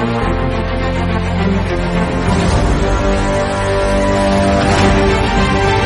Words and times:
Thank 0.00 0.22
you. 5.72 5.77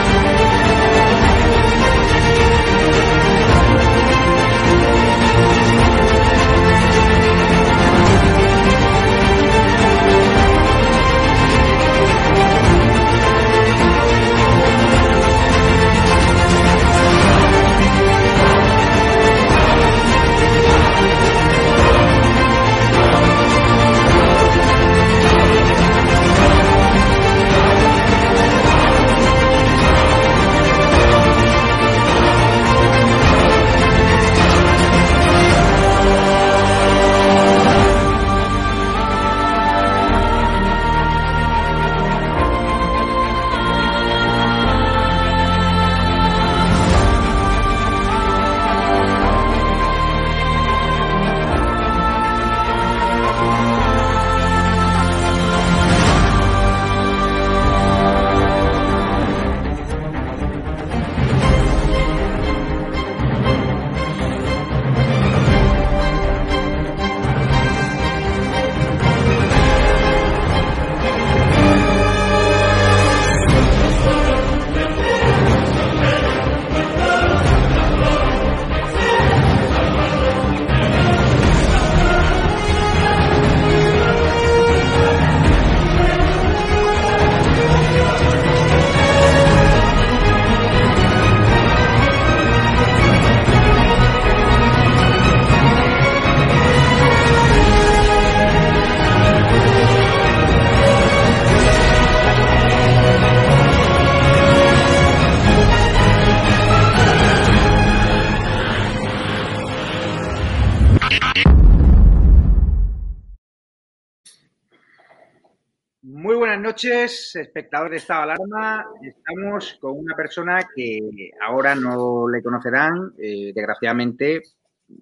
Noches, 116.82 117.36
espectadores 117.36 117.90
de 117.92 117.96
Estado 117.98 118.22
Alarma. 118.22 118.86
Estamos 119.02 119.78
con 119.80 119.98
una 119.98 120.16
persona 120.16 120.66
que 120.74 121.30
ahora 121.40 121.74
no 121.74 122.28
le 122.28 122.42
conocerán, 122.42 123.12
eh, 123.18 123.52
desgraciadamente, 123.54 124.42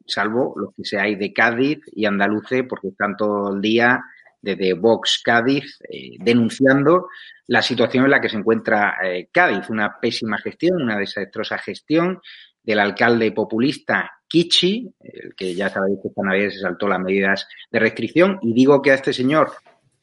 salvo 0.07 0.55
los 0.57 0.75
que 0.75 0.85
seáis 0.85 1.19
de 1.19 1.33
Cádiz 1.33 1.79
y 1.93 2.05
andaluce, 2.05 2.65
porque 2.65 2.89
están 2.89 3.17
todo 3.17 3.55
el 3.55 3.63
día 3.63 4.01
desde 4.43 4.75
Vox 4.75 5.23
Cádiz 5.25 5.79
eh, 5.89 6.17
denunciando 6.19 7.09
la 7.47 7.63
situación 7.63 8.05
en 8.05 8.11
la 8.11 8.21
que 8.21 8.29
se 8.29 8.37
encuentra 8.37 8.97
eh, 9.03 9.29
Cádiz, 9.33 9.71
una 9.71 9.99
pésima 9.99 10.37
gestión, 10.39 10.83
una 10.83 10.99
desastrosa 10.99 11.57
gestión 11.59 12.21
del 12.63 12.79
alcalde 12.79 13.33
populista 13.33 14.11
Kichi, 14.29 14.87
el 15.01 15.35
que 15.35 15.55
ya 15.55 15.71
sabéis 15.71 15.99
que 16.03 16.09
esta 16.09 16.23
Navidad 16.23 16.51
se 16.51 16.61
saltó 16.61 16.87
las 16.87 17.01
medidas 17.01 17.49
de 17.71 17.79
restricción, 17.79 18.39
y 18.43 18.53
digo 18.53 18.83
que 18.83 18.91
a 18.91 18.95
este 18.95 19.15
señor, 19.15 19.51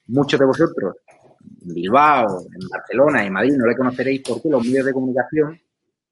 muchos 0.08 0.40
de 0.40 0.46
vosotros, 0.46 0.96
Bilbao, 1.74 2.42
en 2.42 2.68
Barcelona 2.70 3.26
y 3.26 3.30
Madrid, 3.30 3.54
no 3.58 3.66
le 3.66 3.76
conoceréis 3.76 4.22
porque 4.28 4.50
los 4.50 4.66
medios 4.66 4.86
de 4.86 4.94
comunicación, 4.94 5.60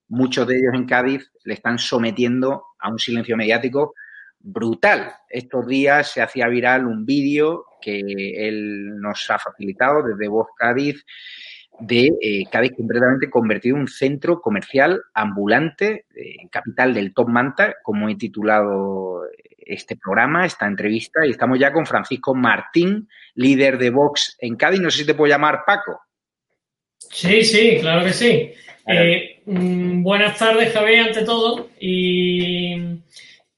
muchos 0.10 0.48
de 0.48 0.58
ellos 0.58 0.74
en 0.74 0.86
Cádiz, 0.86 1.32
le 1.44 1.54
están 1.54 1.78
sometiendo 1.78 2.64
a 2.80 2.90
un 2.90 3.00
silencio 3.00 3.38
mediático 3.38 3.94
brutal. 4.40 5.12
Estos 5.30 5.66
días 5.68 6.12
se 6.12 6.22
hacía 6.22 6.48
viral 6.48 6.86
un 6.86 7.06
vídeo 7.06 7.66
que 7.82 8.00
él 8.48 9.00
nos 9.00 9.30
ha 9.30 9.40
facilitado 9.40 10.04
desde 10.04 10.28
Voz 10.28 10.48
Cádiz, 10.58 11.06
de 11.80 12.12
eh, 12.22 12.44
Cádiz 12.52 12.72
completamente 12.76 13.30
convertido 13.30 13.76
en 13.76 13.82
un 13.84 13.88
centro 13.88 14.42
comercial 14.42 15.02
ambulante, 15.14 16.06
eh, 16.16 16.48
capital 16.50 16.94
del 16.94 17.14
Top 17.14 17.28
Manta, 17.28 17.76
como 17.84 18.08
he 18.08 18.16
titulado 18.16 19.24
este 19.66 19.98
programa, 19.98 20.46
esta 20.46 20.68
entrevista, 20.68 21.26
y 21.26 21.32
estamos 21.32 21.60
ya 21.60 21.72
con 21.72 21.86
Francisco 21.86 22.34
Martín, 22.34 23.08
líder 23.36 23.78
de 23.78 23.90
Vox 23.90 24.38
en 24.40 24.56
Cádiz. 24.56 24.82
No 24.82 24.92
sé 24.92 25.00
si 25.00 25.06
te 25.06 25.14
puedo 25.14 25.30
llamar 25.30 25.64
Paco. 25.66 26.02
Sí, 26.98 27.44
sí, 27.44 27.78
claro 27.80 28.06
que 28.06 28.14
sí. 28.14 28.54
Eh, 28.88 29.42
mm, 29.46 30.04
buenas 30.04 30.38
tardes, 30.38 30.74
Javier, 30.74 31.08
ante 31.08 31.24
todo. 31.24 31.70
Y, 31.80 32.76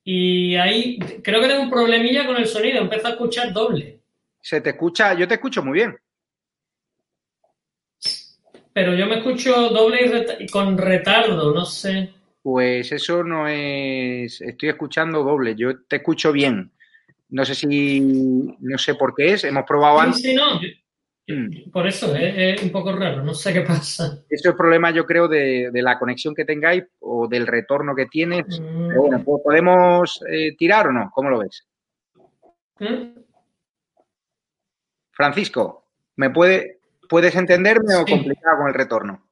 y 0.04 0.56
ahí 0.56 1.00
creo 1.24 1.42
que 1.42 1.48
tengo 1.48 1.63
un 1.63 1.69
problemilla 1.69 2.25
con 2.25 2.38
el 2.38 2.48
sonido, 2.48 2.81
empiezo 2.81 3.07
a 3.07 3.12
escuchar 3.12 3.53
doble. 3.53 4.00
Se 4.42 4.62
te 4.62 4.71
escucha, 4.71 5.13
yo 5.13 5.27
te 5.27 5.36
escucho 5.36 5.63
muy 5.63 5.74
bien 5.74 5.98
pero 8.77 8.94
yo 8.94 9.07
me 9.07 9.18
escucho 9.18 9.69
doble 9.69 10.38
y, 10.39 10.45
con 10.50 10.77
retardo, 10.77 11.51
no 11.51 11.65
sé. 11.65 12.13
Pues 12.47 12.94
eso 12.94 13.25
no 13.25 13.45
es. 13.45 14.39
Estoy 14.39 14.69
escuchando 14.69 15.21
doble. 15.21 15.53
Yo 15.53 15.83
te 15.83 15.97
escucho 15.97 16.31
bien. 16.31 16.71
No 17.27 17.44
sé 17.44 17.53
si. 17.53 17.99
No 17.99 18.77
sé 18.77 18.95
por 18.95 19.13
qué 19.13 19.33
es. 19.33 19.44
Hemos 19.44 19.65
probado 19.65 19.99
antes. 19.99 20.21
Sí, 20.21 20.33
no. 20.33 20.57
Mm. 21.27 21.69
Por 21.71 21.85
eso 21.85 22.15
es, 22.15 22.63
un 22.63 22.71
poco 22.71 22.94
raro. 22.94 23.21
No 23.21 23.33
sé 23.33 23.51
qué 23.51 23.63
pasa. 23.63 24.23
Eso 24.29 24.49
es 24.51 24.55
problema, 24.55 24.91
yo 24.91 25.05
creo, 25.05 25.27
de, 25.27 25.69
la 25.73 25.99
conexión 25.99 26.33
que 26.33 26.45
tengáis 26.45 26.85
o 26.99 27.27
del 27.27 27.47
retorno 27.47 27.94
que 27.94 28.05
tienes. 28.05 28.45
Mm. 28.61 28.95
bueno, 28.95 29.21
pues, 29.25 29.41
¿podemos 29.43 30.23
eh, 30.31 30.55
tirar 30.55 30.88
o 30.88 30.93
no? 30.93 31.11
¿Cómo 31.13 31.29
lo 31.29 31.39
ves? 31.39 31.67
¿Mm? 32.79 33.23
Francisco, 35.11 35.83
¿me 36.15 36.29
puede, 36.29 36.79
¿Puedes 37.09 37.35
entenderme 37.35 37.95
o 37.95 38.05
complicado 38.05 38.59
con 38.59 38.67
el 38.69 38.73
retorno? 38.73 39.26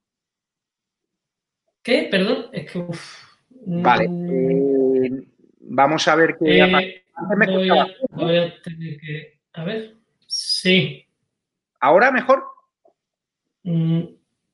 ¿Qué? 1.85 2.07
Perdón, 2.09 2.47
es 2.51 2.71
que. 2.71 2.83
Vale. 3.67 4.05
Eh, 4.05 5.11
vamos 5.59 6.07
a 6.07 6.15
ver 6.15 6.35
qué. 6.39 6.57
Eh, 6.57 6.71
voy, 7.47 7.69
a, 7.69 7.87
voy, 8.09 8.37
a, 8.37 8.61
tener 8.63 8.97
que. 8.99 9.39
A 9.53 9.63
ver. 9.63 9.93
Sí. 10.25 11.05
¿Ahora 11.79 12.11
mejor? 12.11 12.43
Mm, 13.61 14.01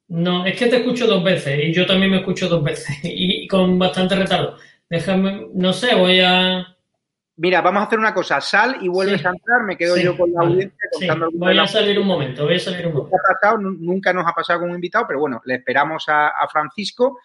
no, 0.10 0.46
es 0.46 0.60
que 0.60 0.68
te 0.68 0.78
escucho 0.78 1.08
dos 1.08 1.24
veces 1.24 1.58
y 1.64 1.72
yo 1.72 1.86
también 1.86 2.12
me 2.12 2.18
escucho 2.18 2.50
dos 2.50 2.62
veces 2.62 2.98
y 3.04 3.48
con 3.48 3.80
bastante 3.80 4.16
retardo. 4.16 4.58
Déjame, 4.90 5.48
no 5.54 5.72
sé, 5.72 5.96
voy 5.96 6.20
a. 6.20 6.71
Mira, 7.38 7.62
vamos 7.62 7.82
a 7.82 7.86
hacer 7.86 7.98
una 7.98 8.14
cosa, 8.14 8.42
sal 8.42 8.78
y 8.82 8.88
vuelves 8.88 9.26
a 9.26 9.30
entrar, 9.30 9.64
me 9.64 9.78
quedo 9.78 9.98
yo 9.98 10.18
con 10.18 10.32
la 10.34 10.42
audiencia 10.42 10.78
contando 10.92 11.30
sí. 11.30 11.38
Voy 11.38 11.58
a 11.58 11.66
salir 11.66 12.00
un 12.00 12.08
momento, 12.08 12.44
voy 12.44 12.56
a 12.56 12.60
salir 12.60 12.88
un 12.88 12.94
momento. 12.94 13.58
nunca 13.80 14.14
nos 14.14 14.28
ha 14.28 14.34
pasado 14.34 14.60
con 14.60 14.70
un 14.70 14.76
invitado, 14.76 15.06
pero 15.08 15.20
bueno, 15.20 15.42
le 15.46 15.56
esperamos 15.56 16.06
a, 16.08 16.34
Francisco. 16.52 17.20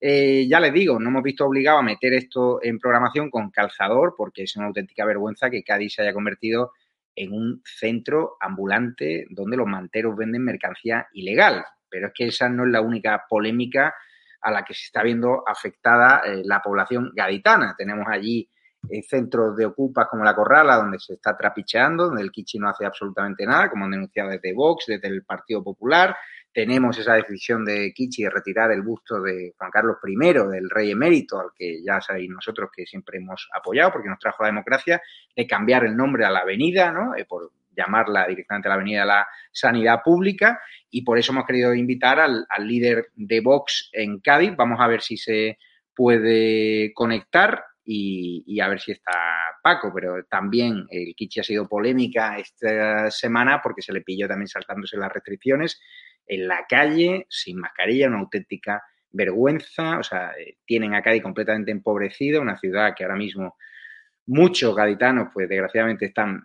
Eh, 0.00 0.46
ya 0.48 0.58
les 0.58 0.72
digo, 0.72 0.98
no 0.98 1.10
hemos 1.10 1.22
visto 1.22 1.46
obligado 1.46 1.78
a 1.78 1.82
meter 1.82 2.12
esto 2.12 2.58
en 2.60 2.80
programación 2.80 3.30
con 3.30 3.50
calzador, 3.50 4.14
porque 4.16 4.42
es 4.42 4.56
una 4.56 4.66
auténtica 4.66 5.04
vergüenza 5.04 5.48
que 5.48 5.62
Cádiz 5.62 5.94
se 5.94 6.02
haya 6.02 6.12
convertido 6.12 6.72
en 7.14 7.32
un 7.32 7.62
centro 7.64 8.36
ambulante 8.40 9.26
donde 9.30 9.56
los 9.56 9.66
manteros 9.66 10.16
venden 10.16 10.44
mercancía 10.44 11.06
ilegal. 11.12 11.64
Pero 11.88 12.08
es 12.08 12.12
que 12.14 12.26
esa 12.26 12.48
no 12.48 12.64
es 12.64 12.70
la 12.72 12.80
única 12.80 13.26
polémica 13.28 13.94
a 14.40 14.50
la 14.50 14.64
que 14.64 14.74
se 14.74 14.86
está 14.86 15.02
viendo 15.02 15.44
afectada 15.46 16.22
eh, 16.26 16.42
la 16.44 16.60
población 16.60 17.12
gaditana. 17.14 17.74
Tenemos 17.78 18.06
allí 18.08 18.48
centros 19.08 19.56
de 19.56 19.66
ocupas 19.66 20.08
como 20.10 20.24
la 20.24 20.34
Corrala, 20.34 20.76
donde 20.76 20.98
se 20.98 21.14
está 21.14 21.36
trapicheando, 21.36 22.06
donde 22.06 22.22
el 22.22 22.30
Kichi 22.30 22.58
no 22.58 22.68
hace 22.68 22.84
absolutamente 22.84 23.46
nada, 23.46 23.70
como 23.70 23.84
han 23.84 23.92
denunciado 23.92 24.30
desde 24.30 24.52
Vox, 24.52 24.86
desde 24.86 25.08
el 25.08 25.22
Partido 25.24 25.62
Popular. 25.62 26.16
Tenemos 26.52 26.98
esa 26.98 27.14
decisión 27.14 27.64
de 27.64 27.92
Kichi 27.94 28.24
de 28.24 28.30
retirar 28.30 28.70
el 28.72 28.82
busto 28.82 29.22
de 29.22 29.54
Juan 29.56 29.70
Carlos 29.70 29.96
I, 30.04 30.32
del 30.32 30.68
rey 30.68 30.90
emérito, 30.90 31.40
al 31.40 31.50
que 31.56 31.82
ya 31.82 32.00
sabéis 32.00 32.28
nosotros 32.28 32.70
que 32.74 32.84
siempre 32.84 33.18
hemos 33.18 33.48
apoyado 33.54 33.92
porque 33.92 34.08
nos 34.08 34.18
trajo 34.18 34.42
la 34.42 34.48
democracia, 34.48 35.00
de 35.34 35.46
cambiar 35.46 35.84
el 35.84 35.96
nombre 35.96 36.24
a 36.26 36.30
la 36.30 36.40
avenida, 36.40 36.92
¿no? 36.92 37.14
Eh, 37.14 37.24
por 37.24 37.52
llamarla 37.74 38.26
directamente 38.26 38.68
la 38.68 38.74
Avenida 38.74 39.00
de 39.00 39.06
la 39.06 39.26
Sanidad 39.50 40.02
Pública 40.04 40.60
y 40.90 41.02
por 41.02 41.18
eso 41.18 41.32
hemos 41.32 41.46
querido 41.46 41.72
invitar 41.72 42.20
al, 42.20 42.44
al 42.50 42.68
líder 42.68 43.06
de 43.16 43.40
Vox 43.40 43.88
en 43.94 44.20
Cádiz. 44.20 44.54
Vamos 44.56 44.78
a 44.78 44.88
ver 44.88 45.00
si 45.00 45.16
se 45.16 45.56
puede 45.94 46.92
conectar 46.92 47.64
y, 47.84 48.60
a 48.60 48.68
ver 48.68 48.80
si 48.80 48.92
está 48.92 49.12
Paco, 49.62 49.92
pero 49.94 50.24
también 50.24 50.86
el 50.90 51.14
Kichi 51.14 51.40
ha 51.40 51.44
sido 51.44 51.68
polémica 51.68 52.38
esta 52.38 53.10
semana 53.10 53.60
porque 53.62 53.82
se 53.82 53.92
le 53.92 54.02
pilló 54.02 54.28
también 54.28 54.48
saltándose 54.48 54.96
las 54.96 55.12
restricciones 55.12 55.80
en 56.26 56.46
la 56.46 56.64
calle, 56.68 57.26
sin 57.28 57.58
mascarilla, 57.58 58.08
una 58.08 58.20
auténtica 58.20 58.82
vergüenza, 59.10 59.98
o 59.98 60.02
sea, 60.02 60.32
eh, 60.38 60.56
tienen 60.64 60.94
a 60.94 61.02
Cádiz 61.02 61.22
completamente 61.22 61.70
empobrecida, 61.70 62.40
una 62.40 62.56
ciudad 62.56 62.94
que 62.96 63.04
ahora 63.04 63.16
mismo 63.16 63.56
muchos 64.26 64.74
gaditanos, 64.74 65.28
pues 65.34 65.48
desgraciadamente 65.48 66.06
están 66.06 66.42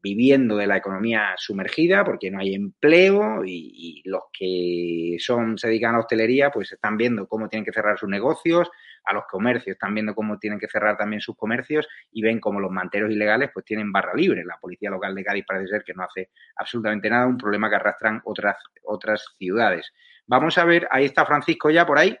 viviendo 0.00 0.56
de 0.56 0.68
la 0.68 0.76
economía 0.76 1.34
sumergida 1.36 2.04
porque 2.04 2.30
no 2.30 2.38
hay 2.38 2.54
empleo 2.54 3.44
y, 3.44 4.02
y, 4.04 4.08
los 4.08 4.22
que 4.32 5.16
son 5.18 5.58
se 5.58 5.66
dedican 5.66 5.90
a 5.90 5.92
la 5.94 6.04
hostelería 6.04 6.50
pues 6.50 6.70
están 6.70 6.96
viendo 6.96 7.26
cómo 7.26 7.48
tienen 7.48 7.64
que 7.64 7.72
cerrar 7.72 7.98
sus 7.98 8.08
negocios, 8.08 8.70
a 9.06 9.14
los 9.14 9.24
comercios, 9.26 9.74
están 9.74 9.94
viendo 9.94 10.14
cómo 10.14 10.38
tienen 10.38 10.58
que 10.58 10.68
cerrar 10.68 10.96
también 10.96 11.20
sus 11.20 11.36
comercios 11.36 11.86
y 12.12 12.22
ven 12.22 12.40
cómo 12.40 12.60
los 12.60 12.70
manteros 12.70 13.10
ilegales 13.10 13.50
pues 13.54 13.64
tienen 13.64 13.92
barra 13.92 14.12
libre. 14.14 14.44
La 14.44 14.58
policía 14.58 14.90
local 14.90 15.14
de 15.14 15.24
Cádiz 15.24 15.44
parece 15.46 15.68
ser 15.68 15.84
que 15.84 15.94
no 15.94 16.02
hace 16.02 16.30
absolutamente 16.56 17.08
nada, 17.08 17.26
un 17.26 17.38
problema 17.38 17.70
que 17.70 17.76
arrastran 17.76 18.20
otras, 18.24 18.56
otras 18.84 19.24
ciudades. 19.38 19.92
Vamos 20.26 20.58
a 20.58 20.64
ver, 20.64 20.88
ahí 20.90 21.04
está 21.04 21.24
Francisco 21.24 21.70
ya 21.70 21.86
por 21.86 21.98
ahí. 21.98 22.18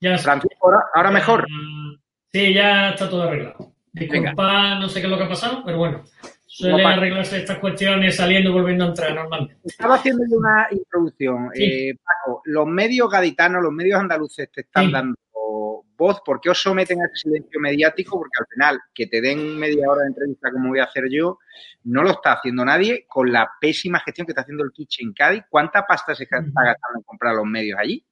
Ya 0.00 0.16
Francisco, 0.18 0.72
ahora, 0.94 1.10
mejor. 1.10 1.46
Sí, 2.32 2.54
ya 2.54 2.90
está 2.90 3.08
todo 3.08 3.24
arreglado. 3.24 3.72
Disculpa, 3.92 4.78
no 4.78 4.88
sé 4.88 5.00
qué 5.00 5.06
es 5.06 5.10
lo 5.10 5.16
que 5.16 5.24
ha 5.24 5.28
pasado, 5.28 5.62
pero 5.64 5.78
bueno, 5.78 6.02
suelen 6.46 6.86
arreglarse 6.86 7.38
estas 7.38 7.58
cuestiones 7.58 8.16
saliendo 8.16 8.50
y 8.50 8.52
volviendo 8.52 8.84
a 8.84 8.88
entrar 8.88 9.14
normalmente. 9.14 9.56
Estaba 9.64 9.94
haciendo 9.94 10.22
una 10.30 10.68
introducción. 10.70 11.50
Eh, 11.54 11.94
Paco, 12.04 12.42
los 12.44 12.66
medios 12.66 13.08
gaditanos, 13.08 13.62
los 13.62 13.72
medios 13.72 14.00
andaluces 14.00 14.50
te 14.52 14.62
están 14.62 14.92
dando 14.92 15.16
voz, 15.96 16.20
¿por 16.24 16.40
qué 16.40 16.50
os 16.50 16.60
someten 16.60 17.00
a 17.00 17.06
ese 17.06 17.28
silencio 17.28 17.60
mediático? 17.60 18.18
Porque 18.18 18.38
al 18.40 18.46
final, 18.46 18.80
que 18.94 19.06
te 19.06 19.20
den 19.20 19.56
media 19.56 19.90
hora 19.90 20.02
de 20.02 20.08
entrevista 20.08 20.50
como 20.50 20.70
voy 20.70 20.80
a 20.80 20.84
hacer 20.84 21.04
yo, 21.10 21.38
no 21.84 22.02
lo 22.02 22.10
está 22.10 22.32
haciendo 22.32 22.64
nadie 22.64 23.04
con 23.06 23.32
la 23.32 23.50
pésima 23.60 24.00
gestión 24.00 24.26
que 24.26 24.32
está 24.32 24.42
haciendo 24.42 24.64
el 24.64 24.72
Kitchen 24.72 25.12
Cádiz. 25.12 25.44
¿Cuánta 25.48 25.86
pasta 25.86 26.14
se 26.14 26.24
está 26.24 26.38
gastando 26.38 26.98
en 26.98 27.02
comprar 27.02 27.34
los 27.34 27.46
medios 27.46 27.78
allí? 27.78 28.04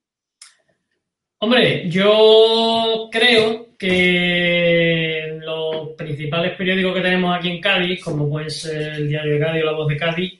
Hombre, 1.39 1.89
yo 1.89 3.09
creo 3.11 3.75
que 3.77 5.39
los 5.41 5.89
principales 5.97 6.55
periódicos 6.55 6.93
que 6.93 7.01
tenemos 7.01 7.37
aquí 7.37 7.49
en 7.49 7.59
Cádiz, 7.61 8.01
como 8.01 8.29
puede 8.29 8.49
ser 8.49 8.93
el 8.93 9.09
Diario 9.09 9.33
de 9.33 9.39
Cádiz 9.39 9.63
o 9.63 9.65
La 9.65 9.73
Voz 9.73 9.87
de 9.89 9.97
Cádiz, 9.97 10.39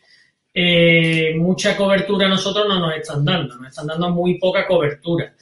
eh, 0.54 1.34
mucha 1.36 1.76
cobertura 1.76 2.28
a 2.28 2.30
nosotros 2.30 2.68
no 2.70 2.80
nos 2.80 2.96
están 2.96 3.26
dando, 3.26 3.58
nos 3.58 3.68
están 3.68 3.88
dando 3.88 4.12
muy 4.12 4.38
poca 4.40 4.66
cobertura. 4.66 5.34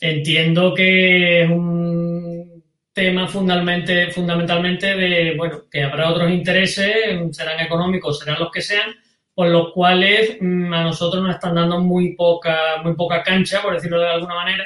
Entiendo 0.00 0.74
que 0.74 1.42
es 1.42 1.50
un 1.50 2.62
tema 2.92 3.28
fundamentalmente, 3.28 4.10
fundamentalmente 4.10 4.94
de, 4.96 5.34
bueno, 5.36 5.62
que 5.70 5.82
habrá 5.82 6.10
otros 6.10 6.30
intereses, 6.30 6.94
serán 7.32 7.60
económicos, 7.60 8.18
serán 8.18 8.40
los 8.40 8.50
que 8.50 8.60
sean, 8.60 8.94
por 9.34 9.48
los 9.48 9.72
cuales 9.72 10.36
mm, 10.40 10.72
a 10.72 10.82
nosotros 10.82 11.22
nos 11.22 11.34
están 11.34 11.54
dando 11.54 11.80
muy 11.80 12.14
poca, 12.16 12.82
muy 12.82 12.94
poca 12.94 13.22
cancha, 13.22 13.62
por 13.62 13.74
decirlo 13.74 14.00
de 14.00 14.08
alguna 14.08 14.34
manera, 14.34 14.64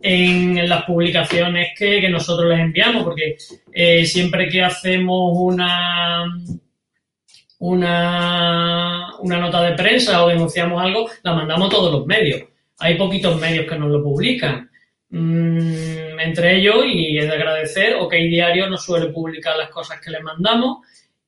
en, 0.00 0.68
las 0.68 0.84
publicaciones 0.84 1.68
que, 1.78 2.08
nosotros 2.08 2.48
les 2.48 2.60
enviamos, 2.60 3.04
porque 3.04 3.36
eh, 3.72 4.04
siempre 4.06 4.48
que 4.48 4.62
hacemos 4.62 5.32
una 5.34 6.26
una, 7.58 9.16
una 9.20 9.38
nota 9.38 9.62
de 9.62 9.72
prensa 9.72 10.22
o 10.24 10.28
denunciamos 10.28 10.82
algo, 10.82 11.08
la 11.22 11.34
mandamos 11.34 11.68
a 11.68 11.70
todos 11.70 11.92
los 11.92 12.06
medios. 12.06 12.42
Hay 12.78 12.96
poquitos 12.96 13.40
medios 13.40 13.66
que 13.66 13.78
nos 13.78 13.90
lo 13.90 14.02
publican. 14.02 14.70
Mm, 15.10 16.18
entre 16.18 16.56
ellos, 16.56 16.84
y 16.86 17.18
es 17.18 17.26
de 17.26 17.34
agradecer, 17.34 17.94
OK 17.96 18.12
Diario 18.12 18.68
nos 18.68 18.84
suele 18.84 19.12
publicar 19.12 19.56
las 19.56 19.68
cosas 19.68 20.00
que 20.00 20.10
le 20.10 20.20
mandamos 20.20 20.78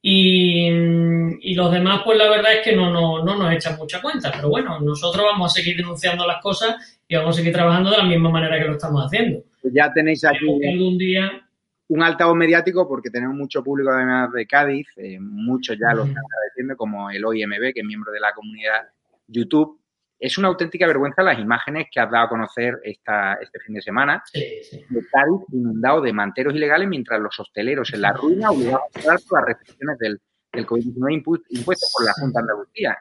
y, 0.08 1.54
los 1.54 1.72
demás, 1.72 2.02
pues 2.04 2.16
la 2.16 2.30
verdad 2.30 2.52
es 2.54 2.60
que 2.62 2.76
no, 2.76 2.92
no, 2.92 3.24
no, 3.24 3.36
nos 3.36 3.52
echan 3.52 3.76
mucha 3.76 4.00
cuenta. 4.00 4.30
Pero 4.30 4.48
bueno, 4.48 4.78
nosotros 4.78 5.24
vamos 5.24 5.50
a 5.50 5.54
seguir 5.56 5.76
denunciando 5.76 6.24
las 6.24 6.40
cosas 6.40 7.00
y 7.08 7.16
vamos 7.16 7.34
a 7.34 7.38
seguir 7.38 7.52
trabajando 7.52 7.90
de 7.90 7.96
la 7.96 8.04
misma 8.04 8.30
manera 8.30 8.56
que 8.56 8.66
lo 8.66 8.72
estamos 8.74 9.04
haciendo. 9.04 9.42
Ya 9.64 9.92
tenéis 9.92 10.24
aquí 10.24 10.46
algún 10.64 10.96
día... 10.96 11.44
un 11.88 12.02
altavoz 12.04 12.36
mediático 12.36 12.86
porque 12.86 13.10
tenemos 13.10 13.36
mucho 13.36 13.64
público 13.64 13.90
además 13.90 14.32
de 14.32 14.46
Cádiz, 14.46 14.86
eh, 14.96 15.18
muchos 15.18 15.76
ya 15.76 15.92
lo 15.92 16.04
están 16.04 16.22
agradeciendo, 16.24 16.76
como 16.76 17.10
el 17.10 17.24
OIMB, 17.24 17.74
que 17.74 17.80
es 17.80 17.84
miembro 17.84 18.12
de 18.12 18.20
la 18.20 18.32
comunidad 18.32 18.82
YouTube, 19.26 19.80
es 20.18 20.38
una 20.38 20.48
auténtica 20.48 20.86
vergüenza 20.86 21.22
las 21.22 21.38
imágenes 21.38 21.88
que 21.90 22.00
has 22.00 22.10
dado 22.10 22.26
a 22.26 22.28
conocer 22.28 22.80
esta, 22.82 23.34
este 23.34 23.60
fin 23.60 23.74
de 23.74 23.82
semana 23.82 24.22
de 24.32 25.06
Cádiz 25.12 25.42
inundado 25.52 26.00
de 26.00 26.12
manteros 26.12 26.54
ilegales 26.54 26.88
mientras 26.88 27.20
los 27.20 27.38
hosteleros 27.38 27.92
en 27.92 28.00
la 28.00 28.12
ruina 28.12 28.50
obligados 28.50 28.82
a 28.88 29.00
pagar 29.00 29.18
las 29.30 29.44
restricciones 29.44 29.98
del, 29.98 30.20
del 30.52 30.66
COVID-19 30.66 31.44
impuestas 31.50 31.92
por 31.94 32.06
la 32.06 32.12
Junta 32.14 32.40
de 32.40 32.42
Andalucía. 32.42 32.98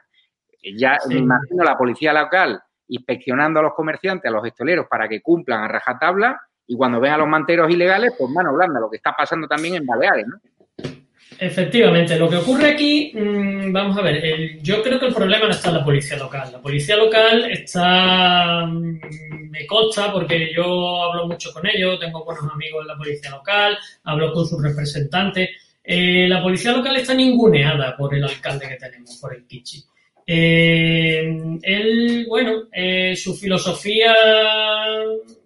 Eh, 0.62 0.76
ya 0.76 0.98
me 1.08 1.16
imagino 1.16 1.64
la 1.64 1.78
policía 1.78 2.12
local 2.12 2.60
inspeccionando 2.88 3.60
a 3.60 3.62
los 3.64 3.74
comerciantes, 3.74 4.28
a 4.28 4.32
los 4.32 4.46
hosteleros 4.46 4.86
para 4.88 5.08
que 5.08 5.22
cumplan 5.22 5.62
a 5.62 5.68
rajatabla 5.68 6.40
y 6.66 6.76
cuando 6.76 7.00
ven 7.00 7.12
a 7.12 7.18
los 7.18 7.28
manteros 7.28 7.70
ilegales, 7.70 8.12
pues 8.18 8.30
mano 8.30 8.52
blanda, 8.52 8.80
lo 8.80 8.90
que 8.90 8.96
está 8.96 9.14
pasando 9.16 9.48
también 9.48 9.76
en 9.76 9.86
Baleares, 9.86 10.26
¿no? 10.26 10.36
Efectivamente, 11.38 12.18
lo 12.18 12.30
que 12.30 12.36
ocurre 12.36 12.70
aquí, 12.70 13.12
mm, 13.14 13.70
vamos 13.70 13.98
a 13.98 14.02
ver, 14.02 14.58
yo 14.62 14.82
creo 14.82 14.98
que 14.98 15.06
el 15.06 15.14
problema 15.14 15.46
no 15.46 15.50
está 15.50 15.68
en 15.68 15.74
la 15.74 15.84
policía 15.84 16.16
local. 16.16 16.50
La 16.50 16.60
policía 16.62 16.96
local 16.96 17.50
está, 17.50 18.64
mm, 18.64 19.50
me 19.50 19.66
consta 19.66 20.10
porque 20.12 20.52
yo 20.54 21.02
hablo 21.02 21.26
mucho 21.26 21.52
con 21.52 21.66
ellos, 21.66 22.00
tengo 22.00 22.24
buenos 22.24 22.50
amigos 22.50 22.82
en 22.82 22.86
la 22.88 22.96
policía 22.96 23.30
local, 23.30 23.76
hablo 24.04 24.32
con 24.32 24.46
sus 24.46 24.62
representantes. 24.62 25.50
Eh, 25.84 26.26
la 26.28 26.42
policía 26.42 26.72
local 26.72 26.96
está 26.96 27.14
ninguneada 27.14 27.96
por 27.96 28.14
el 28.14 28.24
alcalde 28.24 28.68
que 28.68 28.76
tenemos, 28.76 29.16
por 29.20 29.34
el 29.34 29.46
Kichi. 29.46 29.84
Eh, 30.26 31.58
él, 31.62 32.26
bueno, 32.28 32.64
eh, 32.72 33.14
su 33.14 33.36
filosofía 33.36 34.14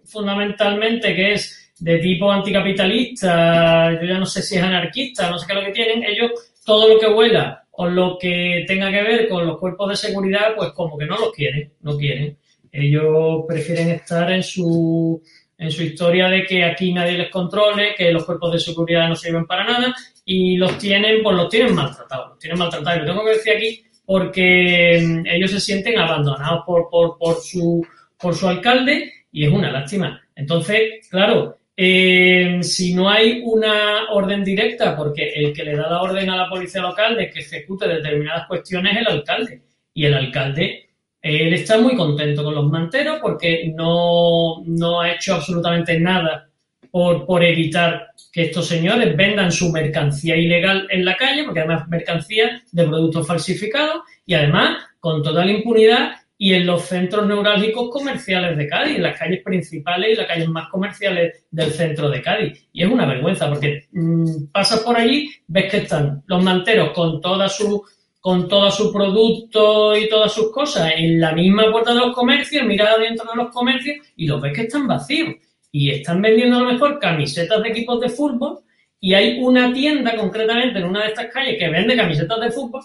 fundamentalmente 0.05 1.13
que 1.15 1.33
es 1.33 1.60
de 1.81 1.97
tipo 1.97 2.31
anticapitalista, 2.31 3.91
yo 3.99 4.07
ya 4.07 4.19
no 4.19 4.25
sé 4.25 4.43
si 4.43 4.55
es 4.55 4.61
anarquista, 4.61 5.31
no 5.31 5.39
sé 5.39 5.47
qué 5.47 5.53
es 5.53 5.59
lo 5.59 5.65
que 5.65 5.71
tienen, 5.71 6.03
ellos 6.03 6.31
todo 6.63 6.87
lo 6.87 6.99
que 6.99 7.07
huela 7.07 7.63
o 7.71 7.87
lo 7.87 8.19
que 8.19 8.63
tenga 8.67 8.91
que 8.91 9.01
ver 9.01 9.27
con 9.27 9.47
los 9.47 9.57
cuerpos 9.57 9.89
de 9.89 9.95
seguridad, 9.95 10.53
pues 10.55 10.73
como 10.73 10.95
que 10.95 11.07
no 11.07 11.17
los 11.17 11.31
quieren, 11.31 11.73
no 11.81 11.97
quieren. 11.97 12.37
Ellos 12.71 13.45
prefieren 13.47 13.89
estar 13.89 14.31
en 14.31 14.43
su, 14.43 15.23
en 15.57 15.71
su 15.71 15.81
historia 15.81 16.29
de 16.29 16.43
que 16.43 16.63
aquí 16.63 16.93
nadie 16.93 17.17
les 17.17 17.31
controle, 17.31 17.95
que 17.97 18.11
los 18.11 18.25
cuerpos 18.25 18.53
de 18.53 18.59
seguridad 18.59 19.09
no 19.09 19.15
sirven 19.15 19.47
para 19.47 19.63
nada 19.63 19.95
y 20.23 20.57
los 20.57 20.77
tienen, 20.77 21.23
pues 21.23 21.35
los 21.35 21.49
tienen 21.49 21.73
maltratados, 21.73 22.29
los 22.29 22.39
tienen 22.39 22.59
maltratados. 22.59 23.01
Lo 23.01 23.07
tengo 23.07 23.25
que 23.25 23.31
decir 23.31 23.53
aquí 23.55 23.83
porque 24.05 25.01
mm, 25.03 25.25
ellos 25.25 25.49
se 25.49 25.59
sienten 25.59 25.97
abandonados 25.97 26.61
por, 26.63 26.89
por, 26.91 27.17
por, 27.17 27.41
su, 27.41 27.83
por 28.19 28.35
su 28.35 28.47
alcalde 28.47 29.11
y 29.31 29.45
es 29.45 29.51
una 29.51 29.71
lástima. 29.71 30.21
Entonces, 30.35 31.07
claro, 31.09 31.57
eh, 31.83 32.59
si 32.61 32.93
no 32.93 33.09
hay 33.09 33.41
una 33.43 34.11
orden 34.11 34.43
directa, 34.43 34.95
porque 34.95 35.29
el 35.33 35.51
que 35.51 35.63
le 35.63 35.75
da 35.75 35.89
la 35.89 36.03
orden 36.03 36.29
a 36.29 36.35
la 36.35 36.47
policía 36.47 36.79
local 36.79 37.15
de 37.15 37.31
que 37.31 37.39
ejecute 37.39 37.87
determinadas 37.87 38.45
cuestiones 38.45 38.93
es 38.93 38.99
el 38.99 39.07
alcalde. 39.07 39.63
Y 39.91 40.05
el 40.05 40.13
alcalde, 40.13 40.89
él 41.19 41.53
está 41.55 41.79
muy 41.79 41.95
contento 41.95 42.43
con 42.43 42.53
los 42.53 42.69
manteros 42.69 43.17
porque 43.19 43.73
no, 43.75 44.61
no 44.63 45.01
ha 45.01 45.11
hecho 45.11 45.33
absolutamente 45.33 45.99
nada 45.99 46.47
por, 46.91 47.25
por 47.25 47.43
evitar 47.43 48.09
que 48.31 48.43
estos 48.43 48.67
señores 48.67 49.17
vendan 49.17 49.51
su 49.51 49.71
mercancía 49.71 50.37
ilegal 50.37 50.85
en 50.91 51.03
la 51.03 51.17
calle, 51.17 51.45
porque 51.45 51.61
además 51.61 51.87
mercancía 51.87 52.61
de 52.71 52.83
productos 52.83 53.25
falsificados 53.25 54.03
y 54.23 54.35
además 54.35 54.83
con 54.99 55.23
total 55.23 55.49
impunidad 55.49 56.11
y 56.43 56.55
en 56.55 56.65
los 56.65 56.81
centros 56.85 57.27
neurálgicos 57.27 57.91
comerciales 57.91 58.57
de 58.57 58.67
Cádiz, 58.67 58.95
en 58.95 59.03
las 59.03 59.19
calles 59.19 59.43
principales 59.43 60.09
y 60.11 60.15
las 60.15 60.25
calles 60.25 60.49
más 60.49 60.69
comerciales 60.69 61.45
del 61.51 61.69
centro 61.69 62.09
de 62.09 62.19
Cádiz. 62.19 62.67
Y 62.73 62.81
es 62.81 62.89
una 62.89 63.05
vergüenza 63.05 63.47
porque 63.47 63.87
mm, 63.91 64.45
pasas 64.51 64.79
por 64.79 64.97
allí, 64.97 65.29
ves 65.45 65.69
que 65.69 65.77
están 65.77 66.23
los 66.25 66.43
manteros 66.43 66.93
con 66.93 67.21
toda 67.21 67.47
su 67.47 67.83
con 68.19 68.47
todo 68.47 68.71
su 68.71 68.91
producto 68.91 69.95
y 69.95 70.09
todas 70.09 70.33
sus 70.33 70.51
cosas 70.51 70.91
en 70.95 71.21
la 71.21 71.31
misma 71.31 71.71
puerta 71.71 71.93
de 71.93 71.99
los 71.99 72.15
comercios, 72.15 72.65
miras 72.65 72.97
dentro 72.97 73.29
de 73.29 73.43
los 73.43 73.53
comercios 73.53 73.97
y 74.15 74.25
los 74.25 74.41
ves 74.41 74.53
que 74.53 74.61
están 74.61 74.87
vacíos. 74.87 75.35
Y 75.71 75.91
están 75.91 76.23
vendiendo 76.23 76.57
a 76.57 76.61
lo 76.61 76.71
mejor 76.71 76.97
camisetas 76.97 77.61
de 77.61 77.69
equipos 77.69 78.01
de 78.01 78.09
fútbol 78.09 78.61
y 78.99 79.13
hay 79.13 79.39
una 79.39 79.71
tienda 79.71 80.15
concretamente 80.15 80.79
en 80.79 80.85
una 80.85 81.03
de 81.03 81.09
estas 81.09 81.27
calles 81.27 81.57
que 81.59 81.69
vende 81.69 81.95
camisetas 81.95 82.39
de 82.39 82.51
fútbol 82.51 82.81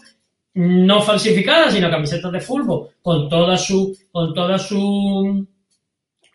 no 0.57 1.03
falsificadas, 1.03 1.75
sino 1.75 1.91
camisetas 1.91 2.33
de 2.33 2.41
fútbol 2.41 2.89
con 3.03 3.29
toda 3.29 3.59
su, 3.59 3.95
con 4.11 4.33
toda 4.33 4.59
su, 4.59 5.47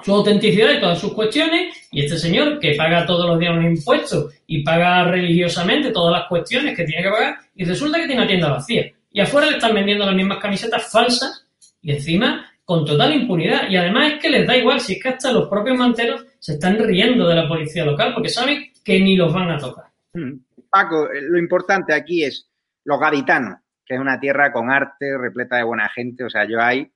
su 0.04 0.14
autenticidad 0.14 0.74
y 0.74 0.80
todas 0.80 1.00
sus 1.00 1.14
cuestiones, 1.14 1.76
y 1.92 2.06
este 2.06 2.20
señor 2.20 2.60
que 2.60 2.76
paga 2.76 3.06
todos 3.08 3.28
los 3.28 3.40
días 3.40 3.58
un 3.58 3.66
impuesto 3.66 4.30
y 4.46 4.64
paga 4.64 5.06
religiosamente 5.06 5.90
todas 5.90 6.20
las 6.20 6.28
cuestiones 6.28 6.78
que 6.78 6.84
tiene 6.84 7.02
que 7.02 7.10
pagar, 7.10 7.38
y 7.56 7.66
resulta 7.66 7.98
que 7.98 8.06
tiene 8.06 8.22
una 8.22 8.28
tienda 8.28 8.52
vacía. 8.52 8.92
Y 9.12 9.20
afuera 9.22 9.50
le 9.50 9.58
están 9.58 9.74
vendiendo 9.74 10.06
las 10.06 10.16
mismas 10.16 10.38
camisetas 10.38 10.92
falsas 10.92 11.48
y 11.82 11.92
encima 11.92 12.46
con 12.64 12.86
total 12.86 13.16
impunidad. 13.16 13.70
Y 13.70 13.76
además 13.76 14.14
es 14.14 14.20
que 14.22 14.30
les 14.30 14.46
da 14.46 14.56
igual 14.56 14.80
si 14.80 14.94
es 14.94 15.04
que 15.04 15.10
hasta 15.10 15.32
los 15.32 15.50
propios 15.50 15.78
manteros 15.78 16.26
se 16.38 16.54
están 16.54 16.78
riendo 16.78 17.28
de 17.28 17.36
la 17.36 17.48
policía 17.48 17.84
local 17.84 18.14
porque 18.14 18.30
saben 18.30 18.72
que 18.86 19.00
ni 19.00 19.16
los 19.16 19.34
van 19.34 19.50
a 19.50 19.58
tocar. 19.58 19.86
Hmm. 20.14 20.40
Paco, 20.70 21.10
lo 21.12 21.40
importante 21.40 21.92
aquí 21.94 22.24
es 22.24 22.48
los 22.86 23.00
gaditanos 23.00 23.61
es 23.92 24.00
una 24.00 24.20
tierra 24.20 24.52
con 24.52 24.72
arte, 24.72 25.18
repleta 25.18 25.58
de 25.58 25.64
buena 25.64 25.90
gente. 25.90 26.24
O 26.24 26.30
sea, 26.30 26.46
yo 26.48 26.62
hay 26.62 26.90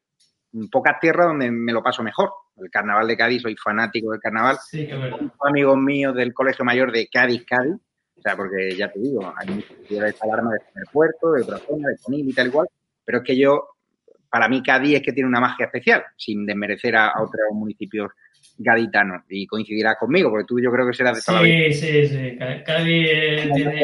pocas 0.71 0.99
tierras 0.99 1.27
donde 1.27 1.51
me 1.51 1.73
lo 1.73 1.83
paso 1.83 2.03
mejor. 2.03 2.31
El 2.57 2.69
carnaval 2.69 3.07
de 3.07 3.17
Cádiz, 3.17 3.41
soy 3.41 3.55
fanático 3.57 4.11
del 4.11 4.21
carnaval. 4.21 4.57
Sí, 4.65 4.85
verdad. 4.85 5.19
Amigos 5.41 5.77
míos 5.77 6.15
del 6.15 6.33
Colegio 6.33 6.63
Mayor 6.63 6.91
de 6.91 7.07
Cádiz, 7.11 7.45
Cádiz. 7.45 7.75
O 8.17 8.21
sea, 8.21 8.35
porque 8.37 8.73
ya 8.75 8.89
te 8.89 8.99
digo, 8.99 9.33
hay 9.37 9.49
muchas 9.49 10.21
alarma 10.21 10.51
de 10.51 10.59
el 10.75 10.85
puerto, 10.91 11.33
de 11.33 11.41
otra 11.41 11.57
zona, 11.57 11.89
de 11.89 11.97
Conil 12.01 12.29
y 12.29 12.33
tal 12.33 12.47
igual. 12.47 12.67
Pero 13.03 13.17
es 13.19 13.23
que 13.25 13.37
yo, 13.37 13.67
para 14.29 14.47
mí 14.47 14.63
Cádiz 14.63 14.95
es 14.95 15.01
que 15.01 15.11
tiene 15.11 15.27
una 15.27 15.41
magia 15.41 15.65
especial, 15.65 16.03
sin 16.15 16.45
desmerecer 16.45 16.95
a, 16.95 17.11
otros 17.21 17.41
municipios 17.51 18.11
gaditanos. 18.57 19.23
Y 19.27 19.45
coincidirás 19.45 19.97
conmigo, 19.99 20.29
porque 20.29 20.45
tú 20.47 20.61
yo 20.61 20.71
creo 20.71 20.87
que 20.87 20.93
serás 20.93 21.17
de 21.17 21.23
toda 21.23 21.41
sí, 21.41 21.49
la 21.49 21.55
vida. 21.55 21.73
Sí, 21.73 22.07
sí, 22.07 22.07
sí. 22.07 22.37
Cádiz 22.65 23.53
tiene, 23.53 23.83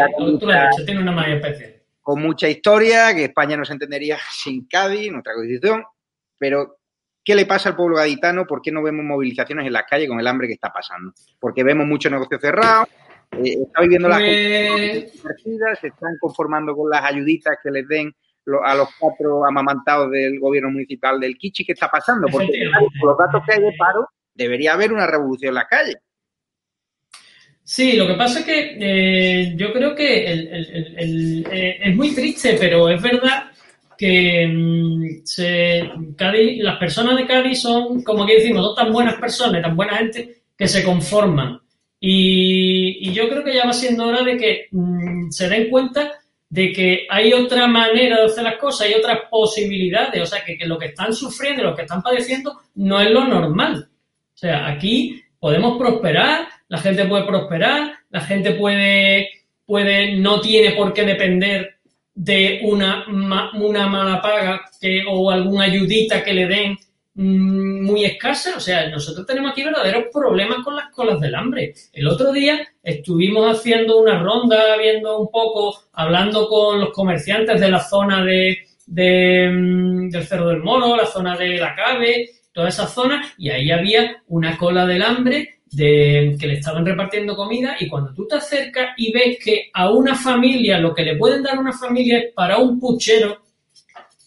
tiene 0.86 1.02
una 1.02 1.12
magia 1.12 1.36
especial 1.36 1.71
con 2.02 2.22
mucha 2.22 2.50
historia, 2.50 3.14
que 3.14 3.26
España 3.26 3.56
no 3.56 3.66
se 3.66 3.74
entendería 3.74 4.18
sin 4.32 4.68
Cádiz, 4.68 5.12
nuestra 5.12 5.34
constitución, 5.34 5.84
pero 6.38 6.78
¿qué 7.24 7.36
le 7.36 7.46
pasa 7.46 7.70
al 7.70 7.76
pueblo 7.76 7.98
gaditano? 7.98 8.46
¿Por 8.48 8.62
qué 8.62 8.72
no 8.72 8.82
vemos 8.82 9.06
movilizaciones 9.06 9.68
en 9.68 9.74
las 9.74 9.84
calles 9.84 10.10
con 10.10 10.20
el 10.20 10.28
hambre 10.28 10.48
que 10.48 10.54
está 10.54 10.74
pasando? 10.74 11.14
Porque 11.40 11.64
vemos 11.64 11.86
muchos 11.86 12.12
negocios 12.12 12.42
cerrados, 12.42 12.88
eh, 13.32 13.58
está 13.66 13.82
viviendo 13.82 14.10
las 14.10 14.20
pues... 14.20 15.80
se 15.80 15.88
están 15.88 16.18
conformando 16.20 16.76
con 16.76 16.90
las 16.90 17.04
ayuditas 17.04 17.58
que 17.64 17.72
les 17.72 17.88
den 17.88 18.14
a 18.64 18.76
los 18.76 18.90
cuatro 19.00 19.46
amamantados 19.46 20.10
del 20.12 20.40
gobierno 20.40 20.72
municipal 20.72 21.20
del 21.20 21.38
Kichi, 21.38 21.64
¿qué 21.64 21.74
está 21.74 21.90
pasando? 21.90 22.28
Porque 22.28 22.70
con 22.74 23.10
los 23.10 23.18
datos 23.18 23.44
que 23.46 23.54
hay 23.54 23.62
de 23.62 23.74
paro, 23.78 24.08
debería 24.34 24.74
haber 24.74 24.92
una 24.92 25.06
revolución 25.06 25.50
en 25.50 25.56
las 25.56 25.68
calles. 25.68 25.98
Sí, 27.74 27.94
lo 27.94 28.06
que 28.06 28.16
pasa 28.16 28.40
es 28.40 28.46
que 28.46 28.78
eh, 28.82 29.54
yo 29.56 29.72
creo 29.72 29.96
que 29.96 30.26
eh, 30.28 31.80
es 31.82 31.96
muy 31.96 32.14
triste, 32.14 32.58
pero 32.60 32.90
es 32.90 33.02
verdad 33.02 33.50
que 33.98 34.46
mm, 34.46 35.22
se, 35.24 35.90
las 36.58 36.78
personas 36.78 37.16
de 37.16 37.26
Cádiz 37.26 37.62
son, 37.62 38.04
como 38.04 38.24
aquí 38.26 38.34
decimos, 38.34 38.62
no 38.62 38.74
tan 38.74 38.92
buenas 38.92 39.16
personas, 39.16 39.62
tan 39.62 39.78
buena 39.78 39.96
gente, 40.00 40.42
que 40.58 40.68
se 40.68 40.84
conforman. 40.84 41.62
Y, 41.98 43.10
yo 43.14 43.30
creo 43.30 43.42
que 43.42 43.54
ya 43.54 43.66
va 43.66 43.72
siendo 43.72 44.06
hora 44.06 44.22
de 44.22 44.36
que 44.36 44.68
mm, 44.72 45.30
se 45.30 45.48
den 45.48 45.70
cuenta 45.70 46.12
de 46.50 46.74
que 46.74 47.08
hay 47.10 47.32
otra 47.32 47.68
manera 47.68 48.18
de 48.18 48.26
hacer 48.26 48.44
las 48.44 48.58
cosas, 48.58 48.88
hay 48.88 48.96
otras 48.96 49.20
posibilidades, 49.30 50.22
o 50.22 50.26
sea, 50.26 50.44
que, 50.44 50.58
que 50.58 50.66
lo 50.66 50.78
que 50.78 50.88
están 50.88 51.14
sufriendo, 51.14 51.64
lo 51.64 51.74
que 51.74 51.84
están 51.84 52.04
padeciendo, 52.04 52.60
no 52.76 53.00
es 53.00 53.10
lo 53.10 53.26
normal. 53.26 53.88
O 54.34 54.38
sea, 54.38 54.68
aquí 54.68 55.24
podemos 55.40 55.78
prosperar, 55.78 56.50
la 56.72 56.78
gente 56.78 57.04
puede 57.04 57.26
prosperar, 57.26 57.92
la 58.12 58.22
gente 58.22 58.52
puede, 58.52 59.30
puede 59.66 60.16
no 60.16 60.40
tiene 60.40 60.72
por 60.72 60.94
qué 60.94 61.04
depender 61.04 61.80
de 62.16 62.62
una, 62.64 63.06
una 63.54 63.88
mala 63.88 64.22
paga 64.22 64.62
o 65.10 65.30
alguna 65.30 65.66
ayudita 65.66 66.24
que 66.24 66.34
le 66.34 66.48
den 66.48 66.78
mm, 67.16 67.84
muy 67.84 68.06
escasa. 68.06 68.56
O 68.56 68.62
sea, 68.62 68.88
nosotros 68.88 69.28
tenemos 69.28 69.52
aquí 69.52 69.66
verdaderos 69.66 70.06
problemas 70.14 70.60
con 70.64 70.78
las 70.78 70.90
colas 70.92 71.20
del 71.20 71.36
hambre. 71.36 71.74
El 71.92 72.08
otro 72.08 72.32
día 72.32 72.66
estuvimos 72.82 73.52
haciendo 73.52 74.00
una 74.00 74.24
ronda, 74.24 74.78
viendo 74.78 75.20
un 75.20 75.30
poco, 75.30 75.78
hablando 75.92 76.48
con 76.48 76.80
los 76.80 76.92
comerciantes 76.92 77.60
de 77.60 77.70
la 77.70 77.82
zona 77.82 78.24
de, 78.24 78.60
mm, 78.88 80.08
del 80.08 80.24
Cerro 80.24 80.48
del 80.48 80.64
Moro, 80.64 80.96
la 80.96 81.06
zona 81.06 81.36
de 81.36 81.58
la 81.58 81.76
Cabe, 81.76 82.30
toda 82.54 82.70
esa 82.70 82.88
zona, 82.88 83.30
y 83.38 83.50
ahí 83.50 83.72
había 83.72 84.24
una 84.28 84.58
cola 84.58 84.86
del 84.86 85.02
hambre 85.02 85.61
de 85.72 86.36
que 86.40 86.48
le 86.48 86.54
estaban 86.56 86.86
repartiendo 86.86 87.36
comida 87.36 87.78
y 87.80 87.88
cuando 87.88 88.14
tú 88.14 88.28
te 88.28 88.36
acercas 88.36 88.90
y 88.98 89.12
ves 89.12 89.38
que 89.44 89.70
a 89.74 89.90
una 89.90 90.16
familia 90.16 90.78
lo 90.78 90.94
que 90.94 91.04
le 91.04 91.16
pueden 91.16 91.44
dar 91.44 91.56
a 91.56 91.62
una 91.62 91.72
familia 91.72 92.20
es 92.20 92.34
para 92.34 92.58
un 92.58 92.80
puchero 92.80 93.42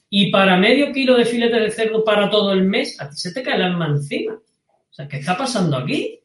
y 0.08 0.30
para 0.30 0.56
medio 0.56 0.92
kilo 0.92 1.16
de 1.16 1.24
filete 1.24 1.58
de 1.58 1.70
cerdo 1.70 2.04
para 2.04 2.30
todo 2.30 2.52
el 2.52 2.62
mes, 2.62 3.00
a 3.00 3.10
ti 3.10 3.16
se 3.16 3.32
te 3.32 3.42
cae 3.42 3.56
el 3.56 3.62
alma 3.62 3.88
encima. 3.88 4.34
O 4.34 4.94
sea, 4.94 5.08
¿qué 5.08 5.16
está 5.16 5.36
pasando 5.36 5.76
aquí? 5.76 6.20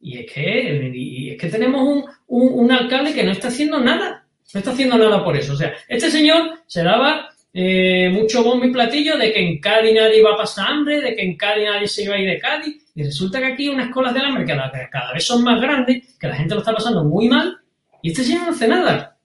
Y 0.00 0.18
es 0.18 0.32
que, 0.32 1.32
es 1.32 1.38
que 1.38 1.48
tenemos 1.50 2.06
un, 2.26 2.72
alcalde 2.72 3.12
que 3.12 3.22
no 3.22 3.32
está 3.32 3.48
haciendo 3.48 3.78
nada. 3.80 4.26
No 4.54 4.58
está 4.58 4.70
haciendo 4.70 4.96
nada 4.96 5.22
por 5.22 5.36
eso. 5.36 5.52
O 5.52 5.56
sea, 5.56 5.74
este 5.88 6.10
señor 6.10 6.62
se 6.66 6.82
daba 6.82 7.33
eh, 7.56 8.10
mucho 8.12 8.42
bombo 8.42 8.64
y 8.64 8.72
platillo 8.72 9.16
de 9.16 9.32
que 9.32 9.38
en 9.38 9.60
Cádiz 9.60 9.94
nadie 9.94 10.18
iba 10.18 10.32
a 10.32 10.36
pasar 10.36 10.72
hambre, 10.72 11.00
de 11.00 11.14
que 11.14 11.22
en 11.22 11.36
Cádiz 11.36 11.64
nadie 11.64 11.86
se 11.86 12.02
iba 12.02 12.16
a 12.16 12.18
ir 12.18 12.28
de 12.28 12.40
Cádiz. 12.40 12.84
Y 12.96 13.04
resulta 13.04 13.38
que 13.38 13.46
aquí 13.46 13.68
unas 13.68 13.90
colas 13.90 14.12
del 14.12 14.24
hambre 14.24 14.44
que 14.44 14.58
cada, 14.90 15.12
vez 15.12 15.24
son 15.24 15.44
más 15.44 15.60
grandes, 15.60 16.16
que 16.18 16.26
la 16.26 16.34
gente 16.34 16.54
lo 16.54 16.60
está 16.60 16.74
pasando 16.74 17.04
muy 17.04 17.28
mal, 17.28 17.56
y 18.02 18.10
este 18.10 18.24
señor 18.24 18.42
no 18.42 18.50
hace 18.50 18.66
nada. 18.66 19.16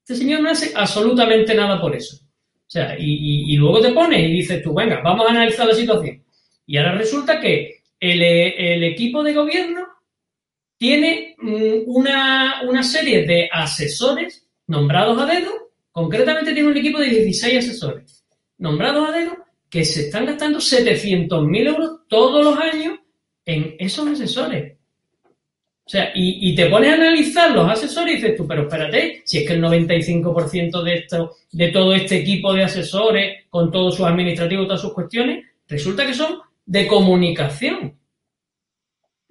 Este 0.00 0.16
señor 0.16 0.40
no 0.40 0.50
hace 0.50 0.72
absolutamente 0.74 1.54
nada 1.54 1.80
por 1.80 1.94
eso. 1.94 2.16
O 2.16 2.70
sea, 2.70 2.96
y, 2.98 3.56
luego 3.56 3.80
te 3.80 3.92
pones 3.92 4.28
y 4.28 4.32
dices 4.32 4.60
tú, 4.62 4.74
venga, 4.74 5.00
vamos 5.00 5.26
a 5.26 5.30
analizar 5.30 5.66
la 5.66 5.74
situación. 5.74 6.22
Y 6.66 6.76
ahora 6.76 6.92
resulta 6.92 7.40
que 7.40 7.82
el, 8.00 8.82
equipo 8.82 9.22
de 9.22 9.34
gobierno 9.34 9.86
tiene 10.76 11.36
mm, 11.38 11.82
una, 11.86 12.62
una, 12.68 12.82
serie 12.82 13.24
de 13.24 13.48
asesores 13.50 14.46
nombrados 14.66 15.18
a 15.18 15.26
dedo, 15.26 15.67
concretamente 15.92 16.52
tiene 16.52 16.68
un 16.68 16.76
equipo 16.76 16.98
de 16.98 17.08
16 17.08 17.58
asesores 17.58 18.24
nombrados 18.58 19.08
a 19.08 19.12
dedo 19.12 19.36
que 19.68 19.84
se 19.84 20.06
están 20.06 20.26
gastando 20.26 20.58
700.000 20.58 21.66
euros 21.66 22.00
todos 22.08 22.44
los 22.44 22.58
años 22.58 22.98
en 23.44 23.76
esos 23.78 24.06
asesores. 24.08 24.78
O 25.88 25.90
sea, 25.90 26.12
y, 26.14 26.54
te 26.54 26.66
pones 26.66 26.90
a 26.90 26.94
analizar 26.96 27.50
los 27.52 27.66
asesores 27.66 28.12
y 28.12 28.16
dices 28.16 28.36
tú, 28.36 28.46
pero 28.46 28.62
espérate, 28.62 29.22
si 29.24 29.38
es 29.38 29.46
que 29.46 29.54
el 29.54 29.62
95% 29.62 30.82
de, 30.82 30.94
esto, 30.94 31.36
de 31.50 31.68
todo 31.68 31.94
este 31.94 32.16
equipo 32.16 32.52
de 32.52 32.64
asesores, 32.64 33.46
con 33.48 33.70
todos 33.70 33.96
sus 33.96 34.04
administrativos, 34.04 34.66
todas 34.66 34.82
sus 34.82 34.92
cuestiones, 34.92 35.46
resulta 35.66 36.04
que 36.04 36.12
son 36.12 36.40
de 36.66 36.86
comunicación 36.86 37.98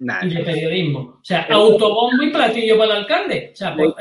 y 0.00 0.34
de 0.34 0.42
periodismo. 0.42 1.00
O 1.20 1.24
sea, 1.24 1.46
autobombo 1.48 2.24
y 2.24 2.30
platillo 2.30 2.76
para 2.76 2.92
el 2.92 2.98
alcalde. 3.02 3.50
O 3.52 3.56
sea, 3.56 3.76
pues, 3.76 3.94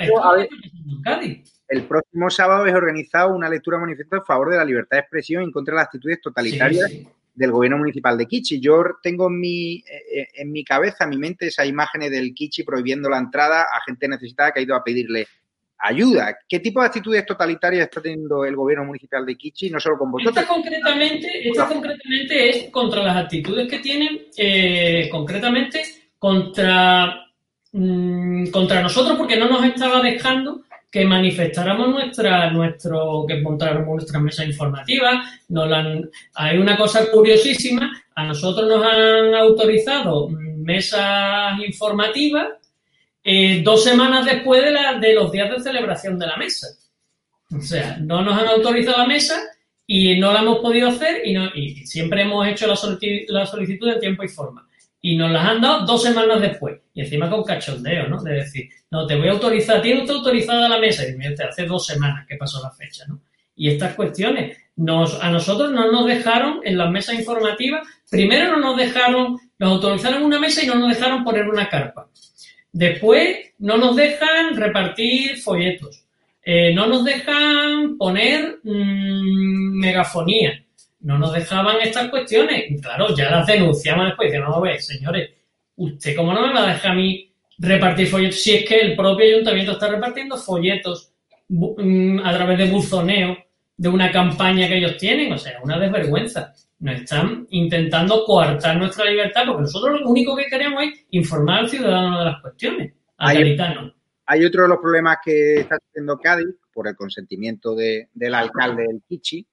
el 1.70 1.84
próximo 1.84 2.30
sábado 2.30 2.66
es 2.66 2.74
organizado 2.74 3.36
una 3.36 3.50
lectura 3.50 3.78
manifiesto 3.78 4.18
a 4.18 4.26
favor 4.26 4.52
de 4.52 4.58
la 4.58 4.66
libertad 4.66 4.98
de 4.98 5.02
expresión 5.02 5.42
y 5.42 5.46
en 5.46 5.52
contra 5.52 5.74
de 5.74 5.76
las 5.78 5.86
actitudes 5.86 6.22
totalitarias 6.22 6.92
del 7.36 7.52
gobierno 7.52 7.78
municipal 7.78 8.18
de 8.18 8.26
Kichi. 8.26 8.60
Yo 8.60 8.84
tengo 9.02 9.28
en 9.28 9.40
mi, 9.40 9.76
eh, 9.76 10.28
en 10.34 10.52
mi 10.52 10.64
cabeza, 10.64 11.04
en 11.04 11.12
mi 11.12 11.18
mente, 11.18 11.48
esas 11.48 11.68
imágenes 11.68 12.10
del 12.10 12.34
Kichi 12.34 12.64
prohibiendo 12.64 13.10
la 13.10 13.20
entrada 13.20 13.64
a 13.64 13.82
gente 13.86 14.08
necesitada 14.08 14.52
que 14.52 14.60
ha 14.60 14.64
ido 14.64 14.76
a 14.76 14.84
pedirle 14.84 15.28
ayuda. 15.80 16.38
¿Qué 16.48 16.60
tipo 16.60 16.82
de 16.82 16.88
actitudes 16.88 17.26
totalitarias 17.26 17.84
está 17.84 18.02
teniendo 18.02 18.44
el 18.46 18.56
gobierno 18.56 18.86
municipal 18.86 19.26
de 19.26 19.36
Kichi, 19.36 19.70
no 19.70 19.80
solo 19.80 19.98
con 19.98 20.12
vosotros? 20.12 20.36
Esta 20.36 20.52
concretamente, 20.52 21.50
esta 21.50 21.68
concretamente 21.68 22.50
es 22.50 22.72
contra 22.72 23.04
las 23.04 23.18
actitudes 23.18 23.70
que 23.70 23.80
tienen, 23.80 24.28
eh, 24.36 25.08
concretamente 25.12 25.84
contra, 26.18 27.28
mm, 27.72 28.48
contra 28.48 28.82
nosotros, 28.82 29.18
porque 29.18 29.38
no 29.38 29.48
nos 29.48 29.64
estaba 29.64 30.02
dejando 30.02 30.64
que 30.98 31.06
manifestáramos 31.06 31.90
nuestra, 31.90 32.50
nuestro, 32.50 33.24
que 33.28 33.40
montáramos 33.40 33.98
nuestras 33.98 34.20
mesas 34.20 34.48
informativas. 34.48 35.44
Nos 35.50 35.70
hay 36.34 36.58
una 36.58 36.76
cosa 36.76 37.12
curiosísima, 37.12 38.04
a 38.16 38.26
nosotros 38.26 38.68
nos 38.68 38.84
han 38.84 39.36
autorizado 39.36 40.28
mesas 40.30 41.60
informativas 41.64 42.48
eh, 43.24 43.62
dos 43.64 43.84
semanas 43.84 44.26
después 44.26 44.64
de, 44.64 44.72
la, 44.72 44.98
de 44.98 45.14
los 45.14 45.32
días 45.32 45.52
de 45.52 45.62
celebración 45.62 46.18
de 46.18 46.26
la 46.26 46.36
mesa. 46.36 46.68
O 47.56 47.62
sea, 47.62 47.98
no 47.98 48.24
nos 48.24 48.42
han 48.42 48.48
autorizado 48.48 48.98
la 48.98 49.08
mesa 49.08 49.40
y 49.86 50.20
no 50.20 50.34
la 50.34 50.42
hemos 50.42 50.58
podido 50.60 50.90
hacer 50.90 51.22
y, 51.28 51.34
no, 51.34 51.46
y 51.54 51.86
siempre 51.86 52.24
hemos 52.24 52.48
hecho 52.48 52.66
la 52.66 52.76
solicitud, 52.76 53.32
la 53.32 53.46
solicitud 53.46 53.94
de 53.94 54.00
tiempo 54.00 54.24
y 54.24 54.30
forma 54.30 54.68
y 55.02 55.16
nos 55.16 55.32
las 55.32 55.46
han 55.48 55.62
dado 55.62 55.86
dos 55.86 56.04
semanas 56.04 56.42
después. 56.42 56.80
Y 56.94 57.02
encima 57.02 57.30
con 57.30 57.44
cachondeo, 57.44 58.08
¿no? 58.08 58.22
De 58.22 58.34
decir, 58.34 58.70
no, 58.90 59.06
te 59.06 59.16
voy 59.16 59.28
a 59.28 59.32
autorizar, 59.32 59.82
tiene 59.82 60.02
usted 60.02 60.16
autorizada 60.16 60.68
la 60.68 60.80
mesa. 60.80 61.08
Y 61.08 61.16
me 61.16 61.28
hace 61.28 61.66
dos 61.66 61.86
semanas 61.86 62.26
que 62.28 62.36
pasó 62.36 62.62
la 62.62 62.72
fecha, 62.72 63.06
¿no? 63.08 63.22
Y 63.56 63.70
estas 63.70 63.96
cuestiones, 63.96 64.58
nos, 64.76 65.22
a 65.22 65.32
nosotros 65.32 65.72
no 65.72 65.92
nos 65.92 66.06
dejaron 66.06 66.62
en 66.64 66.78
las 66.78 66.92
mesas 66.92 67.16
informativas, 67.16 67.88
primero 68.10 68.52
no 68.52 68.60
nos 68.60 68.78
dejaron, 68.78 69.38
nos 69.58 69.72
autorizaron 69.72 70.24
una 70.24 70.40
mesa 70.40 70.64
y 70.64 70.68
no 70.68 70.76
nos 70.76 70.96
dejaron 70.96 71.24
poner 71.24 71.48
una 71.48 71.68
carpa. 71.68 72.08
Después 72.72 73.38
no 73.60 73.78
nos 73.78 73.96
dejan 73.96 74.56
repartir 74.56 75.38
folletos. 75.38 76.04
Eh, 76.44 76.74
no 76.74 76.86
nos 76.88 77.04
dejan 77.04 77.98
poner 77.98 78.60
mmm, 78.64 79.80
megafonía 79.80 80.64
no 81.08 81.18
nos 81.18 81.32
dejaban 81.32 81.78
estas 81.82 82.10
cuestiones. 82.10 82.82
claro, 82.82 83.16
ya 83.16 83.32
las 83.32 83.48
denunciamos 83.48 84.08
después. 84.08 84.30
Dice, 84.30 84.44
no, 84.44 84.60
ve, 84.60 84.78
señores, 84.78 85.30
¿usted 85.78 86.14
cómo 86.18 86.34
no 86.34 86.46
me 86.46 86.54
va 86.54 86.66
a 86.66 86.74
dejar 86.74 86.92
a 86.92 86.96
mí 86.96 87.34
repartir 87.60 88.08
folletos? 88.08 88.42
Si 88.42 88.54
es 88.54 88.68
que 88.68 88.82
el 88.82 88.96
propio 88.98 89.26
ayuntamiento 89.26 89.72
está 89.72 89.88
repartiendo 89.88 90.36
folletos 90.36 91.14
mm, 91.48 92.20
a 92.20 92.34
través 92.34 92.58
de 92.58 92.70
buzoneo 92.70 93.38
de 93.78 93.88
una 93.88 94.12
campaña 94.12 94.68
que 94.68 94.80
ellos 94.80 94.98
tienen. 94.98 95.32
O 95.32 95.38
sea, 95.38 95.62
una 95.64 95.80
desvergüenza. 95.80 96.54
Nos 96.80 96.96
están 96.96 97.48
intentando 97.52 98.26
coartar 98.26 98.76
nuestra 98.76 99.06
libertad 99.06 99.44
porque 99.48 99.62
nosotros 99.62 100.02
lo 100.02 100.10
único 100.10 100.36
que 100.36 100.48
queremos 100.48 100.84
es 100.84 101.06
informar 101.12 101.60
al 101.60 101.70
ciudadano 101.70 102.20
de 102.20 102.26
las 102.26 102.42
cuestiones. 102.42 102.94
Hay, 103.18 103.58
hay 104.26 104.46
otro 104.46 104.64
de 104.64 104.68
los 104.68 104.78
problemas 104.80 105.20
que 105.24 105.62
está 105.62 105.78
teniendo 105.94 106.20
Cádiz 106.20 106.54
por 106.74 106.86
el 106.90 106.98
consentimiento 106.98 107.76
de, 107.76 108.10
del 108.14 108.36
alcalde 108.36 108.84
del 108.84 109.02
Kichi, 109.08 109.48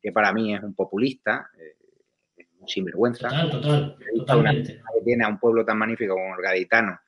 que 0.00 0.12
para 0.12 0.32
mí 0.32 0.54
es 0.54 0.62
un 0.62 0.74
populista, 0.74 1.50
eh, 1.58 2.46
un 2.60 2.68
sinvergüenza. 2.68 3.28
Total, 3.28 3.50
total, 3.50 3.96
totalmente. 4.16 4.74
Que 4.74 5.04
tiene 5.04 5.24
a 5.24 5.28
un 5.28 5.38
pueblo 5.38 5.64
tan 5.64 5.78
magnífico 5.78 6.14
como 6.14 6.36
el 6.36 6.42
gaditano, 6.42 6.98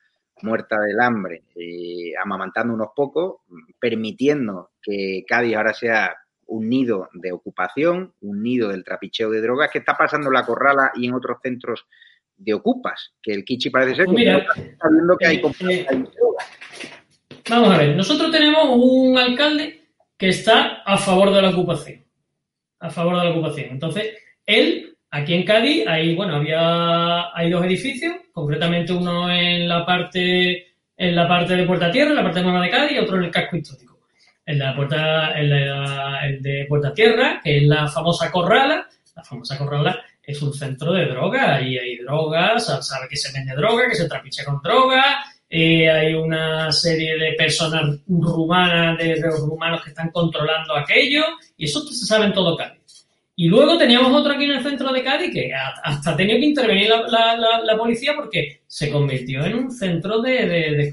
muerta 0.43 0.79
del 0.79 0.99
hambre, 0.99 1.43
amamantando 2.21 2.73
unos 2.73 2.89
pocos, 2.95 3.41
permitiendo 3.79 4.71
que 4.81 5.23
Cádiz 5.27 5.55
ahora 5.55 5.73
sea 5.73 6.15
un 6.47 6.67
nido 6.67 7.09
de 7.13 7.31
ocupación, 7.31 8.13
un 8.21 8.43
nido 8.43 8.69
del 8.69 8.83
trapicheo 8.83 9.29
de 9.29 9.41
drogas, 9.41 9.69
que 9.71 9.79
está 9.79 9.95
pasando 9.95 10.27
en 10.27 10.33
la 10.33 10.45
Corrala 10.45 10.91
y 10.95 11.07
en 11.07 11.13
otros 11.13 11.37
centros 11.41 11.85
de 12.35 12.53
ocupas, 12.53 13.13
que 13.21 13.33
el 13.33 13.45
Kichi 13.45 13.69
parece 13.69 13.95
ser 13.95 14.05
pues 14.05 14.17
que 14.17 14.29
está 14.29 14.89
viendo 14.89 15.17
que 15.17 15.27
hay, 15.27 15.37
eh, 15.37 15.87
eh, 15.89 16.03
Vamos 17.49 17.69
a 17.69 17.77
ver, 17.77 17.95
nosotros 17.95 18.31
tenemos 18.31 18.65
un 18.73 19.17
alcalde 19.17 19.81
que 20.17 20.29
está 20.29 20.81
a 20.85 20.97
favor 20.97 21.33
de 21.33 21.41
la 21.41 21.49
ocupación 21.49 22.03
a 22.81 22.89
favor 22.89 23.17
de 23.17 23.23
la 23.25 23.31
ocupación. 23.31 23.69
Entonces, 23.69 24.17
él, 24.45 24.97
aquí 25.11 25.33
en 25.35 25.43
Cádiz, 25.45 25.87
hay, 25.87 26.15
bueno, 26.15 26.35
había, 26.35 27.35
hay 27.35 27.49
dos 27.49 27.63
edificios, 27.63 28.15
concretamente 28.33 28.91
uno 28.91 29.31
en 29.31 29.69
la 29.69 29.85
parte, 29.85 30.73
en 30.97 31.15
la 31.15 31.27
parte 31.27 31.55
de 31.55 31.65
Puerta 31.65 31.91
Tierra, 31.91 32.09
en 32.09 32.17
la 32.17 32.23
parte 32.23 32.41
nueva 32.41 32.63
de 32.63 32.69
Cádiz, 32.69 32.91
y 32.93 32.99
otro 32.99 33.17
en 33.17 33.25
el 33.25 33.31
casco 33.31 33.55
histórico. 33.55 33.99
En 34.45 34.57
la 34.57 34.75
puerta, 34.75 35.39
en 35.39 35.49
la, 35.49 36.25
el 36.25 36.41
de 36.41 36.65
Puerta 36.67 36.93
Tierra, 36.93 37.39
que 37.43 37.57
es 37.57 37.63
la 37.63 37.87
famosa 37.87 38.31
Corrala, 38.31 38.87
la 39.15 39.23
famosa 39.23 39.57
Corrala 39.57 40.03
es 40.23 40.41
un 40.41 40.53
centro 40.53 40.91
de 40.93 41.05
droga, 41.05 41.61
y 41.61 41.77
hay 41.77 41.97
drogas, 41.97 42.65
sabe 42.65 43.07
que 43.07 43.15
se 43.15 43.31
vende 43.31 43.55
droga, 43.55 43.87
que 43.87 43.95
se 43.95 44.09
trapiche 44.09 44.43
con 44.43 44.61
droga, 44.61 45.23
eh, 45.53 45.89
hay 45.89 46.13
una 46.13 46.71
serie 46.71 47.17
de 47.17 47.33
personas 47.33 47.99
rumanas, 48.07 48.97
de, 48.97 49.15
de 49.15 49.29
rumanos 49.29 49.83
que 49.83 49.89
están 49.89 50.09
controlando 50.09 50.75
aquello, 50.75 51.23
y 51.61 51.65
eso 51.65 51.81
se 51.81 52.07
sabe 52.07 52.25
en 52.25 52.33
todo 52.33 52.57
Cádiz. 52.57 53.05
Y 53.35 53.47
luego 53.47 53.77
teníamos 53.77 54.11
otro 54.19 54.33
aquí 54.33 54.45
en 54.45 54.53
el 54.53 54.63
centro 54.63 54.91
de 54.91 55.03
Cádiz 55.03 55.31
que 55.31 55.51
hasta 55.53 56.11
ha 56.11 56.15
tenido 56.15 56.39
que 56.39 56.45
intervenir 56.47 56.89
la, 56.89 57.77
policía 57.77 58.13
porque 58.15 58.63
se 58.65 58.89
convirtió 58.89 59.45
en 59.45 59.55
un 59.55 59.71
centro 59.71 60.23
de, 60.23 60.91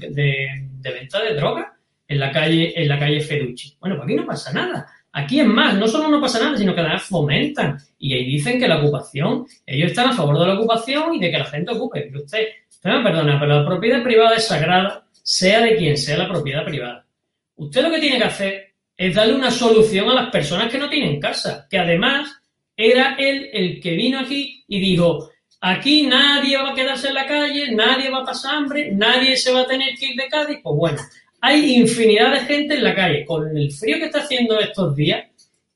venta 0.83 1.23
de 1.23 1.33
droga 1.33 1.73
en 2.07 2.19
la 2.19 2.31
calle, 2.31 2.79
en 2.79 2.87
la 2.87 2.99
calle 2.99 3.19
Feducci. 3.19 3.77
Bueno, 3.79 3.95
pues 3.95 4.05
aquí 4.05 4.15
no 4.15 4.27
pasa 4.27 4.53
nada. 4.53 4.85
Aquí 5.11 5.39
es 5.39 5.47
más, 5.47 5.73
no 5.73 5.87
solo 5.87 6.07
no 6.07 6.21
pasa 6.21 6.39
nada, 6.39 6.55
sino 6.55 6.75
que 6.75 6.81
además 6.81 7.01
fomentan. 7.01 7.79
Y 7.97 8.13
ahí 8.13 8.25
dicen 8.25 8.59
que 8.59 8.67
la 8.67 8.77
ocupación, 8.77 9.47
ellos 9.65 9.89
están 9.89 10.09
a 10.09 10.13
favor 10.13 10.37
de 10.37 10.45
la 10.45 10.53
ocupación 10.53 11.15
y 11.15 11.19
de 11.19 11.31
que 11.31 11.39
la 11.39 11.45
gente 11.45 11.71
ocupe. 11.71 12.01
Pero 12.01 12.25
usted, 12.25 12.47
usted 12.69 12.91
me 12.91 13.01
perdona, 13.01 13.39
pero 13.39 13.59
la 13.59 13.65
propiedad 13.65 14.03
privada 14.03 14.35
es 14.35 14.45
sagrada, 14.45 15.03
sea 15.23 15.61
de 15.61 15.75
quien 15.77 15.97
sea 15.97 16.19
la 16.19 16.29
propiedad 16.29 16.63
privada. 16.63 17.07
Usted 17.55 17.81
lo 17.81 17.89
que 17.89 17.99
tiene 17.99 18.19
que 18.19 18.25
hacer 18.25 18.68
es 18.99 19.15
darle 19.15 19.33
una 19.33 19.49
solución 19.49 20.09
a 20.09 20.13
las 20.13 20.29
personas 20.29 20.69
que 20.69 20.77
no 20.77 20.89
tienen 20.89 21.21
casa, 21.21 21.65
que 21.69 21.79
además 21.79 22.29
era 22.75 23.15
él 23.17 23.49
el 23.53 23.79
que 23.79 23.91
vino 23.91 24.19
aquí 24.19 24.65
y 24.67 24.77
dijo, 24.81 25.29
aquí 25.61 26.05
nadie 26.05 26.57
va 26.57 26.71
a 26.71 26.75
quedarse 26.75 27.07
en 27.07 27.13
la 27.13 27.25
calle, 27.25 27.71
nadie 27.71 28.09
va 28.09 28.19
a 28.19 28.25
pasar 28.25 28.55
hambre, 28.55 28.91
nadie 28.91 29.37
se 29.37 29.53
va 29.53 29.61
a 29.61 29.67
tener 29.67 29.95
que 29.97 30.07
ir 30.07 30.15
de 30.17 30.27
Cádiz. 30.27 30.59
Pues 30.61 30.75
bueno, 30.75 30.97
hay 31.39 31.75
infinidad 31.77 32.33
de 32.33 32.39
gente 32.41 32.73
en 32.75 32.83
la 32.83 32.93
calle. 32.93 33.23
Con 33.23 33.57
el 33.57 33.71
frío 33.71 33.99
que 33.99 34.07
está 34.07 34.19
haciendo 34.19 34.59
estos 34.59 34.93
días, 34.97 35.27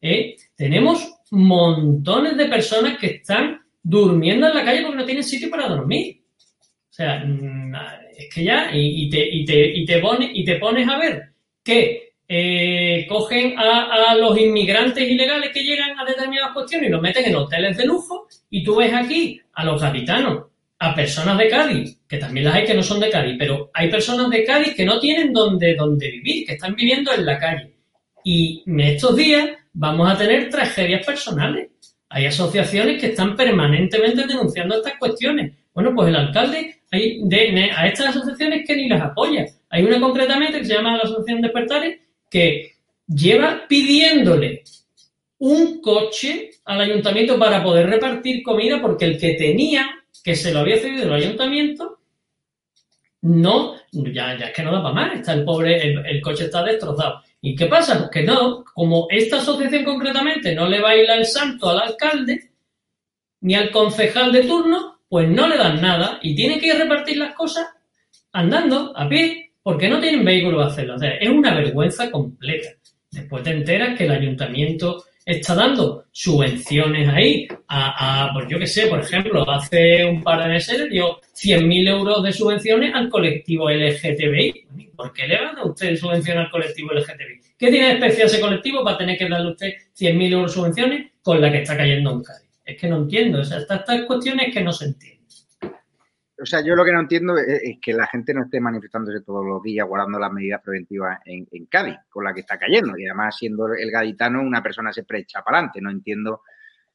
¿eh? 0.01 0.35
tenemos 0.57 1.09
montones 1.31 2.35
de 2.35 2.45
personas 2.47 2.97
que 2.97 3.07
están 3.07 3.61
durmiendo 3.81 4.49
en 4.49 4.53
la 4.53 4.65
calle 4.65 4.81
porque 4.81 4.97
no 4.97 5.05
tienen 5.05 5.23
sitio 5.23 5.49
para 5.49 5.69
dormir. 5.69 6.19
O 6.89 6.93
sea, 6.93 7.23
mm, 7.25 7.73
es 8.17 8.35
que 8.35 8.43
ya, 8.43 8.69
y, 8.73 9.09
te, 9.09 9.25
y, 9.25 9.45
te, 9.45 9.65
y, 9.65 9.85
te, 9.85 10.01
y 10.33 10.43
te 10.43 10.55
pones 10.57 10.89
a 10.89 10.97
ver 10.97 11.29
que 11.63 12.12
eh, 12.27 13.05
cogen 13.07 13.55
a, 13.57 14.15
los 14.15 14.37
inmigrantes 14.39 15.07
ilegales 15.07 15.51
que 15.51 15.63
llegan 15.63 15.99
a 15.99 16.05
determinadas 16.05 16.53
cuestiones 16.53 16.89
y 16.89 16.91
los 16.91 17.01
meten 17.01 17.25
en 17.25 17.35
hoteles 17.35 17.77
de 17.77 17.85
lujo 17.85 18.27
y 18.49 18.63
tú 18.63 18.75
ves 18.77 18.93
aquí 18.93 19.41
a 19.53 19.65
los 19.65 19.81
capitanos, 19.81 20.45
a 20.79 20.95
personas 20.95 21.37
de 21.37 21.47
Cádiz, 21.49 21.99
que 22.07 22.17
también 22.17 22.45
las 22.45 22.55
hay 22.55 22.65
que 22.65 22.73
no 22.73 22.83
son 22.83 22.99
de 22.99 23.09
Cádiz, 23.09 23.35
pero 23.37 23.69
hay 23.73 23.89
personas 23.89 24.29
de 24.29 24.43
Cádiz 24.43 24.73
que 24.75 24.85
no 24.85 24.99
tienen 24.99 25.31
donde, 25.31 25.75
donde 25.75 26.11
vivir, 26.11 26.45
que 26.45 26.53
están 26.53 26.75
viviendo 26.75 27.13
en 27.13 27.25
la 27.25 27.37
calle. 27.37 27.73
Y 28.23 28.63
en 28.65 28.79
estos 28.79 29.15
días 29.15 29.49
vamos 29.73 30.09
a 30.09 30.17
tener 30.17 30.49
tragedias 30.49 31.05
personales. 31.05 31.69
Hay 32.09 32.25
asociaciones 32.25 32.99
que 33.01 33.07
están 33.07 33.35
permanentemente 33.35 34.25
denunciando 34.27 34.75
estas 34.75 34.97
cuestiones. 34.97 35.53
Bueno, 35.73 35.93
pues 35.95 36.09
el 36.09 36.15
alcalde 36.15 36.81
hay 36.91 37.21
de, 37.23 37.71
a 37.75 37.87
estas 37.87 38.15
asociaciones 38.15 38.67
que 38.67 38.75
ni 38.75 38.87
las 38.87 39.01
apoya. 39.01 39.45
Hay 39.69 39.83
una 39.83 39.99
concretamente 39.99 40.59
que 40.59 40.65
se 40.65 40.75
llama 40.75 40.95
la 40.95 41.03
Asociación 41.03 41.41
Despertares 41.41 41.99
que 42.33 42.77
lleva 43.05 43.67
pidiéndole 43.69 44.63
un 45.37 45.79
coche 45.79 46.49
al 46.65 46.81
ayuntamiento 46.81 47.37
para 47.37 47.61
poder 47.61 47.87
repartir 47.87 48.41
comida 48.41 48.81
porque 48.81 49.05
el 49.05 49.19
que 49.19 49.35
tenía, 49.35 49.87
que 50.23 50.35
se 50.35 50.51
lo 50.51 50.61
había 50.61 50.79
cedido 50.79 51.03
el 51.03 51.13
ayuntamiento, 51.13 51.99
no, 53.21 53.75
ya, 53.91 54.35
ya 54.35 54.47
es 54.47 54.53
que 54.53 54.63
no 54.63 54.71
da 54.71 54.81
para 54.81 54.95
más, 54.95 55.13
está 55.13 55.33
el 55.33 55.45
pobre, 55.45 55.79
el, 55.79 56.21
coche 56.21 56.45
está 56.45 56.63
destrozado. 56.63 57.21
¿Y 57.39 57.55
qué 57.55 57.67
pasa? 57.67 57.99
Pues 57.99 58.09
que 58.09 58.23
no, 58.23 58.63
como 58.73 59.05
esta 59.11 59.37
asociación 59.37 59.83
concretamente 59.83 60.55
no 60.55 60.67
le 60.67 60.81
baila 60.81 61.13
el 61.13 61.27
santo 61.27 61.69
al 61.69 61.81
alcalde 61.81 62.49
ni 63.41 63.53
al 63.53 63.69
concejal 63.69 64.31
de 64.31 64.43
turno, 64.45 65.01
pues 65.07 65.29
no 65.29 65.47
le 65.47 65.57
dan 65.57 65.79
nada 65.79 66.17
y 66.23 66.33
tiene 66.33 66.59
que 66.59 66.73
repartir 66.73 67.17
las 67.17 67.35
cosas 67.35 67.67
andando, 68.31 68.91
a 68.97 69.07
pie, 69.07 69.52
porque 69.63 69.89
no 69.89 69.99
tienen 69.99 70.25
vehículo 70.25 70.57
para 70.57 70.69
hacerlo. 70.69 70.95
Es 71.01 71.29
una 71.29 71.55
vergüenza 71.55 72.11
completa. 72.11 72.69
Después 73.09 73.43
te 73.43 73.51
enteras 73.51 73.97
que 73.97 74.03
el 74.03 74.11
ayuntamiento 74.11 75.03
está 75.25 75.55
dando 75.55 76.05
subvenciones 76.11 77.07
ahí 77.07 77.47
a, 77.69 78.29
pues 78.33 78.47
yo 78.49 78.59
qué 78.59 78.67
sé, 78.67 78.87
por 78.87 78.99
ejemplo, 78.99 79.49
hace 79.49 80.05
un 80.05 80.21
par 80.21 80.43
de 80.43 80.49
meses 80.49 80.89
dio 80.89 81.21
100.000 81.33 81.89
euros 81.89 82.23
de 82.23 82.33
subvenciones 82.33 82.93
al 82.93 83.09
colectivo 83.09 83.69
LGTBI. 83.69 84.67
¿Por 84.95 85.13
qué 85.13 85.27
le 85.27 85.39
va 85.39 85.51
a 85.51 85.65
usted 85.65 85.95
subvenciones 85.95 86.45
al 86.45 86.51
colectivo 86.51 86.91
LGTBI? 86.91 87.41
¿Qué 87.57 87.71
tiene 87.71 87.87
de 87.87 87.93
especial 87.93 88.27
ese 88.27 88.41
colectivo 88.41 88.83
para 88.83 88.97
tener 88.97 89.17
que 89.17 89.29
darle 89.29 89.51
usted 89.51 89.73
100.000 89.97 90.33
euros 90.33 90.51
de 90.51 90.59
subvenciones 90.59 91.11
con 91.21 91.39
la 91.39 91.51
que 91.51 91.61
está 91.61 91.77
cayendo 91.77 92.11
en 92.11 92.23
Cádiz? 92.23 92.49
Es 92.65 92.79
que 92.79 92.87
no 92.87 92.97
entiendo. 92.97 93.39
O 93.39 93.43
sea, 93.43 93.59
estas 93.59 94.01
cuestiones 94.05 94.53
que 94.53 94.61
no 94.61 94.73
se 94.73 94.85
entienden. 94.85 95.22
O 96.41 96.45
sea, 96.45 96.61
yo 96.61 96.75
lo 96.75 96.83
que 96.83 96.91
no 96.91 96.99
entiendo 96.99 97.37
es, 97.37 97.77
que 97.81 97.93
la 97.93 98.07
gente 98.07 98.33
no 98.33 98.43
esté 98.43 98.59
manifestándose 98.59 99.21
todos 99.21 99.45
los 99.45 99.61
días 99.61 99.87
guardando 99.87 100.17
las 100.17 100.31
medidas 100.31 100.61
preventivas 100.61 101.19
en, 101.25 101.65
Cádiz, 101.67 101.97
con 102.09 102.23
la 102.23 102.33
que 102.33 102.41
está 102.41 102.57
cayendo. 102.57 102.97
Y 102.97 103.05
además, 103.05 103.37
siendo 103.37 103.67
el 103.67 103.91
gaditano, 103.91 104.41
una 104.41 104.63
persona 104.63 104.91
se 104.91 105.05
echa 105.07 105.43
para 105.43 105.59
adelante. 105.59 105.79
No 105.79 105.91
entiendo 105.91 106.41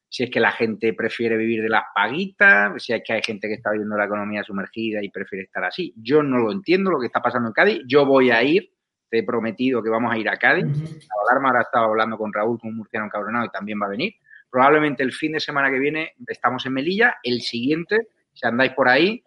si 0.09 0.23
es 0.23 0.31
que 0.31 0.39
la 0.39 0.51
gente 0.51 0.93
prefiere 0.93 1.37
vivir 1.37 1.61
de 1.61 1.69
las 1.69 1.83
paguitas, 1.93 2.83
si 2.83 2.93
es 2.93 3.01
que 3.05 3.13
hay 3.13 3.21
gente 3.21 3.47
que 3.47 3.53
está 3.53 3.71
viviendo 3.71 3.95
la 3.95 4.05
economía 4.05 4.43
sumergida 4.43 5.01
y 5.03 5.09
prefiere 5.09 5.45
estar 5.45 5.63
así. 5.63 5.93
Yo 5.95 6.21
no 6.21 6.39
lo 6.39 6.51
entiendo 6.51 6.91
lo 6.91 6.99
que 6.99 7.05
está 7.05 7.21
pasando 7.21 7.47
en 7.47 7.53
Cádiz. 7.53 7.81
Yo 7.87 8.05
voy 8.05 8.31
a 8.31 8.43
ir, 8.43 8.73
te 9.09 9.19
he 9.19 9.23
prometido 9.23 9.81
que 9.81 9.89
vamos 9.89 10.11
a 10.11 10.17
ir 10.17 10.27
a 10.27 10.37
Cádiz. 10.37 10.65
La 10.65 11.31
alarma 11.31 11.49
ahora 11.49 11.61
estaba 11.61 11.85
hablando 11.85 12.17
con 12.17 12.33
Raúl, 12.33 12.59
con 12.59 12.71
un 12.71 12.77
murciano 12.77 13.05
encabronado, 13.05 13.45
y 13.45 13.49
también 13.49 13.79
va 13.81 13.85
a 13.85 13.89
venir. 13.89 14.15
Probablemente 14.49 15.03
el 15.03 15.13
fin 15.13 15.31
de 15.33 15.39
semana 15.39 15.69
que 15.69 15.79
viene 15.79 16.13
estamos 16.27 16.65
en 16.65 16.73
Melilla, 16.73 17.17
el 17.23 17.41
siguiente, 17.41 18.07
si 18.39 18.47
andáis 18.47 18.73
por 18.73 18.87
ahí, 18.87 19.23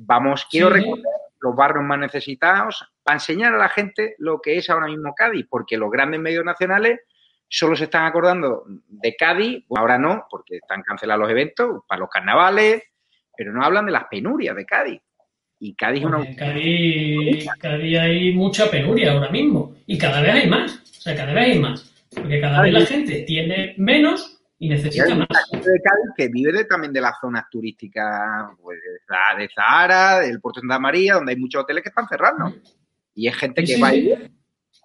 Vamos, 0.00 0.46
quiero 0.50 0.70
recorrer 0.70 1.04
los 1.40 1.54
barrios 1.54 1.84
más 1.84 1.98
necesitados 1.98 2.84
para 3.02 3.16
enseñar 3.16 3.54
a 3.54 3.58
la 3.58 3.68
gente 3.68 4.14
lo 4.18 4.40
que 4.40 4.56
es 4.56 4.68
ahora 4.70 4.86
mismo 4.86 5.14
Cádiz, 5.14 5.46
porque 5.48 5.76
los 5.76 5.90
grandes 5.90 6.20
medios 6.20 6.44
nacionales 6.44 7.00
solo 7.48 7.76
se 7.76 7.84
están 7.84 8.06
acordando 8.06 8.64
de 8.66 9.14
Cádiz, 9.14 9.64
ahora 9.76 9.98
no, 9.98 10.26
porque 10.30 10.56
están 10.56 10.82
cancelados 10.82 11.22
los 11.22 11.30
eventos 11.30 11.82
para 11.86 12.00
los 12.00 12.08
carnavales, 12.08 12.82
pero 13.36 13.52
no 13.52 13.62
hablan 13.62 13.86
de 13.86 13.92
las 13.92 14.04
penurias 14.04 14.56
de 14.56 14.66
Cádiz. 14.66 15.00
Y 15.60 15.76
Cádiz 15.76 16.00
es 16.00 16.06
una... 16.06 16.36
Cádiz, 16.36 17.46
Cádiz 17.60 17.98
hay 17.98 18.32
mucha 18.32 18.70
penuria 18.70 19.12
ahora 19.12 19.30
mismo 19.30 19.76
y 19.86 19.98
cada 19.98 20.20
vez 20.22 20.34
hay 20.34 20.48
más, 20.48 20.76
o 20.76 21.00
sea, 21.00 21.14
cada 21.14 21.32
vez 21.32 21.52
hay 21.52 21.58
más, 21.58 22.04
porque 22.14 22.40
cada 22.40 22.62
vez 22.62 22.72
la 22.72 22.86
gente 22.86 23.22
tiene 23.22 23.74
menos 23.76 24.33
y 24.64 24.68
necesita 24.68 25.14
más. 25.14 25.28
gente 25.50 25.70
de 25.70 25.80
Cádiz 25.80 26.10
que 26.16 26.28
vive 26.28 26.64
también 26.64 26.92
de 26.92 27.00
las 27.02 27.20
zonas 27.20 27.44
turísticas 27.50 28.50
pues, 28.62 28.78
de 29.36 29.48
Zahara, 29.54 30.20
del 30.20 30.40
Puerto 30.40 30.60
de 30.60 30.62
Santa 30.62 30.78
María, 30.78 31.14
donde 31.14 31.32
hay 31.32 31.38
muchos 31.38 31.62
hoteles 31.62 31.82
que 31.82 31.90
están 31.90 32.08
cerrando. 32.08 32.46
Mm. 32.46 32.62
Y 33.14 33.28
es 33.28 33.36
gente 33.36 33.62
que 33.62 33.78
va 33.78 33.88
a 33.88 33.92
vivir. 33.92 34.30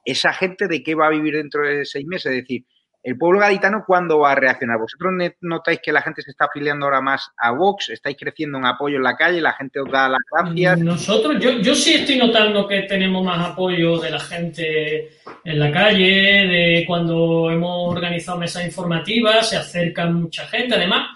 ¿Esa 0.04 0.34
gente 0.34 0.68
de 0.68 0.84
qué 0.84 0.96
va 0.96 1.08
a 1.08 1.12
vivir 1.12 1.36
dentro 1.36 1.66
de 1.66 1.86
seis 1.86 2.06
meses? 2.06 2.32
Es 2.32 2.42
decir, 2.42 2.66
¿El 3.02 3.18
pueblo 3.18 3.40
gaditano 3.40 3.86
cuándo 3.88 4.20
va 4.20 4.34
a 4.34 4.36
reaccionar? 4.36 4.78
¿Vosotros 4.78 5.14
notáis 5.40 5.80
que 5.82 5.94
la 5.94 6.02
gente 6.02 6.22
se 6.22 6.32
está 6.32 6.46
afiliando 6.46 6.86
ahora 6.86 7.00
más 7.00 7.32
a 7.38 7.52
Vox? 7.52 7.90
¿Estáis 7.90 8.18
creciendo 8.20 8.58
en 8.58 8.66
apoyo 8.66 8.98
en 8.98 9.04
la 9.04 9.16
calle? 9.16 9.40
¿La 9.40 9.54
gente 9.54 9.80
os 9.80 9.90
da 9.90 10.10
las 10.10 10.20
gracias? 10.30 10.80
Nosotros, 10.80 11.38
yo, 11.40 11.52
yo 11.60 11.74
sí 11.74 11.94
estoy 11.94 12.18
notando 12.18 12.68
que 12.68 12.82
tenemos 12.82 13.24
más 13.24 13.52
apoyo 13.52 14.00
de 14.00 14.12
la 14.12 14.20
gente 14.20 15.12
en 15.46 15.60
la 15.60 15.72
calle, 15.72 16.06
de 16.06 16.84
cuando 16.86 17.50
hemos 17.50 17.90
organizado 17.90 18.38
mesas 18.38 18.66
informativas, 18.66 19.50
se 19.50 19.56
acercan 19.56 20.16
mucha 20.16 20.46
gente. 20.48 20.76
Además, 20.76 21.08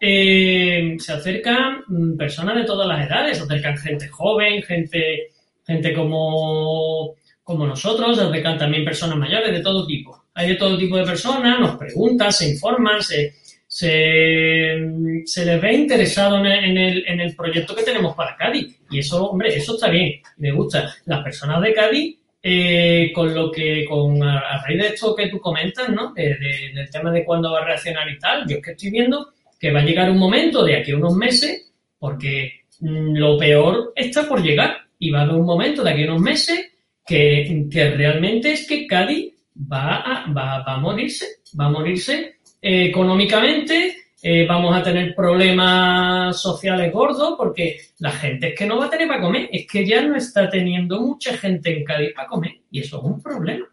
eh, 0.00 0.96
se 0.98 1.12
acercan 1.12 1.84
mm, 1.86 2.16
personas 2.16 2.56
de 2.56 2.64
todas 2.64 2.88
las 2.88 3.06
edades, 3.06 3.38
se 3.38 3.44
acercan 3.44 3.78
gente 3.78 4.08
joven, 4.08 4.60
gente, 4.64 5.28
gente 5.64 5.94
como, 5.94 7.14
como 7.44 7.64
nosotros, 7.64 8.16
se 8.16 8.24
acercan 8.24 8.58
también 8.58 8.84
personas 8.84 9.18
mayores 9.18 9.52
de 9.52 9.62
todo 9.62 9.86
tipo 9.86 10.17
hay 10.38 10.50
de 10.50 10.54
todo 10.54 10.78
tipo 10.78 10.96
de 10.96 11.04
personas, 11.04 11.58
nos 11.58 11.76
preguntan, 11.76 12.32
se 12.32 12.50
informan, 12.50 13.02
se, 13.02 13.34
se, 13.66 15.44
les 15.44 15.60
ve 15.60 15.72
interesado 15.72 16.38
en 16.38 16.46
el, 16.46 17.04
en, 17.08 17.20
el, 17.20 17.34
proyecto 17.34 17.74
que 17.74 17.82
tenemos 17.82 18.14
para 18.14 18.36
Cádiz. 18.36 18.78
Y 18.88 19.00
eso, 19.00 19.30
hombre, 19.30 19.56
eso 19.56 19.74
está 19.74 19.88
bien, 19.88 20.22
me 20.36 20.52
gusta. 20.52 20.94
Las 21.06 21.24
personas 21.24 21.60
de 21.60 21.74
Cádiz, 21.74 22.18
eh, 22.40 23.10
con 23.12 23.34
lo 23.34 23.50
que, 23.50 23.84
con 23.84 24.22
a, 24.22 24.62
raíz 24.62 24.80
de 24.80 24.88
esto 24.90 25.12
que 25.16 25.26
tú 25.26 25.40
comentas, 25.40 25.88
¿no? 25.88 26.14
del 26.14 26.88
tema 26.88 27.10
de 27.10 27.24
cuándo 27.24 27.50
va 27.50 27.62
a 27.62 27.64
reaccionar 27.64 28.08
y 28.08 28.16
tal, 28.20 28.46
yo 28.46 28.58
es 28.58 28.62
que 28.62 28.70
estoy 28.70 28.92
viendo 28.92 29.32
que 29.58 29.72
va 29.72 29.80
a 29.80 29.84
llegar 29.84 30.08
un 30.08 30.18
momento 30.18 30.64
de 30.64 30.76
aquí 30.76 30.92
a 30.92 30.96
unos 30.96 31.16
meses, 31.16 31.72
porque 31.98 32.60
mm, 32.78 33.16
lo 33.16 33.36
peor 33.36 33.92
está 33.96 34.28
por 34.28 34.40
llegar. 34.40 34.76
Y 35.00 35.10
va 35.10 35.18
a 35.18 35.22
haber 35.22 35.34
un 35.34 35.46
momento 35.46 35.82
de 35.82 35.90
aquí 35.90 36.04
a 36.04 36.12
unos 36.12 36.22
meses 36.22 36.70
que, 37.04 37.66
que 37.68 37.90
realmente 37.90 38.52
es 38.52 38.68
que 38.68 38.86
Cádiz 38.86 39.34
va 39.58 39.96
a, 39.96 40.32
va, 40.32 40.64
a 40.64 40.76
morirse, 40.78 41.42
va 41.58 41.66
a 41.66 41.70
morirse 41.70 42.38
eh, 42.60 42.86
económicamente, 42.86 43.96
eh, 44.22 44.46
vamos 44.46 44.76
a 44.76 44.82
tener 44.82 45.14
problemas 45.14 46.40
sociales 46.40 46.92
gordos 46.92 47.34
porque 47.36 47.78
la 47.98 48.10
gente 48.10 48.48
es 48.48 48.58
que 48.58 48.66
no 48.66 48.78
va 48.78 48.86
a 48.86 48.90
tener 48.90 49.08
para 49.08 49.20
comer, 49.20 49.48
es 49.52 49.66
que 49.66 49.86
ya 49.86 50.02
no 50.02 50.16
está 50.16 50.48
teniendo 50.48 51.00
mucha 51.00 51.36
gente 51.36 51.76
en 51.76 51.84
Cádiz 51.84 52.14
para 52.14 52.28
comer 52.28 52.52
y 52.70 52.80
eso 52.80 52.98
es 52.98 53.04
un 53.04 53.22
problema. 53.22 53.66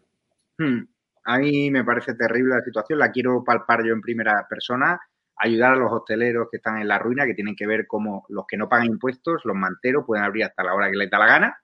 Hmm. 0.57 0.87
A 1.27 1.39
mí 1.39 1.71
me 1.71 1.83
parece 1.83 2.13
terrible 2.13 2.55
la 2.55 2.63
situación, 2.63 2.99
la 2.99 3.11
quiero 3.11 3.43
palpar 3.43 3.83
yo 3.83 3.93
en 3.93 4.01
primera 4.01 4.45
persona, 4.47 4.99
ayudar 5.37 5.73
a 5.73 5.75
los 5.75 5.91
hosteleros 5.91 6.47
que 6.51 6.57
están 6.57 6.79
en 6.79 6.87
la 6.87 6.99
ruina, 6.99 7.25
que 7.25 7.33
tienen 7.33 7.55
que 7.55 7.65
ver 7.65 7.87
cómo 7.87 8.25
los 8.29 8.45
que 8.47 8.57
no 8.57 8.69
pagan 8.69 8.85
impuestos, 8.87 9.41
los 9.43 9.55
manteros, 9.55 10.05
pueden 10.05 10.23
abrir 10.23 10.45
hasta 10.45 10.63
la 10.63 10.75
hora 10.75 10.89
que 10.89 10.97
les 10.97 11.09
da 11.09 11.17
la 11.17 11.25
gana 11.25 11.57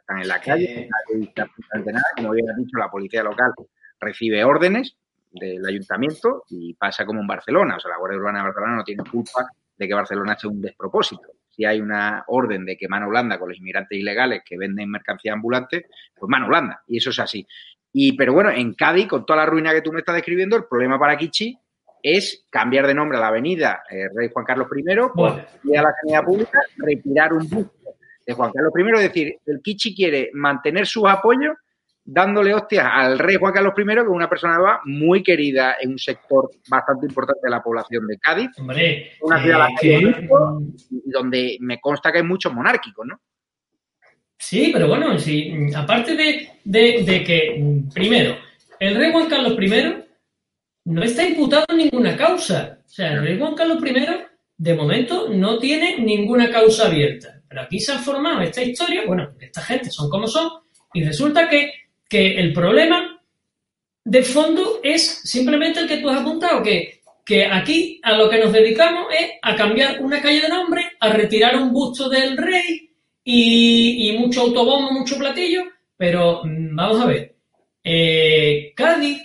están 0.00 0.20
en 0.20 0.28
la 0.28 0.40
calle, 0.40 0.88
nada. 1.92 2.04
Como 2.16 2.30
bien 2.32 2.46
dicho, 2.56 2.78
la 2.78 2.90
policía 2.90 3.22
local 3.22 3.52
recibe 4.00 4.44
órdenes 4.44 4.96
del 5.30 5.64
ayuntamiento 5.64 6.44
y 6.48 6.74
pasa 6.74 7.04
como 7.04 7.20
en 7.20 7.26
Barcelona. 7.26 7.76
O 7.76 7.80
sea, 7.80 7.90
la 7.90 7.98
Guardia 7.98 8.18
Urbana 8.18 8.38
de 8.40 8.44
Barcelona 8.44 8.76
no 8.76 8.84
tiene 8.84 9.04
culpa 9.04 9.46
de 9.76 9.88
que 9.88 9.94
Barcelona 9.94 10.36
sea 10.36 10.50
un 10.50 10.60
despropósito. 10.60 11.28
Si 11.48 11.64
hay 11.64 11.80
una 11.80 12.24
orden 12.28 12.64
de 12.64 12.76
que 12.76 12.88
mano 12.88 13.08
blanda 13.08 13.38
con 13.38 13.48
los 13.48 13.58
inmigrantes 13.58 13.98
ilegales 13.98 14.42
que 14.44 14.56
venden 14.56 14.90
mercancía 14.90 15.32
ambulante, 15.32 15.86
pues 16.16 16.28
mano 16.28 16.48
blanda. 16.48 16.82
Y 16.86 16.98
eso 16.98 17.10
es 17.10 17.18
así. 17.18 17.46
Y, 17.92 18.16
pero 18.16 18.32
bueno, 18.32 18.50
en 18.50 18.74
Cádiz, 18.74 19.08
con 19.08 19.26
toda 19.26 19.40
la 19.40 19.46
ruina 19.46 19.72
que 19.72 19.82
tú 19.82 19.92
me 19.92 20.00
estás 20.00 20.14
describiendo, 20.14 20.56
el 20.56 20.64
problema 20.64 20.98
para 20.98 21.16
Kichi 21.16 21.58
es 22.02 22.46
cambiar 22.48 22.86
de 22.86 22.94
nombre 22.94 23.18
a 23.18 23.20
la 23.20 23.28
avenida 23.28 23.82
eh, 23.90 24.08
Rey 24.14 24.30
Juan 24.32 24.44
Carlos 24.44 24.68
I, 24.74 24.82
pues, 25.14 25.34
ir 25.64 25.78
a 25.78 25.82
la 25.82 25.94
sanidad 26.00 26.24
pública, 26.24 26.60
retirar 26.76 27.32
un 27.32 27.48
bus 27.48 27.66
de 28.26 28.32
Juan 28.34 28.52
Carlos 28.52 28.72
I. 28.76 28.94
Es 28.94 29.02
decir, 29.02 29.36
el 29.46 29.60
Kichi 29.62 29.94
quiere 29.94 30.30
mantener 30.32 30.86
sus 30.86 31.08
apoyos 31.08 31.56
dándole 32.04 32.54
hostias 32.54 32.86
al 32.90 33.18
rey 33.18 33.36
Juan 33.36 33.52
Carlos 33.52 33.74
I, 33.76 33.84
que 33.84 33.92
es 33.92 34.06
una 34.08 34.28
persona 34.28 34.58
muy 34.84 35.22
querida 35.22 35.76
en 35.80 35.90
un 35.90 35.98
sector 35.98 36.50
bastante 36.68 37.06
importante 37.06 37.40
de 37.44 37.50
la 37.50 37.62
población 37.62 38.06
de 38.06 38.18
Cádiz. 38.18 38.50
Hombre, 38.58 39.12
una 39.22 39.42
ciudad 39.42 39.68
eh, 39.82 40.28
donde 41.06 41.56
me 41.60 41.80
consta 41.80 42.10
que 42.10 42.18
hay 42.18 42.24
muchos 42.24 42.52
monárquicos, 42.52 43.06
¿no? 43.06 43.20
Sí, 44.38 44.70
pero 44.72 44.88
bueno, 44.88 45.18
sí, 45.18 45.54
aparte 45.76 46.16
de, 46.16 46.48
de, 46.64 47.24
que, 47.24 47.84
primero, 47.92 48.36
el 48.78 48.96
rey 48.96 49.12
Juan 49.12 49.28
Carlos 49.28 49.56
I 49.60 50.04
no 50.86 51.02
está 51.02 51.24
imputado 51.24 51.66
en 51.68 51.76
ninguna 51.76 52.16
causa. 52.16 52.78
O 52.84 52.88
sea, 52.88 53.12
el 53.12 53.22
rey 53.22 53.38
Juan 53.38 53.54
Carlos 53.54 53.84
I, 53.84 54.29
de 54.60 54.74
momento, 54.74 55.30
no 55.30 55.58
tiene 55.58 55.96
ninguna 56.00 56.50
causa 56.50 56.86
abierta. 56.86 57.40
Pero 57.48 57.62
aquí 57.62 57.80
se 57.80 57.92
ha 57.92 57.98
formado 57.98 58.42
esta 58.42 58.62
historia, 58.62 59.04
bueno, 59.06 59.30
esta 59.40 59.62
gente 59.62 59.90
son 59.90 60.10
como 60.10 60.28
son, 60.28 60.50
y 60.92 61.02
resulta 61.02 61.48
que, 61.48 61.72
que 62.06 62.38
el 62.38 62.52
problema 62.52 63.18
de 64.04 64.22
fondo 64.22 64.80
es 64.82 65.22
simplemente 65.24 65.80
el 65.80 65.88
que 65.88 65.96
tú 65.96 66.10
has 66.10 66.20
apuntado, 66.20 66.62
que, 66.62 67.00
que 67.24 67.46
aquí 67.46 67.98
a 68.02 68.12
lo 68.18 68.28
que 68.28 68.38
nos 68.38 68.52
dedicamos 68.52 69.06
es 69.18 69.30
a 69.40 69.56
cambiar 69.56 70.02
una 70.02 70.20
calle 70.20 70.42
de 70.42 70.48
nombre, 70.50 70.84
a 71.00 71.08
retirar 71.08 71.56
un 71.56 71.72
busto 71.72 72.10
del 72.10 72.36
rey, 72.36 72.90
y, 73.24 74.14
mucho 74.18 74.42
autobombo, 74.42 74.92
mucho 74.92 75.16
platillo, 75.16 75.62
pero 75.96 76.42
mm, 76.44 76.76
vamos 76.76 77.00
a 77.00 77.06
ver, 77.06 77.34
eh, 77.82 78.74
Cádiz 78.76 79.22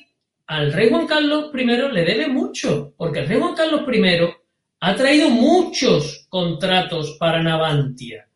al 0.47 0.71
rey 0.71 0.89
Juan 0.89 1.07
Carlos 1.07 1.51
I 1.53 1.65
le 1.65 2.05
debe 2.05 2.27
mucho, 2.27 2.93
porque 2.95 3.19
el 3.19 3.27
rey 3.27 3.37
Juan 3.37 3.53
Carlos 3.53 3.81
I 3.91 4.44
ha 4.79 4.95
traído 4.95 5.29
muchos 5.29 6.25
contratos 6.29 7.17
para 7.19 7.41
Navantia. 7.41 8.27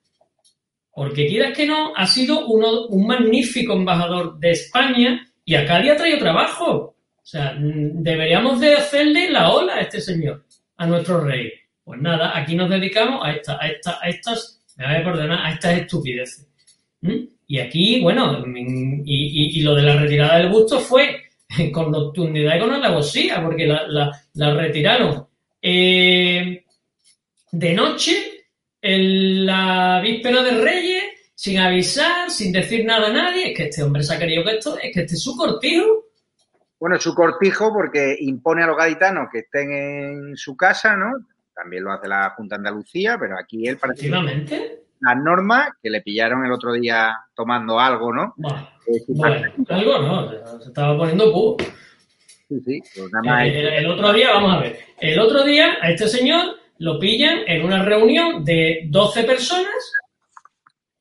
Porque 0.93 1.28
quieras 1.28 1.56
que 1.56 1.65
no, 1.65 1.93
ha 1.95 2.06
sido 2.06 2.47
uno, 2.47 2.88
un 2.88 3.08
magnífico 3.08 3.73
embajador 3.73 4.38
de 4.39 4.52
España 4.52 5.28
y 5.45 5.56
a 5.56 5.65
Cádiz 5.65 5.91
ha 5.91 5.95
traído 5.97 6.19
trabajo. 6.19 6.73
O 6.75 7.25
sea, 7.25 7.54
mm, 7.58 8.04
deberíamos 8.04 8.60
de 8.60 8.75
hacerle 8.75 9.30
la 9.30 9.52
ola 9.52 9.75
a 9.75 9.82
este 9.82 10.02
señor, 10.02 10.45
a 10.78 10.88
nuestro 10.88 11.21
rey. 11.21 11.52
Pues 11.84 12.02
nada, 12.02 12.38
aquí 12.38 12.56
nos 12.56 12.69
dedicamos 12.69 13.21
a, 13.23 13.32
esta, 13.32 13.58
a, 13.62 13.67
esta, 13.67 13.99
a 14.02 14.10
estas 14.10 14.60
me 14.80 14.86
voy 14.88 14.95
a 14.95 15.04
perdonar 15.04 15.45
a 15.45 15.52
estas 15.52 15.78
estupideces. 15.78 16.47
Y 17.47 17.60
aquí, 17.60 18.02
bueno, 18.02 18.43
y, 19.06 19.62
lo 19.62 19.75
de 19.75 19.84
la 19.84 19.95
retirada 19.97 20.38
del 20.38 20.49
busto 20.49 20.80
fue 20.80 21.21
con 21.73 21.91
nocturnidad 21.91 22.56
y 22.56 22.60
con 22.60 22.71
alevosía, 22.71 23.43
porque 23.43 23.67
la, 23.67 24.12
retiraron 24.54 25.28
eh, 25.62 26.65
de 27.52 27.74
noche, 27.74 28.45
en 28.82 29.45
la 29.45 30.00
víspera 30.02 30.43
de 30.43 30.52
Reyes, 30.52 31.04
sin 31.36 31.60
avisar, 31.60 32.30
sin 32.30 32.52
decir 32.52 32.86
nada 32.86 33.08
a 33.08 33.13
nadie. 33.13 33.52
Es 33.52 33.58
que 33.58 33.63
este 33.63 33.84
hombre 33.84 34.04
se 34.04 34.13
ha 34.13 34.19
querido 34.19 34.43
que 34.43 34.52
esto, 34.52 34.78
es 34.78 34.93
que 34.93 35.02
este 35.02 35.15
es 35.15 35.24
su 35.24 35.36
cortijo. 35.36 36.06
Bueno, 36.80 36.98
su 36.98 37.13
cortijo 37.13 37.74
porque 37.74 38.15
impone 38.19 38.63
a 38.63 38.67
los 38.67 38.78
gaditanos 38.78 39.28
que 39.32 39.39
estén 39.39 39.72
en 39.72 40.38
su 40.38 40.56
casa, 40.56 40.95
¿no? 40.95 41.12
También 41.54 41.84
lo 41.84 41.91
hace 41.91 42.08
la 42.08 42.30
Junta 42.38 42.56
Andalucía, 42.56 43.17
pero 43.19 43.38
aquí 43.38 43.67
él 43.67 43.78
parece 43.78 44.10
las 44.10 45.17
normas 45.17 45.69
que 45.82 45.89
le 45.89 46.02
pillaron 46.02 46.45
el 46.45 46.52
otro 46.52 46.74
día 46.74 47.17
tomando 47.34 47.80
algo, 47.80 48.13
¿no? 48.13 48.34
Eh, 48.88 49.02
algo 49.69 50.00
no, 50.00 50.30
se 50.60 50.67
estaba 50.67 50.98
poniendo 50.98 51.32
pu. 51.34 51.58
Sí, 52.49 52.59
sí, 52.65 52.81
pues 52.95 53.12
el, 53.43 53.85
otro 53.85 54.12
día, 54.12 54.31
vamos 54.31 54.55
a 54.55 54.59
ver, 54.62 54.79
el 54.99 55.19
otro 55.19 55.43
día 55.43 55.77
a 55.79 55.91
este 55.91 56.07
señor 56.07 56.57
lo 56.79 56.97
pillan 56.97 57.43
en 57.45 57.63
una 57.63 57.85
reunión 57.85 58.43
de 58.43 58.85
12 58.88 59.23
personas 59.23 59.91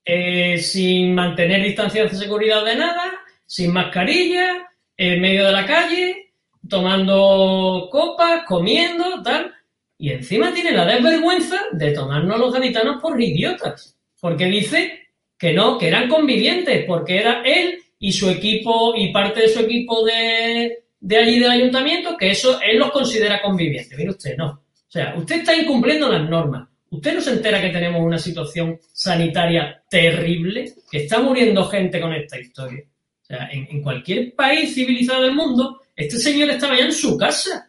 eh, 0.04 0.58
sin 0.58 1.14
mantener 1.14 1.62
distancia 1.62 2.04
de 2.04 2.11
seguridad 2.11 2.66
de 2.66 2.76
nada, 2.76 3.14
sin 3.46 3.72
mascarilla, 3.72 4.68
en 4.94 5.22
medio 5.22 5.46
de 5.46 5.52
la 5.52 5.64
calle, 5.64 6.32
tomando 6.68 7.88
copas, 7.90 8.42
comiendo, 8.46 9.22
tal. 9.22 9.54
Y 9.96 10.11
encima 10.11 10.52
tiene 10.52 10.72
la 10.72 10.84
desvergüenza 10.84 11.58
de 11.72 11.92
tomarnos 11.92 12.38
los 12.38 12.52
gaditanos 12.52 13.00
por 13.00 13.18
idiotas. 13.18 13.96
Porque 14.20 14.44
dice 14.46 15.08
que 15.38 15.54
no, 15.54 15.78
que 15.78 15.88
eran 15.88 16.11
convivientes, 16.11 16.84
porque 16.84 17.18
era 17.20 17.42
él 17.42 17.78
y 17.98 18.12
su 18.12 18.28
equipo 18.28 18.94
y 18.94 19.12
parte 19.12 19.40
de 19.40 19.48
su 19.48 19.61
equipo 19.61 20.04
de, 20.04 20.84
de 21.00 21.16
allí 21.16 21.38
del 21.38 21.50
ayuntamiento, 21.50 22.16
que 22.16 22.30
eso 22.30 22.61
él 22.61 22.78
los 22.78 22.90
considera 22.90 23.40
convivientes. 23.40 23.96
Mire 23.96 24.11
usted, 24.11 24.37
no. 24.37 24.48
O 24.50 24.90
sea, 24.90 25.14
usted 25.16 25.37
está 25.37 25.54
incumpliendo 25.54 26.08
las 26.08 26.28
normas. 26.28 26.68
¿Usted 26.90 27.14
no 27.14 27.20
se 27.20 27.32
entera 27.32 27.61
que 27.61 27.68
tenemos 27.68 28.00
una 28.00 28.18
situación 28.18 28.78
sanitaria 28.92 29.82
terrible? 29.90 30.72
Que 30.90 31.04
está 31.04 31.20
muriendo 31.20 31.64
gente 31.66 32.00
con 32.00 32.12
esta 32.14 32.38
historia. 32.38 32.82
O 33.22 33.26
sea, 33.26 33.50
en, 33.52 33.82
cualquier 33.82 34.34
país 34.34 34.74
civilizado 34.74 35.22
del 35.24 35.34
mundo, 35.34 35.82
este 35.94 36.16
señor 36.16 36.48
estaba 36.48 36.78
ya 36.78 36.87
en 36.87 36.92
su 36.92 37.16
casa 37.18 37.68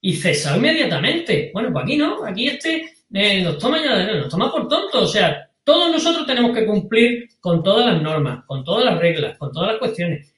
y 0.00 0.16
cesado 0.16 0.56
inmediatamente. 0.56 1.50
Bueno, 1.54 1.72
pues 1.72 1.84
aquí 1.84 1.96
no, 1.96 2.24
aquí 2.24 2.48
este 2.48 2.96
eh, 3.14 3.42
nos, 3.42 3.58
toma 3.58 3.78
nos 3.80 4.28
toma 4.28 4.50
por 4.50 4.66
tontos. 4.66 5.02
O 5.04 5.06
sea, 5.06 5.48
todos 5.62 5.92
nosotros 5.92 6.26
tenemos 6.26 6.56
que 6.56 6.66
cumplir 6.66 7.28
con 7.38 7.62
todas 7.62 7.86
las 7.86 8.02
normas, 8.02 8.44
con 8.46 8.64
todas 8.64 8.84
las 8.84 8.98
reglas, 8.98 9.38
con 9.38 9.52
todas 9.52 9.68
las 9.68 9.78
cuestiones. 9.78 10.34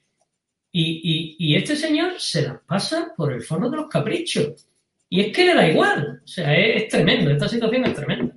Y, 0.73 1.35
y, 1.37 1.55
este 1.55 1.75
señor 1.75 2.13
se 2.17 2.43
las 2.43 2.59
pasa 2.61 3.13
por 3.17 3.33
el 3.33 3.41
fondo 3.41 3.69
de 3.69 3.77
los 3.77 3.89
caprichos. 3.89 4.67
Y 5.09 5.19
es 5.19 5.35
que 5.35 5.43
le 5.43 5.53
da 5.53 5.67
igual. 5.67 6.21
O 6.23 6.27
sea, 6.27 6.55
es, 6.57 6.87
tremendo. 6.87 7.31
Esta 7.31 7.49
situación 7.49 7.83
es 7.83 7.93
tremenda. 7.93 8.33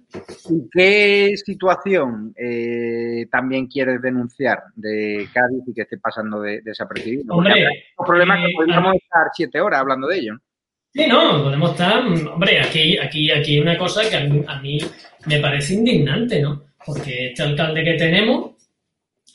¿Y 0.51 0.69
qué 0.73 1.35
situación 1.37 2.35
eh, 2.37 3.27
también 3.31 3.69
quieres 3.69 4.03
denunciar 4.03 4.59
de 4.75 5.29
Cádiz 5.33 5.63
y 5.69 5.73
que 5.73 5.83
esté 5.83 5.99
pasando 5.99 6.41
de, 6.41 6.61
desapercibido? 6.63 7.37
Hombre, 7.37 7.63
los 7.97 8.07
problemas 8.07 8.39
que 8.41 8.47
eh, 8.47 8.55
podríamos 8.57 8.97
estar 8.97 9.29
siete 9.33 9.61
horas 9.61 9.81
hablando 9.81 10.09
de 10.09 10.19
ello. 10.19 10.37
Sí, 10.93 11.07
no, 11.07 11.45
podemos 11.45 11.71
estar. 11.71 12.05
Hombre, 12.05 12.61
aquí, 12.61 12.99
aquí, 12.99 13.31
aquí 13.31 13.55
hay 13.55 13.61
una 13.61 13.79
cosa 13.79 14.09
que 14.09 14.17
a 14.17 14.61
mí, 14.61 14.79
me 15.27 15.39
parece 15.39 15.75
indignante, 15.75 16.43
¿no? 16.43 16.65
Porque 16.85 17.29
este 17.29 17.43
alcalde 17.45 17.85
que 17.85 17.95
tenemos 17.95 18.54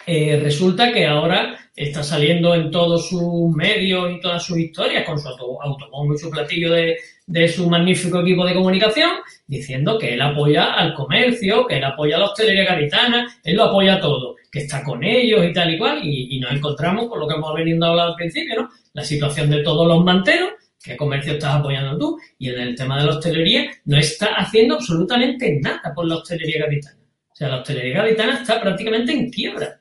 eh, 0.06 0.40
resulta 0.42 0.92
que 0.92 1.06
ahora 1.06 1.58
está 1.76 2.04
saliendo 2.04 2.56
en 2.56 2.72
todos 2.72 3.10
sus 3.10 3.56
medios 3.56 4.12
y 4.12 4.20
todas 4.20 4.44
sus 4.44 4.58
historias 4.58 5.06
con 5.06 5.20
su 5.20 5.28
automóvil 5.28 6.16
y 6.16 6.18
su 6.18 6.30
platillo 6.30 6.74
de, 6.74 6.98
su 7.48 7.70
magnífico 7.70 8.22
equipo 8.22 8.46
de 8.46 8.56
comunicación 8.56 9.12
diciendo 9.46 9.98
que 9.98 10.14
él 10.14 10.22
apoya 10.22 10.74
al 10.74 10.94
comercio, 10.94 11.66
que 11.68 11.78
él 11.78 11.84
apoya 11.84 12.16
a 12.18 12.20
la 12.20 12.26
hostelería 12.26 12.66
gaditana, 12.66 13.28
él 13.44 13.56
lo 13.56 13.66
apoya 13.66 14.00
todo, 14.00 14.36
que 14.52 14.60
está 14.60 14.84
con 14.84 15.04
ellos 15.04 15.46
y 15.46 15.54
tal 15.54 15.74
y 15.74 15.78
cual, 15.78 16.00
y, 16.04 16.36
y 16.36 16.40
nos 16.40 16.52
encontramos 16.52 17.08
con 17.08 17.20
lo 17.20 17.28
que 17.28 17.36
hemos 17.36 17.54
venido 17.54 17.86
a 17.86 17.90
hablar 17.90 18.08
al 18.08 18.16
principio, 18.16 18.62
¿no? 18.62 18.70
La 18.94 19.04
situación 19.04 19.50
de 19.50 19.62
todos 19.64 19.88
los 19.88 20.04
manteros 20.04 20.50
¿Qué 20.82 20.96
comercio 20.96 21.34
estás 21.34 21.56
apoyando 21.56 21.98
tú? 21.98 22.18
Y 22.38 22.50
en 22.50 22.60
el 22.60 22.76
tema 22.76 23.00
de 23.00 23.06
la 23.06 23.18
hostelería 23.18 23.70
no 23.86 23.98
está 23.98 24.28
haciendo 24.36 24.76
absolutamente 24.76 25.60
nada 25.62 25.94
por 25.94 26.08
la 26.08 26.16
hostelería 26.16 26.66
gaditana. 26.66 26.98
O 27.32 27.36
sea, 27.36 27.50
la 27.50 27.58
hostelería 27.58 28.02
gaditana 28.02 28.40
está 28.40 28.62
prácticamente 28.62 29.12
en 29.12 29.30
quiebra. 29.30 29.80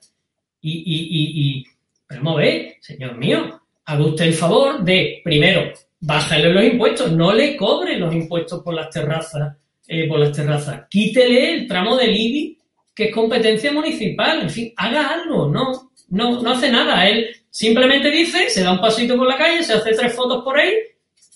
Y, 0.60 0.70
y, 0.70 0.96
y, 1.10 1.58
y 1.60 1.64
pero 2.06 2.34
ve, 2.34 2.78
señor 2.80 3.16
mío, 3.16 3.60
haga 3.84 4.04
usted 4.04 4.26
el 4.26 4.34
favor 4.34 4.82
de, 4.82 5.20
primero, 5.22 5.72
bájale 6.00 6.52
los 6.52 6.64
impuestos, 6.64 7.12
no 7.12 7.32
le 7.32 7.56
cobre 7.56 7.98
los 7.98 8.14
impuestos 8.14 8.62
por 8.62 8.74
las 8.74 8.90
terrazas, 8.90 9.56
eh, 9.86 10.08
por 10.08 10.18
las 10.18 10.32
terrazas. 10.32 10.82
Quítele 10.88 11.54
el 11.54 11.68
tramo 11.68 11.96
del 11.96 12.16
IBI, 12.16 12.58
que 12.94 13.04
es 13.04 13.14
competencia 13.14 13.72
municipal. 13.72 14.42
En 14.42 14.50
fin, 14.50 14.72
haga 14.76 15.08
algo, 15.08 15.48
no, 15.48 15.90
no, 16.08 16.42
no 16.42 16.50
hace 16.50 16.70
nada. 16.70 17.08
Él 17.08 17.28
Simplemente 17.50 18.10
dice, 18.10 18.50
se 18.50 18.62
da 18.62 18.72
un 18.72 18.80
pasito 18.80 19.16
por 19.16 19.26
la 19.26 19.36
calle, 19.36 19.64
se 19.64 19.72
hace 19.72 19.92
tres 19.92 20.12
fotos 20.14 20.44
por 20.44 20.58
ahí, 20.58 20.72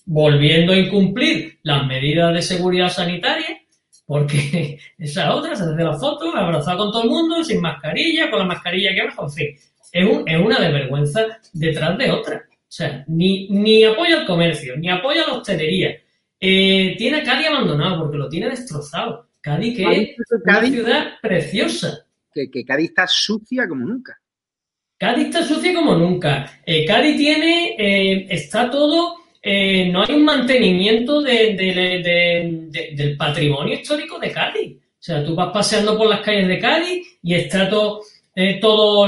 volviendo 0.05 0.73
a 0.73 0.77
incumplir 0.77 1.59
las 1.63 1.87
medidas 1.87 2.35
de 2.35 2.43
seguridad 2.43 2.91
sanitaria, 2.91 3.62
porque 4.05 4.79
esa 4.99 5.35
otra 5.35 5.55
se 5.55 5.65
hace 5.65 5.83
la 5.83 5.97
foto, 5.99 6.35
abrazada 6.35 6.77
con 6.77 6.93
todo 6.93 7.05
el 7.05 7.11
mundo, 7.11 7.43
sin 7.45 7.61
mascarilla, 7.61 8.31
con 8.31 8.41
la 8.41 8.47
mascarilla 8.47 8.95
que 8.95 9.01
abajo, 9.03 9.25
en 9.25 9.31
fin, 9.31 9.47
es, 9.93 10.05
un, 10.05 10.29
es 10.29 10.41
una 10.41 10.61
desvergüenza 10.61 11.27
detrás 11.53 11.99
de 11.99 12.11
otra. 12.11 12.47
O 12.49 12.75
sea, 12.75 13.05
ni, 13.07 13.49
ni 13.51 13.85
apoya 13.85 14.21
al 14.21 14.27
comercio, 14.27 14.77
ni 14.77 14.89
apoya 14.89 15.25
a 15.25 15.29
la 15.29 15.35
hostelería. 15.35 15.95
Eh, 16.41 16.95
tiene 16.97 17.19
a 17.19 17.23
Cádiz 17.23 17.49
abandonado 17.49 18.01
porque 18.01 18.17
lo 18.17 18.29
tiene 18.29 18.49
destrozado. 18.49 19.29
Cádiz 19.41 19.77
que 19.77 19.83
es 19.83 20.17
una 20.45 20.65
ciudad 20.65 21.07
preciosa. 21.21 22.07
Que, 22.33 22.51
que 22.51 22.65
Cádiz 22.65 22.89
está 22.89 23.07
sucia 23.07 23.69
como 23.69 23.85
nunca. 23.85 24.19
Cádiz 24.99 25.27
está 25.27 25.43
sucia 25.43 25.75
como 25.75 25.95
nunca. 25.97 26.61
Eh, 26.65 26.87
Cádiz 26.87 27.17
tiene, 27.17 27.77
eh, 27.79 28.27
está 28.31 28.71
todo, 28.71 29.17
eh, 29.45 29.91
no 29.91 30.05
hay 30.05 30.15
un 30.15 30.25
mantenimiento 30.25 31.21
del 31.21 33.17
patrimonio 33.19 33.75
histórico 33.75 34.19
de 34.21 34.31
Cádiz. 34.31 34.77
O 34.77 35.05
sea, 35.05 35.25
tú 35.25 35.35
vas 35.35 35.51
paseando 35.53 35.99
por 35.99 36.09
las 36.09 36.21
calles 36.21 36.47
de 36.47 36.61
Cádiz 36.61 37.19
y 37.25 37.35
está 37.35 37.69
todo, 37.69 38.03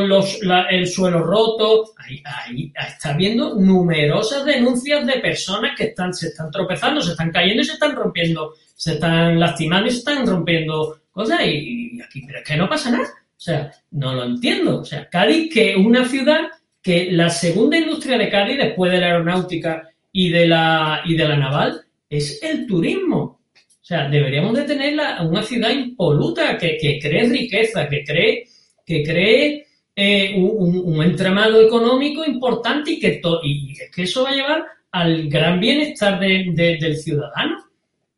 los, 0.00 0.40
el 0.70 0.88
suelo 0.88 1.22
roto. 1.22 1.92
Ahí, 1.98 2.20
ahí 2.24 2.72
está 2.88 3.12
viendo 3.12 3.54
numerosas 3.54 4.44
denuncias 4.44 5.06
de 5.06 5.20
personas 5.20 5.76
que 5.76 5.84
están, 5.84 6.12
se 6.12 6.26
están 6.26 6.50
tropezando, 6.50 7.00
se 7.00 7.12
están 7.12 7.30
cayendo 7.30 7.62
y 7.62 7.66
se 7.66 7.74
están 7.74 7.94
rompiendo, 7.94 8.54
se 8.74 8.94
están 8.94 9.38
lastimando 9.38 9.86
y 9.86 9.92
se 9.92 9.98
están 9.98 10.26
rompiendo 10.26 11.02
cosas. 11.12 11.42
Y, 11.46 11.92
y 11.96 12.00
aquí, 12.02 12.22
pero 12.26 12.40
es 12.40 12.44
que 12.44 12.56
no 12.56 12.68
pasa 12.68 12.90
nada. 12.90 13.04
O 13.06 13.40
sea, 13.40 13.70
no 13.92 14.14
lo 14.14 14.24
entiendo. 14.24 14.80
O 14.80 14.84
sea, 14.84 15.08
Cádiz, 15.08 15.54
que 15.54 15.70
es 15.70 15.76
una 15.76 16.04
ciudad 16.08 16.40
que 16.82 17.12
la 17.12 17.30
segunda 17.30 17.78
industria 17.78 18.18
de 18.18 18.28
Cádiz, 18.28 18.58
después 18.58 18.90
de 18.90 18.98
la 18.98 19.06
aeronáutica 19.06 19.93
y 20.16 20.30
de 20.30 20.46
la, 20.46 21.02
y 21.04 21.16
de 21.16 21.28
la 21.28 21.36
naval, 21.36 21.80
es 22.08 22.40
el 22.40 22.66
turismo. 22.66 23.40
O 23.52 23.84
sea, 23.84 24.08
deberíamos 24.08 24.54
de 24.54 24.62
tener 24.62 24.94
una 25.22 25.42
ciudad 25.42 25.70
impoluta 25.70 26.56
que, 26.56 26.78
cree 27.02 27.28
riqueza, 27.28 27.88
que 27.88 28.04
cree, 28.04 28.44
que 28.86 29.02
cree 29.02 29.66
eh, 29.94 30.32
un, 30.36 31.02
entramado 31.02 31.60
económico 31.60 32.24
importante 32.24 32.92
y 32.92 33.00
que, 33.00 33.20
y 33.42 33.72
es 33.72 33.90
que 33.90 34.02
eso 34.04 34.22
va 34.22 34.30
a 34.30 34.34
llevar 34.34 34.64
al 34.92 35.28
gran 35.28 35.58
bienestar 35.58 36.20
del 36.20 36.96
ciudadano. 36.96 37.64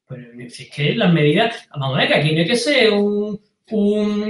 Pues 0.07 0.61
es 0.61 0.71
que 0.71 0.95
las 0.95 1.13
medidas, 1.13 1.67
vamos 1.75 1.97
a 1.97 2.01
ver 2.01 2.09
que 2.09 2.15
aquí 2.15 2.33
no 2.33 2.41
hay 2.41 2.47
que 2.47 2.57
ser 2.57 2.93
un, 2.93 3.41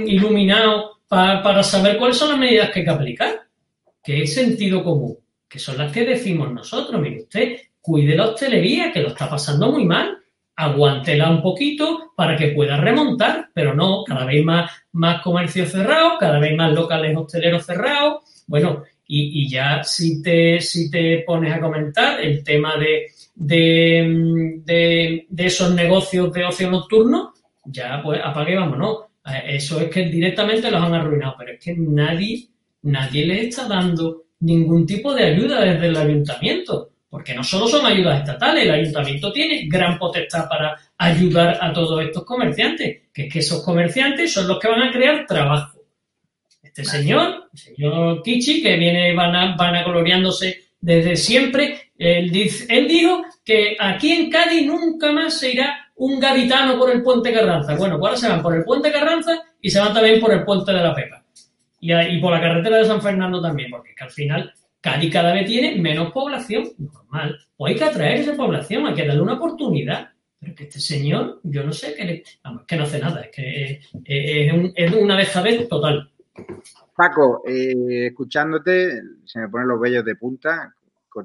iluminado 0.07 1.01
para, 1.09 1.61
saber 1.63 1.97
cuáles 1.97 2.15
son 2.15 2.29
las 2.29 2.39
medidas 2.39 2.71
que 2.71 2.79
hay 2.79 2.85
que 2.85 2.91
aplicar, 2.91 3.41
que 4.01 4.23
es 4.23 4.33
sentido 4.33 4.85
común, 4.85 5.17
que 5.47 5.59
son 5.59 5.77
las 5.77 5.91
que 5.91 6.05
decimos 6.05 6.51
nosotros. 6.51 7.01
Mire 7.01 7.23
usted, 7.23 7.57
cuide 7.81 8.15
la 8.15 8.29
hostelería, 8.29 8.91
que 8.91 9.01
lo 9.01 9.09
está 9.09 9.29
pasando 9.29 9.71
muy 9.71 9.85
mal, 9.85 10.17
aguántela 10.55 11.29
un 11.29 11.41
poquito 11.41 12.11
para 12.15 12.35
que 12.35 12.49
pueda 12.49 12.77
remontar, 12.77 13.49
pero 13.53 13.73
no, 13.73 14.03
cada 14.03 14.25
vez 14.25 14.43
más, 14.43 14.71
más 14.93 15.21
comercios 15.21 15.71
cerrados, 15.71 16.13
cada 16.19 16.39
vez 16.39 16.55
más 16.55 16.73
locales 16.73 17.15
hosteleros 17.15 17.65
cerrados. 17.65 18.23
Bueno, 18.47 18.83
y, 19.07 19.47
ya 19.49 19.83
si 19.83 20.21
te, 20.21 20.59
si 20.59 20.91
te 20.91 21.23
pones 21.25 21.53
a 21.53 21.61
comentar 21.61 22.19
el 22.19 22.43
tema 22.43 22.75
de, 22.75 23.07
de, 23.35 25.27
esos 25.37 25.73
negocios 25.73 26.33
de 26.33 26.43
ocio 26.43 26.69
nocturno, 26.69 27.33
ya 27.63 28.01
pues 28.03 28.19
apague 28.21 28.55
vámonos. 28.55 29.05
Eh, 29.25 29.55
eso 29.55 29.79
es 29.79 29.89
que 29.89 30.05
directamente 30.05 30.69
los 30.69 30.81
han 30.81 30.93
arruinado, 30.93 31.35
pero 31.37 31.53
es 31.53 31.59
que 31.63 31.75
nadie, 31.77 32.47
nadie 32.81 33.25
les 33.25 33.47
está 33.47 33.67
dando 33.67 34.26
ningún 34.39 34.85
tipo 34.85 35.13
de 35.13 35.25
ayuda 35.25 35.61
desde 35.61 35.87
el 35.87 35.97
ayuntamiento, 35.97 36.89
porque 37.09 37.33
no 37.33 37.43
solo 37.43 37.67
son 37.67 37.85
ayudas 37.85 38.19
estatales, 38.19 38.63
el 38.63 38.71
ayuntamiento 38.71 39.31
tiene 39.31 39.67
gran 39.67 39.97
potestad 39.97 40.47
para 40.47 40.77
ayudar 40.97 41.57
a 41.61 41.71
todos 41.73 42.03
estos 42.03 42.23
comerciantes, 42.23 43.03
que 43.13 43.23
es 43.23 43.33
que 43.33 43.39
esos 43.39 43.63
comerciantes 43.63 44.33
son 44.33 44.47
los 44.47 44.59
que 44.59 44.67
van 44.67 44.83
a 44.83 44.91
crear 44.91 45.25
trabajo. 45.25 45.79
Este 46.61 46.83
señor, 46.83 47.49
el 47.51 47.59
señor 47.59 48.21
Kichi, 48.23 48.61
que 48.61 48.75
viene 48.75 49.13
van 49.13 49.55
vanagloriándose 49.57 50.65
desde 50.79 51.15
siempre, 51.15 51.91
él, 51.97 52.31
él 52.69 52.87
dijo 52.87 53.23
que 53.43 53.75
aquí 53.79 54.11
en 54.11 54.29
Cádiz 54.29 54.67
nunca 54.67 55.11
más 55.11 55.39
se 55.39 55.53
irá 55.53 55.87
un 55.95 56.19
gaditano 56.19 56.77
por 56.77 56.91
el 56.91 57.01
puente 57.01 57.33
Carranza. 57.33 57.75
Bueno, 57.75 57.97
pues 57.97 58.09
ahora 58.09 58.19
se 58.19 58.29
van 58.29 58.41
por 58.41 58.55
el 58.55 58.63
puente 58.63 58.91
Carranza 58.91 59.41
y 59.61 59.69
se 59.69 59.79
van 59.79 59.93
también 59.93 60.19
por 60.19 60.31
el 60.31 60.43
puente 60.43 60.71
de 60.71 60.81
la 60.81 60.93
Pepa. 60.93 61.23
Y, 61.79 62.19
por 62.19 62.31
la 62.31 62.41
carretera 62.41 62.77
de 62.77 62.85
San 62.85 63.01
Fernando 63.01 63.41
también, 63.41 63.69
porque 63.69 63.91
es 63.91 63.95
que 63.95 64.03
al 64.03 64.11
final 64.11 64.53
Cádiz 64.81 65.11
cada 65.11 65.33
vez 65.33 65.45
tiene 65.45 65.79
menos 65.79 66.11
población, 66.11 66.69
normal. 66.77 67.37
O 67.57 67.67
hay 67.67 67.75
que 67.75 67.83
atraer 67.83 68.19
esa 68.19 68.35
población, 68.35 68.85
hay 68.85 68.93
que 68.93 69.05
darle 69.05 69.21
una 69.21 69.33
oportunidad. 69.33 70.09
Pero 70.39 70.53
que 70.55 70.63
este 70.65 70.79
señor, 70.79 71.39
yo 71.43 71.63
no 71.63 71.73
sé, 71.73 71.95
que, 71.95 72.23
que 72.67 72.75
no 72.75 72.83
hace 72.83 72.99
nada, 72.99 73.21
es 73.21 73.31
que 73.31 73.81
es, 74.05 74.53
un, 74.53 74.71
es 74.75 74.93
una 74.93 75.17
dejadez 75.17 75.67
total. 75.67 76.11
Paco, 76.95 77.43
eh, 77.47 78.07
escuchándote, 78.07 79.01
se 79.25 79.39
me 79.39 79.49
ponen 79.49 79.67
los 79.67 79.79
vellos 79.79 80.05
de 80.05 80.15
punta. 80.15 80.73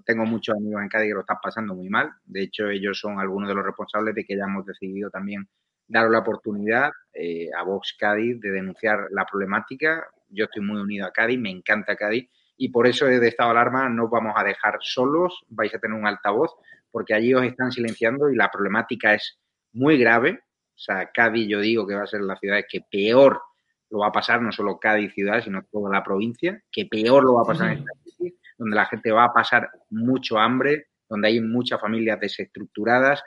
Tengo 0.07 0.25
muchos 0.25 0.57
amigos 0.57 0.83
en 0.83 0.89
Cádiz 0.89 1.09
que 1.09 1.15
lo 1.15 1.21
están 1.21 1.37
pasando 1.43 1.75
muy 1.75 1.91
mal. 1.91 2.11
De 2.25 2.43
hecho, 2.43 2.69
ellos 2.69 2.99
son 2.99 3.21
algunos 3.21 3.49
de 3.49 3.55
los 3.55 3.65
responsables 3.65 4.15
de 4.15 4.25
que 4.25 4.37
ya 4.37 4.45
hemos 4.45 4.65
decidido 4.65 5.11
también 5.11 5.47
dar 5.93 6.11
la 6.11 6.21
oportunidad 6.21 6.91
eh, 7.13 7.51
a 7.57 7.63
Vox 7.63 7.95
Cádiz 7.99 8.41
de 8.41 8.51
denunciar 8.51 9.09
la 9.11 9.27
problemática. 9.27 10.07
Yo 10.31 10.47
estoy 10.47 10.63
muy 10.63 10.81
unido 10.81 11.07
a 11.07 11.13
Cádiz, 11.13 11.39
me 11.39 11.51
encanta 11.51 11.97
Cádiz 11.97 12.29
y 12.57 12.71
por 12.71 12.87
eso 12.87 13.05
desde 13.05 13.29
estado 13.29 13.53
de 13.53 13.59
alarma 13.59 13.89
no 13.91 14.09
vamos 14.09 14.33
a 14.37 14.45
dejar 14.45 14.79
solos, 14.81 15.45
vais 15.49 15.75
a 15.75 15.79
tener 15.79 15.99
un 15.99 16.07
altavoz 16.07 16.53
porque 16.91 17.15
allí 17.15 17.35
os 17.35 17.45
están 17.45 17.73
silenciando 17.73 18.31
y 18.31 18.37
la 18.37 18.51
problemática 18.51 19.15
es 19.15 19.39
muy 19.73 19.99
grave. 19.99 20.41
O 20.75 20.79
sea, 20.79 21.11
Cádiz 21.13 21.47
yo 21.47 21.61
digo 21.61 21.87
que 21.87 21.95
va 21.95 22.05
a 22.05 22.07
ser 22.07 22.23
la 22.23 22.37
ciudad 22.37 22.61
que 22.69 22.81
peor 22.91 23.43
lo 23.91 23.99
va 23.99 24.09
a 24.09 24.13
pasar, 24.13 24.41
no 24.41 24.51
solo 24.51 24.79
Cádiz 24.79 25.13
ciudad, 25.13 25.43
sino 25.45 25.63
toda 25.71 25.91
la 25.91 26.03
provincia, 26.03 26.63
que 26.73 26.87
peor 26.87 27.25
lo 27.25 27.35
va 27.35 27.43
a 27.43 27.47
pasar 27.47 27.73
en 27.73 27.79
esta 27.81 27.93
crisis, 28.03 28.41
donde 28.57 28.77
la 28.77 28.87
gente 28.87 29.13
va 29.13 29.25
a 29.25 29.33
pasar 29.35 29.71
mucho 29.91 30.39
hambre, 30.39 30.87
donde 31.11 31.29
hay 31.29 31.41
muchas 31.41 31.79
familias 31.79 32.19
desestructuradas, 32.19 33.23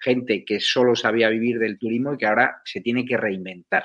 gente 0.00 0.44
que 0.44 0.60
solo 0.60 0.94
sabía 0.94 1.28
vivir 1.28 1.58
del 1.58 1.78
turismo 1.78 2.14
y 2.14 2.18
que 2.18 2.26
ahora 2.26 2.60
se 2.64 2.80
tiene 2.80 3.04
que 3.04 3.16
reinventar. 3.16 3.84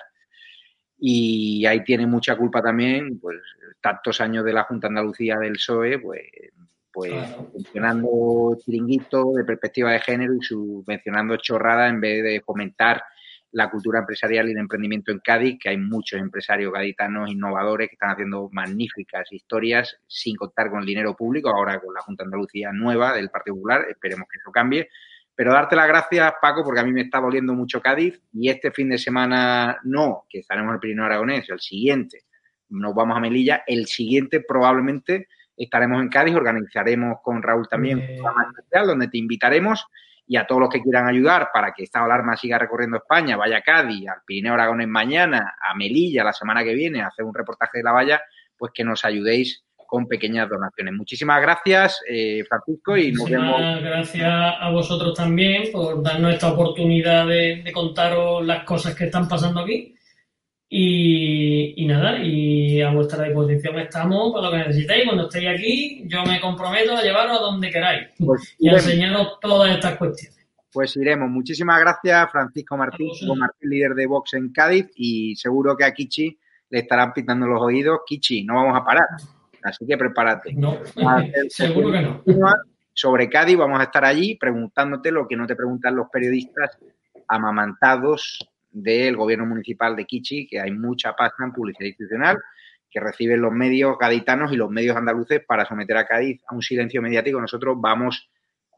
Y 0.98 1.66
ahí 1.66 1.84
tiene 1.84 2.08
mucha 2.08 2.36
culpa 2.36 2.62
también, 2.62 3.20
pues, 3.20 3.38
tantos 3.82 4.22
años 4.22 4.46
de 4.46 4.54
la 4.54 4.64
Junta 4.64 4.88
Andalucía 4.88 5.38
del 5.38 5.54
PSOE, 5.54 6.00
pues, 6.00 6.22
pues 6.94 7.14
funcionando 7.52 8.56
chiringuito 8.64 9.34
de 9.34 9.44
perspectiva 9.44 9.92
de 9.92 10.00
género 10.00 10.36
y 10.36 10.44
subvencionando 10.46 11.36
chorrada 11.38 11.90
en 11.90 12.00
vez 12.00 12.24
de 12.24 12.42
fomentar 12.46 13.04
la 13.54 13.70
cultura 13.70 14.00
empresarial 14.00 14.50
y 14.50 14.54
de 14.54 14.60
emprendimiento 14.60 15.12
en 15.12 15.20
Cádiz, 15.20 15.58
que 15.60 15.70
hay 15.70 15.78
muchos 15.78 16.20
empresarios 16.20 16.74
gaditanos 16.74 17.30
innovadores 17.30 17.88
que 17.88 17.96
están 17.96 18.12
haciendo 18.12 18.50
magníficas 18.52 19.32
historias 19.32 19.98
sin 20.08 20.36
contar 20.36 20.70
con 20.70 20.80
el 20.80 20.86
dinero 20.86 21.16
público, 21.16 21.50
ahora 21.50 21.80
con 21.80 21.94
la 21.94 22.02
Junta 22.02 22.24
Andalucía 22.24 22.72
nueva 22.72 23.14
del 23.14 23.30
Partido 23.30 23.56
Popular, 23.56 23.86
esperemos 23.90 24.28
que 24.28 24.38
eso 24.38 24.52
cambie. 24.52 24.90
Pero 25.36 25.52
darte 25.52 25.76
las 25.76 25.88
gracias, 25.88 26.34
Paco, 26.42 26.64
porque 26.64 26.80
a 26.80 26.84
mí 26.84 26.92
me 26.92 27.02
está 27.02 27.20
volviendo 27.20 27.54
mucho 27.54 27.82
Cádiz 27.82 28.22
y 28.34 28.50
este 28.50 28.72
fin 28.72 28.90
de 28.90 28.98
semana 28.98 29.80
no, 29.84 30.26
que 30.30 30.40
estaremos 30.40 30.70
en 30.70 30.74
el 30.76 30.80
Pirineo 30.80 31.06
Aragonés, 31.06 31.50
el 31.50 31.60
siguiente 31.60 32.26
nos 32.74 32.96
vamos 32.96 33.16
a 33.16 33.20
Melilla, 33.20 33.64
el 33.68 33.86
siguiente 33.88 34.42
probablemente 34.42 35.28
estaremos 35.56 36.02
en 36.02 36.10
Cádiz, 36.10 36.36
organizaremos 36.36 37.18
con 37.22 37.42
Raúl 37.42 37.68
también 37.68 38.00
un 38.00 38.06
programa 38.06 38.48
especial 38.50 38.88
donde 38.88 39.08
te 39.08 39.18
invitaremos 39.18 39.86
y 40.26 40.38
a 40.38 40.48
todos 40.48 40.62
los 40.62 40.70
que 40.70 40.82
quieran 40.82 41.08
ayudar 41.08 41.50
para 41.54 41.74
que 41.74 41.84
esta 41.84 42.04
alarma 42.04 42.36
siga 42.36 42.58
recorriendo 42.58 42.98
España, 42.98 43.38
vaya 43.38 43.58
a 43.58 43.62
Cádiz, 43.62 44.08
al 44.08 44.22
Pirineo 44.26 44.54
Aragones 44.54 44.88
mañana, 44.88 45.56
a 45.62 45.76
Melilla 45.76 46.24
la 46.24 46.34
semana 46.34 46.64
que 46.64 46.74
viene 46.74 47.02
a 47.02 47.08
hacer 47.08 47.26
un 47.26 47.34
reportaje 47.34 47.80
de 47.80 47.84
la 47.84 47.92
valla, 47.92 48.22
pues 48.58 48.72
que 48.74 48.84
nos 48.84 49.06
ayudéis 49.06 49.64
con 49.88 50.08
pequeñas 50.08 50.50
donaciones. 50.50 50.94
Muchísimas 50.94 51.42
gracias, 51.42 52.02
eh, 52.10 52.44
Francisco, 52.48 52.98
y 52.98 53.12
nos 53.12 53.30
vemos. 53.30 53.62
Gracias 53.82 54.56
a 54.60 54.70
vosotros 54.72 55.14
también 55.14 55.72
por 55.72 56.02
darnos 56.02 56.34
esta 56.34 56.52
oportunidad 56.52 57.28
de 57.28 57.72
contaros 57.74 58.46
las 58.46 58.64
cosas 58.64 58.96
que 58.96 59.06
están 59.06 59.28
pasando 59.28 59.62
aquí 59.62 59.94
y, 60.76 61.86
nada, 61.86 62.18
y 62.18 62.82
a 62.82 62.92
vuestra 62.92 63.26
disposición 63.26 63.78
estamos 63.78 64.34
para 64.34 64.48
lo 64.48 64.52
que 64.52 64.58
necesitéis. 64.70 65.06
Cuando 65.06 65.28
estéis 65.28 65.50
aquí, 65.50 66.04
yo 66.08 66.24
me 66.24 66.42
comprometo 66.42 66.96
a 66.96 67.04
llevaros 67.04 67.38
a 67.38 67.42
donde 67.42 67.70
queráis 67.70 68.08
pues 68.18 68.56
y 68.58 68.70
a 68.70 68.74
enseñaros 68.74 69.40
todas 69.40 69.76
estas 69.76 69.98
cuestiones. 69.98 70.48
Pues 70.72 70.98
iremos. 70.98 71.30
Muchísimas 71.30 71.80
gracias, 71.80 72.32
Francisco 72.32 72.76
Martín, 72.76 73.12
Martín, 73.38 73.70
líder 73.70 73.94
de 73.94 74.08
Vox 74.08 74.34
en 74.34 74.52
Cádiz, 74.52 74.88
y 74.96 75.36
seguro 75.36 75.78
que 75.78 75.86
a 75.86 75.94
Kichi 75.94 76.40
le 76.72 76.80
estarán 76.80 77.14
pintando 77.14 77.46
los 77.46 77.62
oídos. 77.62 78.00
Kichi, 78.08 78.44
no 78.44 78.56
vamos 78.56 78.76
a 78.76 78.84
parar, 78.84 79.06
así 79.64 79.86
que 79.86 79.98
prepárate. 79.98 80.54
No, 80.54 80.78
seguro 81.50 81.92
que 81.92 82.02
no. 82.02 82.24
Sobre 82.94 83.30
Cádiz, 83.30 83.58
vamos 83.58 83.80
a 83.80 83.84
estar 83.84 84.06
allí 84.06 84.36
preguntándote 84.36 85.12
lo 85.12 85.28
que 85.28 85.36
no 85.36 85.48
te 85.48 85.56
preguntan 85.56 85.96
los 85.96 86.10
periodistas 86.10 86.78
amamantados 87.28 88.48
del 88.72 89.16
gobierno 89.16 89.46
municipal 89.46 89.96
de 89.96 90.06
Kichi, 90.06 90.48
que 90.48 90.60
hay 90.60 90.72
mucha 90.72 91.16
pasta 91.16 91.44
en 91.44 91.52
publicidad 91.52 91.88
institucional, 91.88 92.38
que 92.90 93.00
reciben 93.00 93.42
los 93.42 93.52
medios 93.52 93.98
gaditanos 93.98 94.52
y 94.52 94.56
los 94.56 94.70
medios 94.70 94.96
andaluces 94.96 95.42
para 95.46 95.66
someter 95.66 95.98
a 95.98 96.06
Cádiz 96.06 96.42
a 96.48 96.54
un 96.54 96.62
silencio 96.62 97.02
mediático. 97.02 97.42
Nosotros 97.42 97.76
vamos 97.80 98.30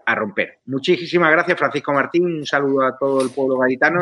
a 0.05 0.15
romper. 0.15 0.59
Muchísimas 0.65 1.31
gracias, 1.31 1.57
Francisco 1.57 1.91
Martín. 1.91 2.25
Un 2.25 2.45
saludo 2.45 2.85
a 2.85 2.97
todo 2.97 3.21
el 3.21 3.31
pueblo 3.31 3.57
gaditano. 3.57 4.01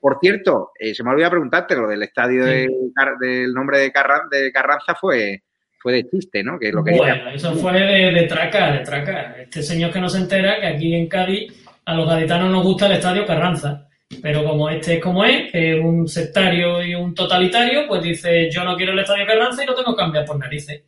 Por 0.00 0.18
cierto, 0.20 0.72
eh, 0.78 0.94
se 0.94 1.02
me 1.02 1.10
olvidó 1.10 1.30
preguntarte, 1.30 1.74
lo 1.74 1.88
del 1.88 2.02
estadio 2.02 2.44
del 2.44 3.52
nombre 3.52 3.78
de, 3.78 3.92
Carranza 3.92 4.94
fue, 4.94 5.42
fue 5.78 5.92
de 5.94 6.10
chiste, 6.10 6.42
¿no? 6.42 6.58
Que 6.58 6.72
lo 6.72 6.82
que 6.82 6.96
bueno, 6.96 7.30
eso 7.30 7.54
fue 7.54 7.72
de, 7.72 8.22
traca, 8.24 8.72
de 8.72 8.80
traca. 8.80 9.36
Este 9.38 9.62
señor 9.62 9.92
que 9.92 10.00
no 10.00 10.08
se 10.08 10.18
entera 10.18 10.60
que 10.60 10.66
aquí 10.66 10.94
en 10.94 11.08
Cádiz 11.08 11.52
a 11.84 11.94
los 11.94 12.08
gaditanos 12.08 12.50
nos 12.50 12.64
gusta 12.64 12.86
el 12.86 12.92
estadio 12.92 13.24
Carranza. 13.24 13.88
Pero 14.22 14.42
como 14.42 14.70
este 14.70 14.94
es 14.94 15.02
como 15.02 15.24
es, 15.24 15.52
un 15.82 16.08
sectario 16.08 16.82
y 16.82 16.94
un 16.94 17.14
totalitario, 17.14 17.86
pues 17.86 18.02
dice, 18.02 18.50
yo 18.50 18.64
no 18.64 18.74
quiero 18.74 18.92
el 18.92 19.00
Estadio 19.00 19.26
Carranza 19.26 19.62
y 19.62 19.66
lo 19.66 19.74
tengo 19.74 19.94
que 19.94 20.00
cambiar 20.02 20.24
por 20.24 20.38
narices. 20.38 20.82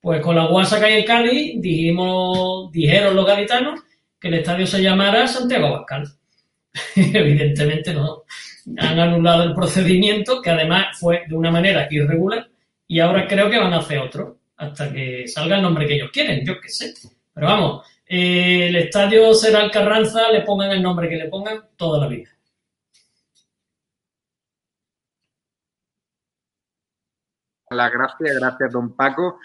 Pues 0.00 0.20
con 0.20 0.36
la 0.36 0.46
guasa 0.46 0.78
que 0.78 0.84
hay 0.84 1.00
en 1.00 1.06
Cádiz, 1.06 1.60
dijimos, 1.60 2.70
dijeron 2.70 3.16
los 3.16 3.26
gaditanos 3.26 3.80
que 4.20 4.28
el 4.28 4.34
estadio 4.34 4.66
se 4.66 4.82
llamara 4.82 5.26
Santiago 5.26 5.66
Abascal. 5.66 6.08
Evidentemente 6.96 7.94
no. 7.94 8.24
Han 8.78 9.00
anulado 9.00 9.44
el 9.44 9.54
procedimiento, 9.54 10.42
que 10.42 10.50
además 10.50 10.98
fue 10.98 11.24
de 11.26 11.34
una 11.34 11.50
manera 11.50 11.88
irregular, 11.90 12.47
y 12.88 13.00
ahora 13.00 13.28
creo 13.28 13.50
que 13.50 13.58
van 13.58 13.74
a 13.74 13.78
hacer 13.78 13.98
otro, 13.98 14.38
hasta 14.56 14.90
que 14.90 15.28
salga 15.28 15.56
el 15.56 15.62
nombre 15.62 15.86
que 15.86 15.94
ellos 15.94 16.10
quieren, 16.10 16.44
yo 16.44 16.58
qué 16.60 16.68
sé. 16.68 16.94
Pero 17.34 17.46
vamos, 17.46 17.86
eh, 18.06 18.68
el 18.68 18.76
estadio 18.76 19.34
será 19.34 19.62
el 19.62 19.70
Carranza, 19.70 20.32
le 20.32 20.40
pongan 20.40 20.72
el 20.72 20.82
nombre 20.82 21.08
que 21.08 21.16
le 21.16 21.28
pongan 21.28 21.62
toda 21.76 22.00
la 22.00 22.08
vida. 22.08 22.30
las 27.70 27.92
gracias, 27.92 28.40
gracias 28.40 28.72
don 28.72 28.96
Paco. 28.96 29.38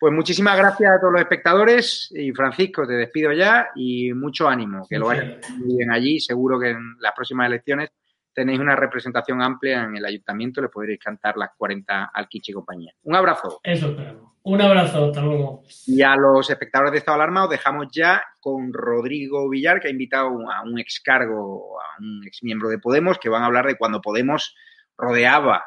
Pues 0.00 0.12
muchísimas 0.12 0.56
gracias 0.56 0.92
a 0.92 1.00
todos 1.00 1.12
los 1.12 1.22
espectadores 1.22 2.08
y 2.12 2.32
Francisco, 2.32 2.86
te 2.86 2.94
despido 2.94 3.32
ya 3.32 3.68
y 3.74 4.12
mucho 4.12 4.48
ánimo, 4.48 4.86
que 4.88 4.98
lo 4.98 5.06
vayan 5.06 5.38
muy 5.58 5.76
bien 5.76 5.90
allí. 5.90 6.20
Seguro 6.20 6.58
que 6.58 6.70
en 6.70 6.96
las 7.00 7.12
próximas 7.14 7.46
elecciones 7.46 7.90
tenéis 8.32 8.60
una 8.60 8.76
representación 8.76 9.42
amplia 9.42 9.84
en 9.84 9.96
el 9.96 10.04
ayuntamiento, 10.04 10.60
le 10.60 10.68
podréis 10.68 11.00
cantar 11.00 11.36
las 11.36 11.50
40 11.56 12.10
al 12.12 12.28
Kichi 12.28 12.52
y 12.52 12.54
compañía. 12.54 12.92
Un 13.02 13.16
abrazo. 13.16 13.60
Eso 13.62 13.88
esperamos. 13.88 14.32
Un 14.42 14.60
abrazo, 14.62 15.06
hasta 15.06 15.20
luego. 15.20 15.62
Y 15.86 16.02
a 16.02 16.16
los 16.16 16.48
espectadores 16.48 16.92
de 16.92 16.98
Estado 16.98 17.16
Alarma 17.16 17.44
os 17.44 17.50
dejamos 17.50 17.88
ya 17.92 18.22
con 18.40 18.72
Rodrigo 18.72 19.48
Villar, 19.50 19.80
que 19.80 19.88
ha 19.88 19.90
invitado 19.90 20.28
a 20.50 20.62
un 20.62 20.78
ex 20.78 21.00
cargo, 21.00 21.80
a 21.80 22.00
un 22.00 22.26
ex 22.26 22.42
miembro 22.42 22.68
de 22.68 22.78
Podemos, 22.78 23.18
que 23.18 23.28
van 23.28 23.42
a 23.42 23.46
hablar 23.46 23.66
de 23.66 23.76
cuando 23.76 24.00
Podemos 24.00 24.54
rodeaba 24.96 25.64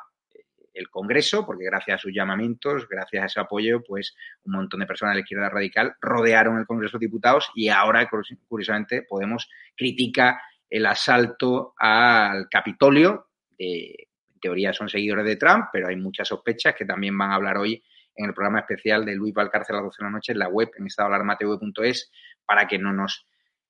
el 0.73 0.89
Congreso, 0.89 1.45
porque 1.45 1.65
gracias 1.65 1.95
a 1.95 2.01
sus 2.01 2.13
llamamientos, 2.13 2.87
gracias 2.87 3.23
a 3.23 3.25
ese 3.25 3.39
apoyo, 3.39 3.83
pues 3.83 4.15
un 4.43 4.53
montón 4.53 4.79
de 4.79 4.85
personas 4.85 5.13
de 5.13 5.19
la 5.19 5.21
izquierda 5.21 5.49
radical 5.49 5.95
rodearon 6.01 6.57
el 6.57 6.65
Congreso 6.65 6.97
de 6.97 7.05
Diputados 7.07 7.51
y 7.55 7.69
ahora, 7.69 8.09
curiosamente, 8.47 9.03
Podemos 9.03 9.49
critica 9.75 10.41
el 10.71 10.85
asalto 10.85 11.75
al 11.77 12.47
Capitolio. 12.49 13.27
en 13.57 14.39
teoría 14.41 14.73
son 14.73 14.89
seguidores 14.89 15.25
de 15.25 15.35
Trump, 15.35 15.65
pero 15.71 15.89
hay 15.89 15.97
muchas 15.97 16.29
sospechas 16.29 16.73
que 16.73 16.85
también 16.85 17.15
van 17.15 17.31
a 17.31 17.35
hablar 17.35 17.57
hoy 17.57 17.83
en 18.15 18.25
el 18.25 18.33
programa 18.33 18.59
especial 18.59 19.05
de 19.05 19.15
Luis 19.15 19.33
Valcárcel 19.33 19.75
a 19.75 19.79
las 19.79 19.87
12 19.87 19.97
de 19.99 20.03
la 20.05 20.11
noche 20.11 20.31
en 20.31 20.39
la 20.39 20.47
web 20.47 20.71
en 20.77 20.87
estadoalarmatv.es 20.87 22.11
para 22.45 22.67
que 22.67 22.79
no 22.79 22.93
nos 22.93 23.27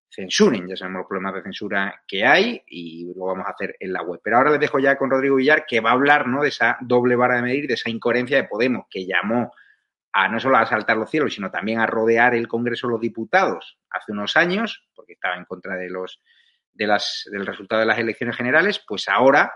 censuren. 0.09 0.67
Ya 0.67 0.75
sabemos 0.75 0.99
los 0.99 1.07
problemas 1.07 1.33
de 1.35 1.43
censura 1.43 2.03
que 2.07 2.23
hay 2.25 2.61
y 2.67 3.11
lo 3.15 3.25
vamos 3.25 3.47
a 3.47 3.51
hacer 3.51 3.75
en 3.79 3.93
la 3.93 4.03
web. 4.03 4.21
Pero 4.23 4.37
ahora 4.37 4.51
les 4.51 4.59
dejo 4.59 4.79
ya 4.79 4.97
con 4.97 5.09
Rodrigo 5.09 5.37
Villar 5.37 5.65
que 5.65 5.79
va 5.79 5.89
a 5.89 5.93
hablar 5.93 6.27
¿no? 6.27 6.43
de 6.43 6.49
esa 6.49 6.77
doble 6.81 7.15
vara 7.15 7.37
de 7.37 7.41
medir, 7.41 7.67
de 7.67 7.73
esa 7.73 7.89
incoherencia 7.89 8.37
de 8.37 8.47
Podemos 8.47 8.85
que 8.89 9.05
llamó 9.05 9.51
a 10.13 10.27
no 10.27 10.39
solo 10.39 10.57
a 10.57 10.61
asaltar 10.61 10.97
los 10.97 11.09
cielos, 11.09 11.33
sino 11.33 11.49
también 11.49 11.79
a 11.79 11.87
rodear 11.87 12.35
el 12.35 12.47
Congreso 12.47 12.87
de 12.87 12.91
los 12.91 13.01
Diputados 13.01 13.79
hace 13.89 14.11
unos 14.11 14.35
años, 14.35 14.85
porque 14.93 15.13
estaba 15.13 15.35
en 15.35 15.45
contra 15.45 15.75
de 15.75 15.89
los 15.89 16.21
de 16.73 16.87
las, 16.87 17.23
del 17.31 17.45
resultado 17.45 17.81
de 17.81 17.85
las 17.87 17.99
elecciones 17.99 18.35
generales, 18.35 18.83
pues 18.87 19.07
ahora 19.07 19.53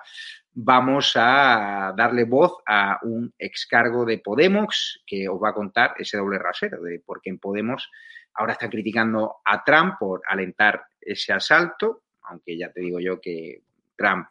vamos 0.52 1.14
a 1.16 1.94
darle 1.98 2.24
voz 2.24 2.58
a 2.66 3.00
un 3.04 3.34
excargo 3.38 4.06
de 4.06 4.20
Podemos 4.20 5.04
que 5.06 5.28
os 5.28 5.42
va 5.42 5.50
a 5.50 5.54
contar 5.54 5.94
ese 5.98 6.18
doble 6.18 6.40
rasero 6.40 6.82
de 6.82 7.00
por 7.00 7.22
qué 7.22 7.30
en 7.30 7.40
Podemos 7.40 7.90
ahora 8.36 8.54
están 8.54 8.70
criticando 8.70 9.38
a 9.44 9.64
Trump 9.64 9.96
por 10.00 10.22
alentar 10.28 10.86
ese 11.02 11.34
asalto, 11.34 12.04
aunque 12.24 12.58
ya 12.58 12.72
te 12.72 12.82
digo 12.82 13.00
yo 13.00 13.20
que 13.20 13.64
Trump 13.96 14.28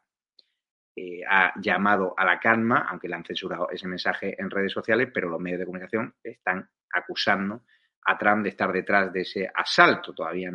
eh, 0.97 1.21
ha 1.29 1.53
llamado 1.61 2.15
a 2.17 2.25
la 2.25 2.39
calma, 2.39 2.87
aunque 2.89 3.09
le 3.09 3.17
han 3.17 3.25
censurado 3.25 3.69
ese 3.71 3.89
mensaje 3.89 4.37
en 4.39 4.51
redes 4.51 4.73
sociales, 4.73 5.11
pero 5.13 5.29
los 5.29 5.41
medios 5.41 5.61
de 5.61 5.67
comunicación 5.67 6.15
están 6.23 6.69
acusando 6.93 7.63
a 8.05 8.19
Trump 8.19 8.43
de 8.43 8.51
estar 8.51 8.73
detrás 8.73 9.13
de 9.13 9.23
ese 9.23 9.51
asalto. 9.55 10.13
Todavía 10.13 10.51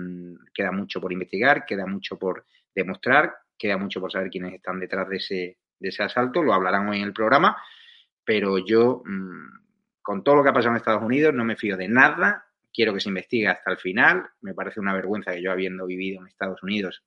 queda 0.53 0.71
mucho 0.71 1.01
por 1.01 1.11
investigar, 1.11 1.65
queda 1.65 1.85
mucho 1.85 2.17
por 2.17 2.45
demostrar, 2.73 3.33
queda 3.57 3.77
mucho 3.77 3.99
por 3.99 4.11
saber 4.11 4.29
quiénes 4.29 4.53
están 4.53 4.79
detrás 4.79 5.09
de 5.09 5.17
ese, 5.17 5.57
de 5.79 5.89
ese 5.89 6.03
asalto. 6.03 6.43
Lo 6.43 6.53
hablarán 6.53 6.87
hoy 6.87 6.97
en 6.97 7.03
el 7.03 7.13
programa, 7.13 7.57
pero 8.23 8.57
yo, 8.57 9.01
mm, 9.05 10.01
con 10.01 10.23
todo 10.23 10.35
lo 10.35 10.43
que 10.43 10.49
ha 10.49 10.53
pasado 10.53 10.71
en 10.71 10.77
Estados 10.77 11.03
Unidos, 11.03 11.33
no 11.33 11.43
me 11.43 11.55
fío 11.55 11.75
de 11.75 11.87
nada. 11.87 12.45
Quiero 12.71 12.93
que 12.93 12.99
se 12.99 13.09
investigue 13.09 13.47
hasta 13.47 13.71
el 13.71 13.77
final. 13.77 14.29
Me 14.41 14.53
parece 14.53 14.79
una 14.79 14.93
vergüenza 14.93 15.31
que 15.31 15.41
yo, 15.41 15.51
habiendo 15.51 15.85
vivido 15.85 16.21
en 16.21 16.27
Estados 16.27 16.61
Unidos, 16.61 17.03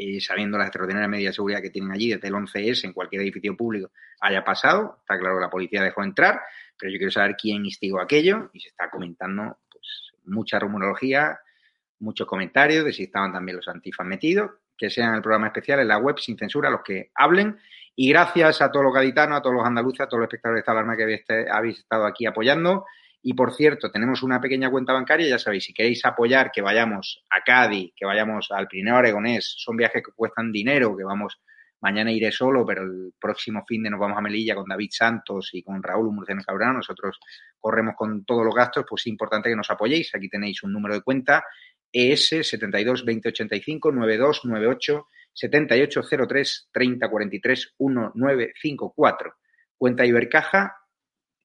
y 0.00 0.20
sabiendo 0.20 0.56
las 0.56 0.68
extraordinarias 0.68 1.10
medidas 1.10 1.32
de 1.32 1.36
seguridad 1.36 1.60
que 1.60 1.70
tienen 1.70 1.92
allí 1.92 2.10
desde 2.10 2.28
el 2.28 2.34
11S 2.34 2.84
en 2.84 2.92
cualquier 2.94 3.20
edificio 3.22 3.54
público, 3.56 3.90
haya 4.20 4.42
pasado. 4.42 4.96
Está 5.00 5.18
claro 5.18 5.36
que 5.36 5.42
la 5.42 5.50
policía 5.50 5.82
dejó 5.82 6.02
entrar, 6.02 6.40
pero 6.80 6.92
yo 6.92 6.98
quiero 6.98 7.12
saber 7.12 7.36
quién 7.36 7.64
instigó 7.64 8.00
aquello 8.00 8.50
y 8.52 8.60
se 8.60 8.68
está 8.68 8.88
comentando 8.90 9.58
pues, 9.70 10.12
mucha 10.24 10.58
rumorología, 10.58 11.38
muchos 11.98 12.26
comentarios 12.26 12.84
de 12.84 12.92
si 12.92 13.04
estaban 13.04 13.32
también 13.32 13.56
los 13.56 13.68
antifas 13.68 14.06
metidos, 14.06 14.50
que 14.76 14.88
sean 14.88 15.14
el 15.14 15.22
programa 15.22 15.48
especial 15.48 15.80
en 15.80 15.88
la 15.88 15.98
web 15.98 16.18
sin 16.18 16.38
censura 16.38 16.70
los 16.70 16.82
que 16.82 17.10
hablen. 17.14 17.58
Y 17.94 18.08
gracias 18.08 18.62
a 18.62 18.70
todos 18.70 18.84
los 18.84 18.94
gaditanos, 18.94 19.38
a 19.38 19.42
todos 19.42 19.56
los 19.56 19.66
andaluces, 19.66 20.00
a 20.00 20.06
todos 20.06 20.20
los 20.20 20.28
espectadores 20.28 20.58
de 20.58 20.60
esta 20.60 20.72
alarma 20.72 20.96
que 20.96 21.48
habéis 21.52 21.78
estado 21.78 22.06
aquí 22.06 22.24
apoyando. 22.24 22.86
Y 23.22 23.34
por 23.34 23.52
cierto, 23.52 23.90
tenemos 23.90 24.22
una 24.22 24.40
pequeña 24.40 24.70
cuenta 24.70 24.94
bancaria, 24.94 25.28
ya 25.28 25.38
sabéis, 25.38 25.64
si 25.64 25.74
queréis 25.74 26.02
apoyar 26.06 26.50
que 26.50 26.62
vayamos 26.62 27.22
a 27.28 27.42
Cádiz, 27.42 27.92
que 27.94 28.06
vayamos 28.06 28.50
al 28.50 28.66
Pirineo 28.66 28.96
Aragonés, 28.96 29.54
son 29.58 29.76
viajes 29.76 30.02
que 30.02 30.12
cuestan 30.12 30.50
dinero, 30.50 30.96
que 30.96 31.04
vamos, 31.04 31.38
mañana 31.80 32.12
iré 32.12 32.30
solo, 32.30 32.64
pero 32.64 32.82
el 32.82 33.12
próximo 33.18 33.64
fin 33.66 33.82
de 33.82 33.90
nos 33.90 34.00
vamos 34.00 34.18
a 34.18 34.20
Melilla 34.20 34.54
con 34.54 34.68
David 34.68 34.90
Santos 34.92 35.50
y 35.52 35.62
con 35.62 35.82
Raúl 35.82 36.12
Murciano 36.12 36.42
Cabrera, 36.42 36.72
nosotros 36.72 37.18
corremos 37.58 37.94
con 37.96 38.24
todos 38.24 38.44
los 38.44 38.54
gastos, 38.54 38.84
pues 38.88 39.02
es 39.02 39.06
importante 39.08 39.48
que 39.48 39.56
nos 39.56 39.70
apoyéis. 39.70 40.14
Aquí 40.14 40.28
tenéis 40.28 40.62
un 40.62 40.72
número 40.72 40.94
de 40.94 41.02
cuenta, 41.02 41.44
ES 41.92 42.28
72 42.42 43.00
2085 43.04 43.92
9298 43.92 45.08
7803 45.32 46.68
3043 46.72 47.74
1954. 47.78 49.34
Cuenta 49.76 50.06
Ibercaja 50.06 50.76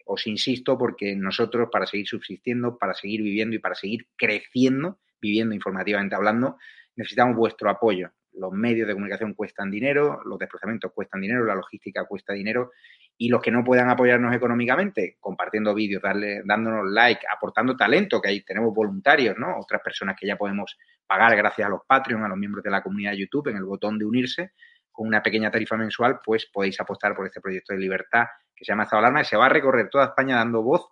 os 0.06 0.28
insisto 0.28 0.78
porque 0.78 1.16
nosotros 1.16 1.70
para 1.72 1.88
seguir 1.88 2.08
subsistiendo, 2.08 2.78
para 2.78 2.94
seguir 2.94 3.24
viviendo 3.24 3.56
y 3.56 3.60
para 3.60 3.76
seguir 3.76 4.08
creciendo, 4.16 5.00
viviendo 5.20 5.56
informativamente 5.56 6.16
hablando, 6.16 6.58
necesitamos 6.96 7.36
vuestro 7.36 7.70
apoyo. 7.70 8.12
Los 8.38 8.52
medios 8.52 8.88
de 8.88 8.94
comunicación 8.94 9.34
cuestan 9.34 9.72
dinero, 9.72 10.22
los 10.26 10.38
desplazamientos 10.38 10.92
cuestan 10.94 11.22
dinero, 11.22 11.46
la 11.46 11.56
logística 11.56 12.06
cuesta 12.06 12.34
dinero 12.34 12.72
y 13.18 13.30
los 13.30 13.42
que 13.42 13.52
no 13.52 13.64
puedan 13.64 13.90
apoyarnos 13.90 14.36
económicamente, 14.36 15.18
compartiendo 15.20 15.74
vídeos, 15.74 16.02
darle, 16.02 16.42
dándonos 16.44 16.92
like, 16.92 17.26
aportando 17.34 17.76
talento, 17.76 18.22
que 18.22 18.30
ahí 18.30 18.44
tenemos 18.44 18.74
voluntarios, 18.74 19.38
¿no? 19.38 19.58
Otras 19.60 19.82
personas 19.82 20.16
que 20.20 20.28
ya 20.28 20.36
podemos 20.36 20.78
pagar 21.08 21.36
gracias 21.36 21.68
a 21.68 21.70
los 21.70 21.82
Patreon, 21.88 22.24
a 22.24 22.28
los 22.28 22.38
miembros 22.38 22.64
de 22.64 22.72
la 22.72 22.84
comunidad 22.84 23.12
de 23.12 23.20
YouTube, 23.20 23.48
en 23.48 23.58
el 23.58 23.64
botón 23.64 23.98
de 23.98 24.06
unirse, 24.06 24.52
con 24.92 25.08
una 25.08 25.22
pequeña 25.22 25.52
tarifa 25.52 25.78
mensual, 25.78 26.20
pues 26.24 26.46
podéis 26.52 26.80
apostar 26.80 27.16
por 27.16 27.26
este 27.26 27.42
proyecto 27.42 27.74
de 27.74 27.80
libertad 27.80 28.26
que 28.56 28.64
se 28.64 28.72
llama 28.72 28.84
Estado 28.84 29.00
Alarma 29.00 29.22
y 29.22 29.26
se 29.26 29.36
va 29.36 29.46
a 29.48 29.50
recorrer 29.50 29.90
toda 29.90 30.06
España 30.06 30.38
dando 30.38 30.64
voz 30.64 30.88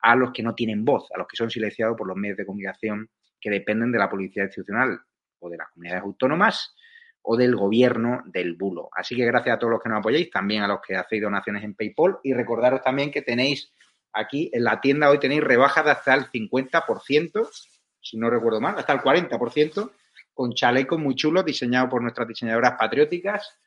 a 0.00 0.16
los 0.16 0.32
que 0.32 0.42
no 0.42 0.54
tienen 0.54 0.84
voz, 0.84 1.08
a 1.14 1.18
los 1.18 1.26
que 1.26 1.36
son 1.36 1.50
silenciados 1.50 1.96
por 1.96 2.08
los 2.08 2.16
medios 2.16 2.38
de 2.38 2.46
comunicación 2.46 3.08
que 3.40 3.50
dependen 3.50 3.92
de 3.92 3.98
la 3.98 4.08
policía 4.08 4.44
institucional 4.44 5.00
o 5.42 5.50
de 5.50 5.58
las 5.58 5.68
comunidades 5.70 6.02
autónomas 6.02 6.74
o 7.22 7.36
del 7.36 7.54
gobierno 7.54 8.22
del 8.26 8.54
bulo. 8.54 8.88
Así 8.94 9.14
que 9.14 9.24
gracias 9.24 9.56
a 9.56 9.58
todos 9.58 9.72
los 9.72 9.82
que 9.82 9.88
nos 9.88 9.98
apoyáis, 9.98 10.30
también 10.30 10.62
a 10.62 10.68
los 10.68 10.80
que 10.80 10.96
hacéis 10.96 11.22
donaciones 11.22 11.62
en 11.62 11.74
PayPal 11.74 12.18
y 12.22 12.32
recordaros 12.32 12.82
también 12.82 13.10
que 13.10 13.22
tenéis 13.22 13.72
aquí 14.12 14.50
en 14.52 14.64
la 14.64 14.80
tienda 14.80 15.10
hoy 15.10 15.18
tenéis 15.18 15.42
rebajas 15.42 15.84
de 15.84 15.90
hasta 15.92 16.14
el 16.14 16.30
50%, 16.30 17.48
si 18.00 18.16
no 18.18 18.30
recuerdo 18.30 18.60
mal, 18.60 18.78
hasta 18.78 18.92
el 18.92 19.00
40%, 19.00 19.90
con 20.34 20.54
chalecos 20.54 20.98
muy 20.98 21.14
chulos 21.14 21.44
diseñados 21.44 21.90
por 21.90 22.02
nuestras 22.02 22.26
diseñadoras 22.26 22.74
patrióticas 22.78 23.58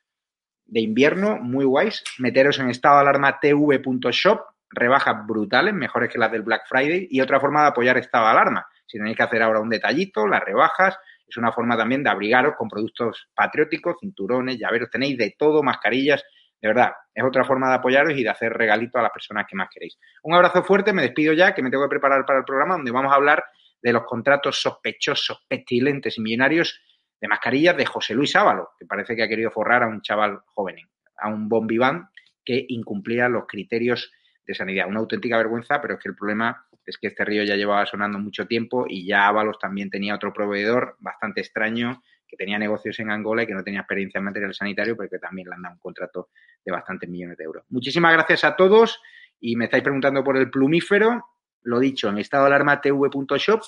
de 0.65 0.81
invierno, 0.81 1.37
muy 1.37 1.65
guays. 1.65 2.03
Meteros 2.19 2.59
en 2.59 2.69
estado 2.69 3.03
tv.shop, 3.39 4.41
rebajas 4.69 5.25
brutales, 5.25 5.73
mejores 5.73 6.11
que 6.11 6.17
las 6.17 6.31
del 6.31 6.41
Black 6.41 6.63
Friday, 6.67 7.07
y 7.09 7.21
otra 7.21 7.39
forma 7.39 7.61
de 7.61 7.67
apoyar 7.67 7.97
estado 7.97 8.25
de 8.25 8.31
alarma. 8.31 8.67
Si 8.85 8.97
tenéis 8.97 9.15
que 9.15 9.23
hacer 9.23 9.41
ahora 9.41 9.59
un 9.59 9.69
detallito, 9.69 10.27
las 10.27 10.43
rebajas, 10.43 10.97
es 11.27 11.37
una 11.37 11.51
forma 11.51 11.77
también 11.77 12.03
de 12.03 12.09
abrigaros 12.09 12.53
con 12.57 12.69
productos 12.69 13.29
patrióticos, 13.33 13.97
cinturones, 13.99 14.57
llaveros, 14.59 14.89
tenéis 14.89 15.17
de 15.17 15.35
todo, 15.37 15.63
mascarillas. 15.63 16.23
De 16.61 16.67
verdad, 16.67 16.91
es 17.13 17.23
otra 17.23 17.43
forma 17.43 17.69
de 17.69 17.75
apoyaros 17.75 18.17
y 18.17 18.23
de 18.23 18.29
hacer 18.29 18.53
regalitos 18.53 18.99
a 18.99 19.03
las 19.03 19.11
personas 19.11 19.45
que 19.49 19.55
más 19.55 19.67
queréis. 19.71 19.97
Un 20.23 20.35
abrazo 20.35 20.63
fuerte, 20.63 20.93
me 20.93 21.01
despido 21.01 21.33
ya, 21.33 21.53
que 21.53 21.61
me 21.61 21.69
tengo 21.69 21.83
que 21.83 21.89
preparar 21.89 22.25
para 22.25 22.39
el 22.39 22.45
programa, 22.45 22.75
donde 22.75 22.91
vamos 22.91 23.11
a 23.11 23.15
hablar 23.15 23.43
de 23.81 23.93
los 23.93 24.03
contratos 24.03 24.61
sospechosos, 24.61 25.45
pestilentes 25.47 26.17
y 26.17 26.21
millonarios 26.21 26.81
de 27.21 27.27
mascarillas 27.27 27.77
de 27.77 27.85
José 27.85 28.13
Luis 28.13 28.35
Ávalo, 28.35 28.69
que 28.79 28.85
parece 28.85 29.15
que 29.15 29.23
ha 29.23 29.27
querido 29.27 29.51
forrar 29.51 29.83
a 29.83 29.87
un 29.87 30.01
chaval 30.01 30.39
joven, 30.45 30.77
a 31.17 31.29
un 31.29 31.47
bombiván 31.49 32.09
que 32.43 32.65
incumplía 32.69 33.29
los 33.29 33.45
criterios 33.47 34.11
de 34.45 34.53
sanidad. 34.53 34.87
Una 34.87 34.99
auténtica 34.99 35.37
vergüenza, 35.37 35.81
pero 35.81 35.95
es 35.95 35.99
que 35.99 36.09
el 36.09 36.15
problema 36.15 36.65
es 36.85 36.97
que 36.97 37.07
este 37.07 37.25
río 37.25 37.43
ya 37.43 37.55
llevaba 37.55 37.85
sonando 37.85 38.19
mucho 38.19 38.47
tiempo 38.47 38.85
y 38.87 39.05
ya 39.05 39.27
Ábalos 39.27 39.59
también 39.59 39.89
tenía 39.89 40.15
otro 40.15 40.33
proveedor 40.33 40.95
bastante 40.99 41.41
extraño 41.41 42.01
que 42.27 42.37
tenía 42.37 42.57
negocios 42.57 42.99
en 42.99 43.11
Angola 43.11 43.43
y 43.43 43.47
que 43.47 43.53
no 43.53 43.63
tenía 43.63 43.81
experiencia 43.81 44.19
en 44.19 44.25
material 44.25 44.53
sanitario, 44.53 44.97
pero 44.97 45.09
que 45.09 45.19
también 45.19 45.47
le 45.47 45.55
han 45.55 45.61
dado 45.61 45.75
un 45.75 45.79
contrato 45.79 46.29
de 46.63 46.71
bastantes 46.71 47.09
millones 47.09 47.37
de 47.37 47.43
euros. 47.43 47.63
Muchísimas 47.69 48.13
gracias 48.13 48.43
a 48.43 48.55
todos 48.55 48.99
y 49.39 49.55
me 49.55 49.65
estáis 49.65 49.83
preguntando 49.83 50.23
por 50.23 50.37
el 50.37 50.49
plumífero. 50.49 51.23
Lo 51.63 51.79
dicho, 51.79 52.09
en 52.09 52.17
estado 52.17 52.45
alarma 52.45 52.81
tv.shop 52.81 53.61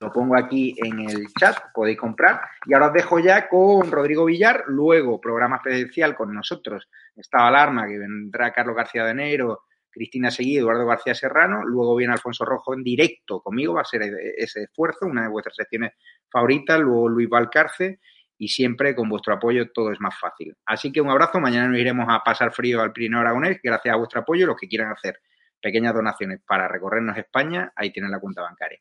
lo 0.00 0.10
pongo 0.12 0.34
aquí 0.36 0.74
en 0.78 1.00
el 1.00 1.26
chat, 1.38 1.56
podéis 1.74 1.98
comprar. 1.98 2.40
Y 2.64 2.72
ahora 2.72 2.86
os 2.88 2.92
dejo 2.94 3.18
ya 3.18 3.48
con 3.48 3.90
Rodrigo 3.90 4.24
Villar, 4.24 4.64
luego 4.66 5.20
programa 5.20 5.56
especial 5.56 6.14
con 6.14 6.34
nosotros, 6.34 6.88
Estado 7.14 7.44
Alarma, 7.44 7.86
que 7.86 7.98
vendrá 7.98 8.50
Carlos 8.52 8.76
García 8.76 9.04
de 9.04 9.10
Enero, 9.10 9.64
Cristina 9.90 10.30
Seguí, 10.30 10.56
Eduardo 10.56 10.86
García 10.86 11.14
Serrano, 11.14 11.64
luego 11.64 11.96
viene 11.96 12.12
Alfonso 12.12 12.44
Rojo 12.44 12.74
en 12.74 12.82
directo 12.82 13.40
conmigo, 13.40 13.74
va 13.74 13.82
a 13.82 13.84
ser 13.84 14.02
ese 14.36 14.62
esfuerzo, 14.64 15.06
una 15.06 15.22
de 15.22 15.28
vuestras 15.28 15.56
secciones 15.56 15.92
favoritas, 16.30 16.80
luego 16.80 17.08
Luis 17.08 17.28
Valcarce. 17.28 18.00
Y 18.42 18.48
siempre 18.48 18.94
con 18.94 19.10
vuestro 19.10 19.34
apoyo 19.34 19.70
todo 19.70 19.92
es 19.92 20.00
más 20.00 20.18
fácil. 20.18 20.56
Así 20.64 20.90
que 20.90 21.02
un 21.02 21.10
abrazo, 21.10 21.40
mañana 21.40 21.68
nos 21.68 21.78
iremos 21.78 22.06
a 22.08 22.20
pasar 22.20 22.54
frío 22.54 22.80
al 22.80 22.90
Pirineo 22.90 23.20
Aragonés, 23.20 23.60
gracias 23.62 23.92
a 23.92 23.98
vuestro 23.98 24.20
apoyo, 24.20 24.46
los 24.46 24.56
que 24.56 24.66
quieran 24.66 24.90
hacer 24.90 25.20
pequeñas 25.60 25.92
donaciones 25.92 26.40
para 26.46 26.66
recorrernos 26.66 27.18
España, 27.18 27.70
ahí 27.76 27.92
tienen 27.92 28.10
la 28.10 28.18
cuenta 28.18 28.40
bancaria. 28.40 28.78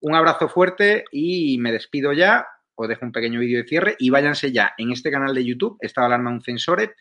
Un 0.00 0.14
abrazo 0.14 0.48
fuerte 0.48 1.04
y 1.12 1.58
me 1.58 1.72
despido 1.72 2.14
ya, 2.14 2.46
os 2.74 2.88
dejo 2.88 3.04
un 3.04 3.12
pequeño 3.12 3.40
vídeo 3.40 3.58
de 3.58 3.68
cierre 3.68 3.96
y 3.98 4.10
váyanse 4.10 4.50
ya. 4.50 4.72
En 4.78 4.90
este 4.90 5.10
canal 5.10 5.34
de 5.34 5.44
YouTube, 5.44 5.76
Estado 5.80 6.06
Alarma 6.06 6.30
un 6.30 6.40
Censore, 6.40 6.94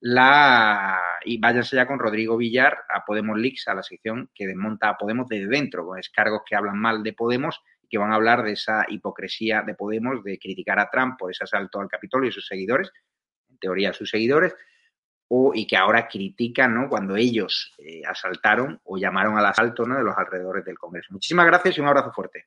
la 0.00 0.98
y 1.24 1.38
váyanse 1.38 1.76
ya 1.76 1.86
con 1.86 1.98
Rodrigo 1.98 2.36
Villar 2.36 2.84
a 2.88 3.04
Podemos 3.04 3.38
Leaks, 3.38 3.68
a 3.68 3.74
la 3.74 3.82
sección 3.82 4.30
que 4.34 4.46
desmonta 4.46 4.88
a 4.88 4.96
Podemos 4.96 5.28
desde 5.28 5.46
dentro, 5.46 5.86
con 5.86 5.96
descargos 5.96 6.42
que 6.48 6.56
hablan 6.56 6.78
mal 6.78 7.02
de 7.02 7.12
Podemos 7.12 7.62
que 7.90 7.98
van 7.98 8.12
a 8.12 8.14
hablar 8.14 8.44
de 8.44 8.52
esa 8.52 8.84
hipocresía 8.88 9.62
de 9.62 9.74
Podemos, 9.74 10.22
de 10.22 10.38
criticar 10.38 10.78
a 10.78 10.88
Trump 10.88 11.18
por 11.18 11.32
ese 11.32 11.44
asalto 11.44 11.80
al 11.80 11.88
Capitolio 11.88 12.30
y 12.30 12.32
sus 12.32 12.46
seguidores, 12.46 12.90
en 13.50 13.58
teoría 13.58 13.92
sus 13.92 14.08
seguidores, 14.08 14.54
o, 15.28 15.52
y 15.54 15.66
que 15.66 15.76
ahora 15.76 16.08
critican 16.08 16.74
¿no? 16.74 16.88
cuando 16.88 17.16
ellos 17.16 17.74
eh, 17.78 18.02
asaltaron 18.06 18.80
o 18.84 18.96
llamaron 18.96 19.36
al 19.36 19.46
asalto 19.46 19.84
¿no? 19.84 19.96
de 19.96 20.04
los 20.04 20.16
alrededores 20.16 20.64
del 20.64 20.78
Congreso. 20.78 21.08
Muchísimas 21.12 21.46
gracias 21.46 21.76
y 21.76 21.80
un 21.80 21.88
abrazo 21.88 22.12
fuerte. 22.12 22.46